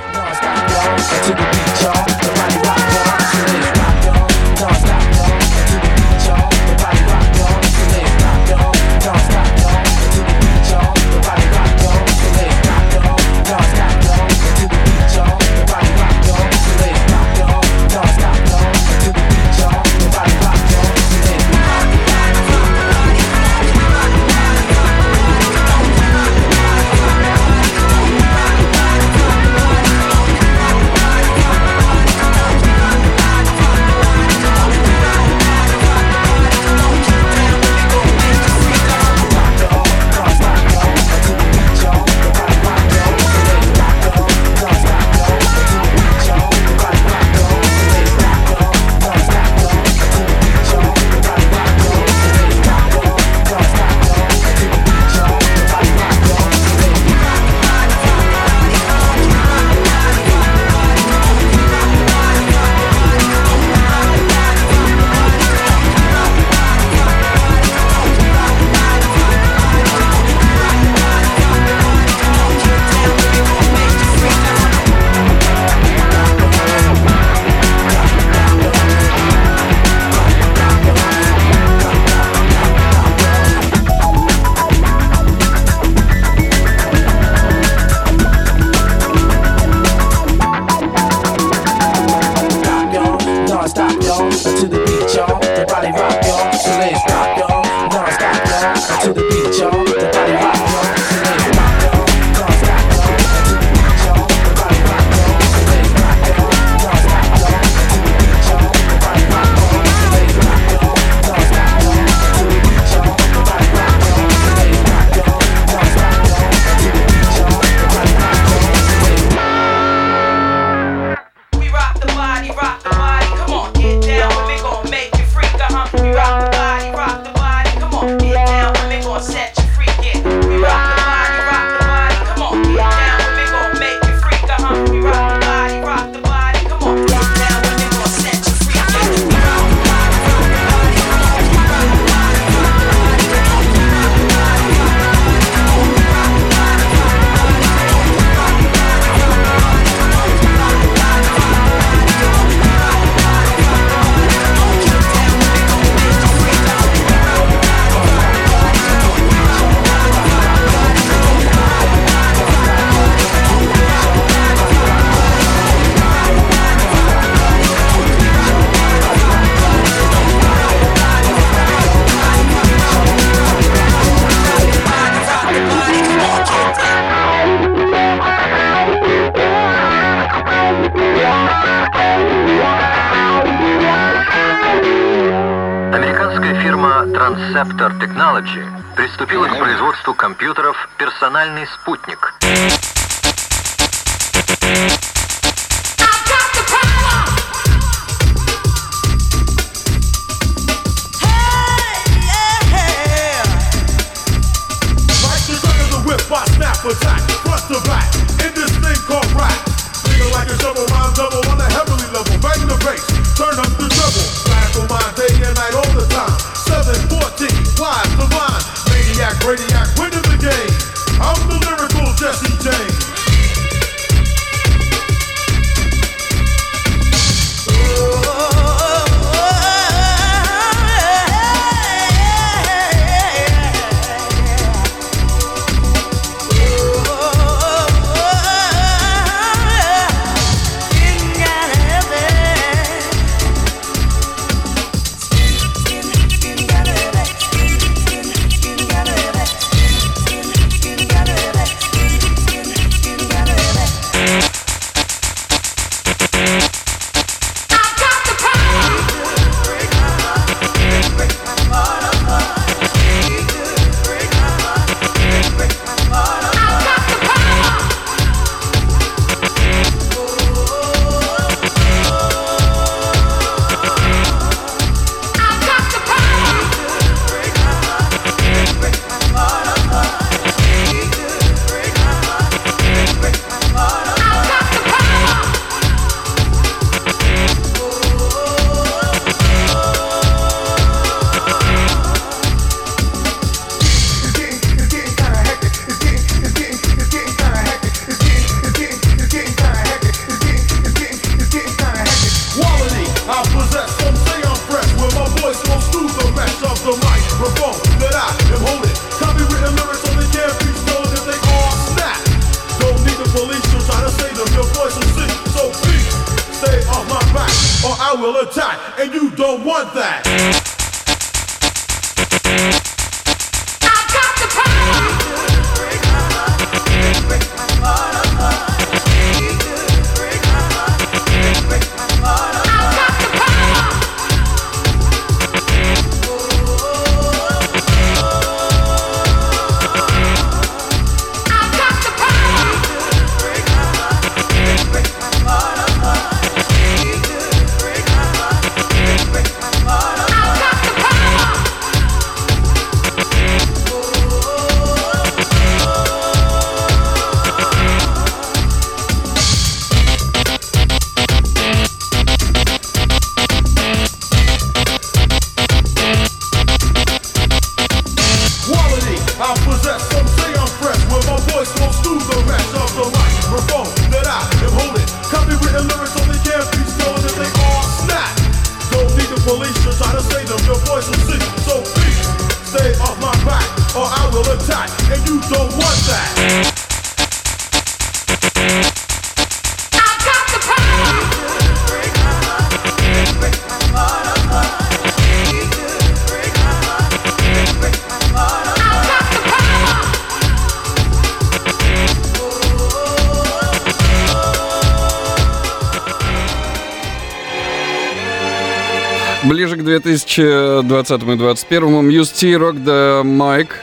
2020 409.99 411.21
и 411.21 411.25
2021 411.25 412.05
Mousse 412.05 412.31
T, 412.31 412.55
Rock 412.55 412.83
da 412.83 413.21
Mic, 413.23 413.79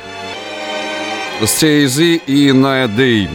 Stacy, 1.45 2.21
Inaya 2.27 2.89
Day. 2.89 3.29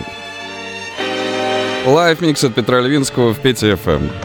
Live 1.85 2.21
mix 2.21 2.43
от 2.43 2.53
Петра 2.55 2.81
Левинского 2.81 3.33
в 3.33 3.39
Пете 3.39 3.75
FM. 3.75 4.24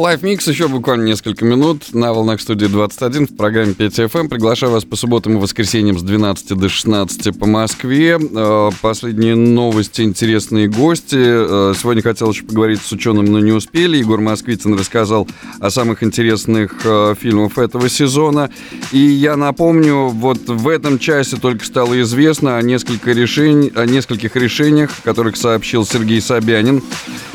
Live 0.00 0.22
Mix 0.22 0.48
еще 0.48 0.66
буквально 0.66 1.04
несколько 1.04 1.44
минут 1.44 1.92
на 1.92 2.14
волнах 2.14 2.40
студии 2.40 2.64
21 2.64 3.26
в 3.26 3.36
программе 3.36 3.72
5FM. 3.72 4.30
Приглашаю 4.30 4.72
вас 4.72 4.86
по 4.86 4.96
субботам 4.96 5.36
и 5.36 5.36
воскресеньям 5.36 5.98
с 5.98 6.02
12 6.02 6.56
до 6.56 6.70
16 6.70 7.38
по 7.38 7.44
Москве. 7.46 8.18
Э, 8.18 8.70
последние 8.80 9.36
новости, 9.36 10.00
интересные 10.00 10.68
гости. 10.68 11.18
Э, 11.18 11.74
сегодня 11.78 12.00
хотел 12.00 12.30
еще 12.30 12.44
поговорить 12.44 12.80
с 12.80 12.90
ученым, 12.92 13.26
но 13.26 13.40
не 13.40 13.52
успели. 13.52 13.98
Егор 13.98 14.18
Москвитин 14.22 14.78
рассказал 14.78 15.28
о 15.60 15.68
самых 15.68 16.02
интересных 16.02 16.80
э, 16.84 17.14
фильмах 17.20 17.58
этого 17.58 17.90
сезона. 17.90 18.48
И 18.92 18.98
я 18.98 19.36
напомню, 19.36 20.08
вот 20.08 20.48
в 20.48 20.66
этом 20.68 20.98
часе 20.98 21.36
только 21.36 21.62
стало 21.66 22.00
известно 22.00 22.56
о, 22.56 22.62
несколько 22.62 23.12
решень... 23.12 23.70
о 23.74 23.84
нескольких 23.84 24.34
решениях, 24.34 24.92
которых 25.04 25.36
сообщил 25.36 25.84
Сергей 25.84 26.22
Собянин. 26.22 26.82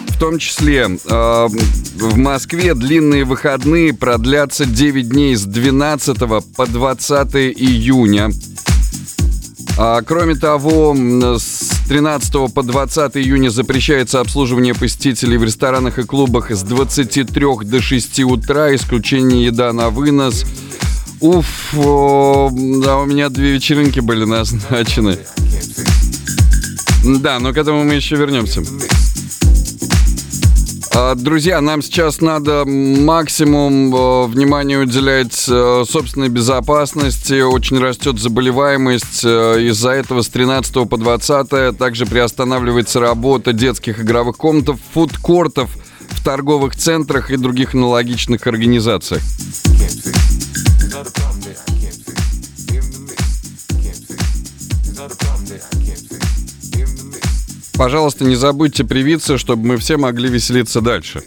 В 0.07 0.17
том 0.17 0.39
числе 0.39 0.87
в 0.87 2.17
Москве 2.17 2.54
Москве 2.55 2.73
длинные 2.73 3.25
выходные 3.25 3.93
продлятся 3.93 4.65
9 4.65 5.09
дней 5.09 5.35
с 5.35 5.43
12 5.43 6.17
по 6.55 6.65
20 6.65 7.35
июня. 7.35 8.31
А, 9.77 10.01
кроме 10.01 10.35
того, 10.35 10.95
с 11.37 11.71
13 11.89 12.53
по 12.53 12.63
20 12.63 13.17
июня 13.17 13.49
запрещается 13.49 14.21
обслуживание 14.21 14.73
посетителей 14.73 15.37
в 15.37 15.43
ресторанах 15.43 15.99
и 15.99 16.03
клубах 16.03 16.49
с 16.49 16.61
23 16.61 17.45
до 17.65 17.81
6 17.81 18.19
утра, 18.21 18.73
исключение 18.73 19.47
еда 19.47 19.73
на 19.73 19.89
вынос. 19.89 20.45
Уф, 21.19 21.73
о, 21.75 22.49
да, 22.53 22.99
у 22.99 23.05
меня 23.05 23.27
две 23.27 23.51
вечеринки 23.51 23.99
были 23.99 24.23
назначены. 24.23 25.17
Да, 27.03 27.37
но 27.39 27.51
к 27.51 27.57
этому 27.57 27.83
мы 27.83 27.95
еще 27.95 28.15
вернемся. 28.15 28.63
А, 30.97 31.13
друзья, 31.13 31.59
нам 31.59 31.81
сейчас 31.81 32.21
надо 32.21 32.63
максимум 32.65 33.93
э, 33.93 34.27
внимания 34.27 34.77
уделять 34.77 35.45
э, 35.49 35.83
собственной 35.85 36.29
безопасности. 36.29 37.41
Очень 37.41 37.79
растет 37.79 38.17
заболеваемость. 38.17 39.25
Э, 39.25 39.61
из-за 39.61 39.89
этого 39.89 40.21
с 40.21 40.29
13 40.29 40.87
по 40.87 40.95
20 40.97 41.77
также 41.77 42.05
приостанавливается 42.05 43.01
работа 43.01 43.51
детских 43.51 43.99
игровых 43.99 44.37
комнат, 44.37 44.69
фудкортов 44.93 45.69
в 46.11 46.23
торговых 46.23 46.77
центрах 46.77 47.29
и 47.29 47.35
других 47.35 47.73
аналогичных 47.73 48.47
организациях. 48.47 49.21
Пожалуйста, 57.77 58.23
не 58.23 58.35
забудьте 58.35 58.83
привиться, 58.83 59.37
чтобы 59.37 59.67
мы 59.67 59.77
все 59.77 59.97
могли 59.97 60.29
веселиться 60.29 60.81
дальше. 60.81 61.23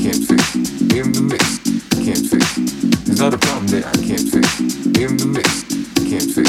Can't 0.00 0.24
fix. 0.24 0.54
In 0.96 1.12
the 1.12 1.20
mix, 1.20 1.58
can't 2.04 2.26
fix. 2.26 2.69
There's 3.20 3.32
not 3.32 3.44
a 3.44 3.46
problem 3.46 3.66
that 3.66 3.84
I 3.84 3.92
can't 4.00 4.28
fix. 4.32 4.48
In 4.96 5.16
the 5.18 5.26
mix, 5.28 5.68
can't 6.08 6.32
fix. 6.32 6.48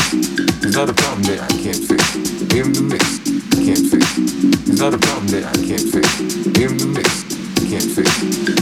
There's 0.62 0.74
not 0.74 0.88
a 0.88 0.94
problem 0.94 1.24
that 1.24 1.44
I 1.44 1.52
can't 1.60 1.84
fix. 1.84 2.16
In 2.56 2.72
the 2.72 2.82
mix, 2.88 3.20
can't 3.60 3.92
fix. 3.92 4.08
There's 4.64 4.80
not 4.80 4.94
a 4.94 4.98
problem 4.98 5.28
that 5.36 5.44
I 5.44 5.56
can't 5.68 5.84
fix. 5.84 6.08
In 6.64 6.78
the 6.80 6.88
mix, 6.88 7.28
can't 7.68 7.92
fix. 7.92 8.08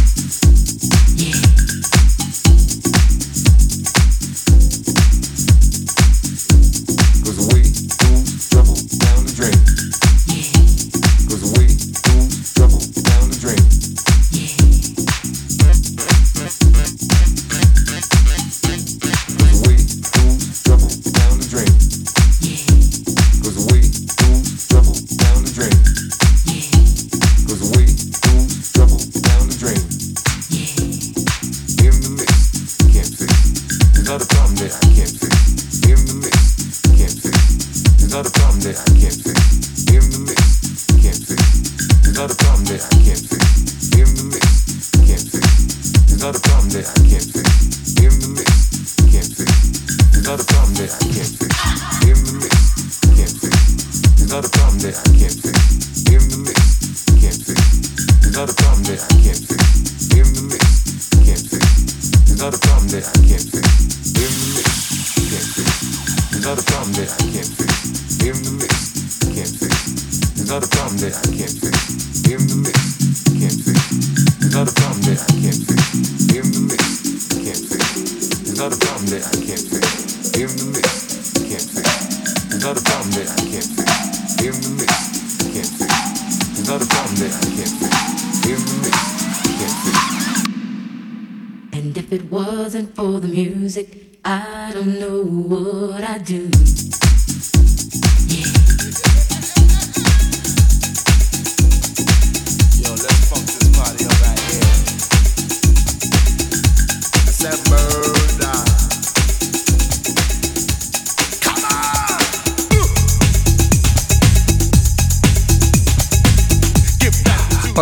And 91.73 91.97
if 91.97 92.13
it 92.13 92.31
wasn't 92.31 92.95
for 92.95 93.19
the 93.19 93.27
music, 93.27 94.19
I 94.23 94.71
don't 94.73 94.99
know 94.99 95.21
what 95.21 96.03
I'd 96.03 96.23
do. 96.23 96.49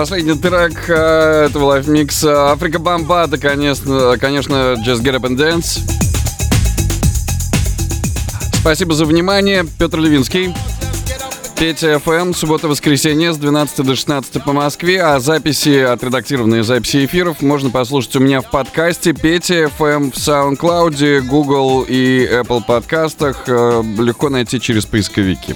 Последний 0.02 0.34
трек 0.34 0.90
э, 0.90 1.46
этого 1.48 1.66
live 1.66 2.15
mix 2.15 2.52
а 2.52 2.56
Afrika 2.56 2.80
Bambaataa, 2.80 3.38
конечно, 3.38 4.18
конечно, 4.18 4.76
Just 4.84 5.04
Get 5.04 5.16
Up 5.16 5.30
and 5.30 5.38
Dance. 5.38 5.80
Спасибо 8.62 8.96
за 8.96 9.06
внимание. 9.06 9.64
Петр 9.78 10.00
Левинский. 10.00 10.56
Петя 11.56 12.00
FM, 12.00 12.34
суббота-воскресенье 12.34 13.32
с 13.32 13.38
12 13.38 13.86
до 13.86 13.96
16 13.96 14.44
по 14.44 14.54
Москве, 14.54 15.04
а 15.04 15.20
записи, 15.20 15.78
отредактированные 15.82 16.64
записи 16.64 17.06
эфиров 17.06 17.44
можно 17.44 17.70
послушать 17.70 18.16
у 18.16 18.22
меня 18.22 18.42
в 18.42 18.50
подкасте 18.50 19.14
Петя 19.14 19.70
FM 19.70 20.10
в 20.10 20.16
SoundCloud, 20.16 21.22
Google 21.22 21.86
и 21.88 22.28
Apple 22.28 22.64
подкастах. 22.66 23.44
Э, 23.46 23.84
Легко 24.00 24.30
найти 24.30 24.60
через 24.60 24.88
поисковики. 24.88 25.56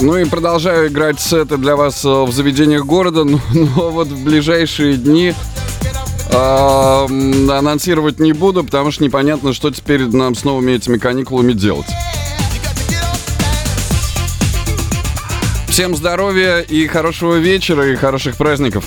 Ну 0.00 0.16
и 0.16 0.24
продолжаю 0.24 0.88
играть 0.88 1.18
сеты 1.18 1.56
для 1.56 1.74
вас 1.74 2.04
э, 2.04 2.08
в 2.08 2.30
заведениях 2.30 2.86
города, 2.86 3.24
но, 3.24 3.40
но 3.52 3.90
вот 3.90 4.08
в 4.08 4.24
ближайшие 4.24 4.96
дни 4.96 5.34
э, 6.30 7.06
анонсировать 7.50 8.20
не 8.20 8.32
буду, 8.32 8.62
потому 8.62 8.92
что 8.92 9.02
непонятно, 9.02 9.52
что 9.52 9.70
теперь 9.72 10.06
нам 10.06 10.36
с 10.36 10.44
новыми 10.44 10.72
этими 10.72 10.98
каникулами 10.98 11.52
делать. 11.52 11.86
Всем 15.66 15.96
здоровья 15.96 16.60
и 16.60 16.86
хорошего 16.86 17.34
вечера, 17.34 17.90
и 17.90 17.96
хороших 17.96 18.36
праздников. 18.36 18.84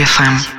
ФМ. 0.00 0.51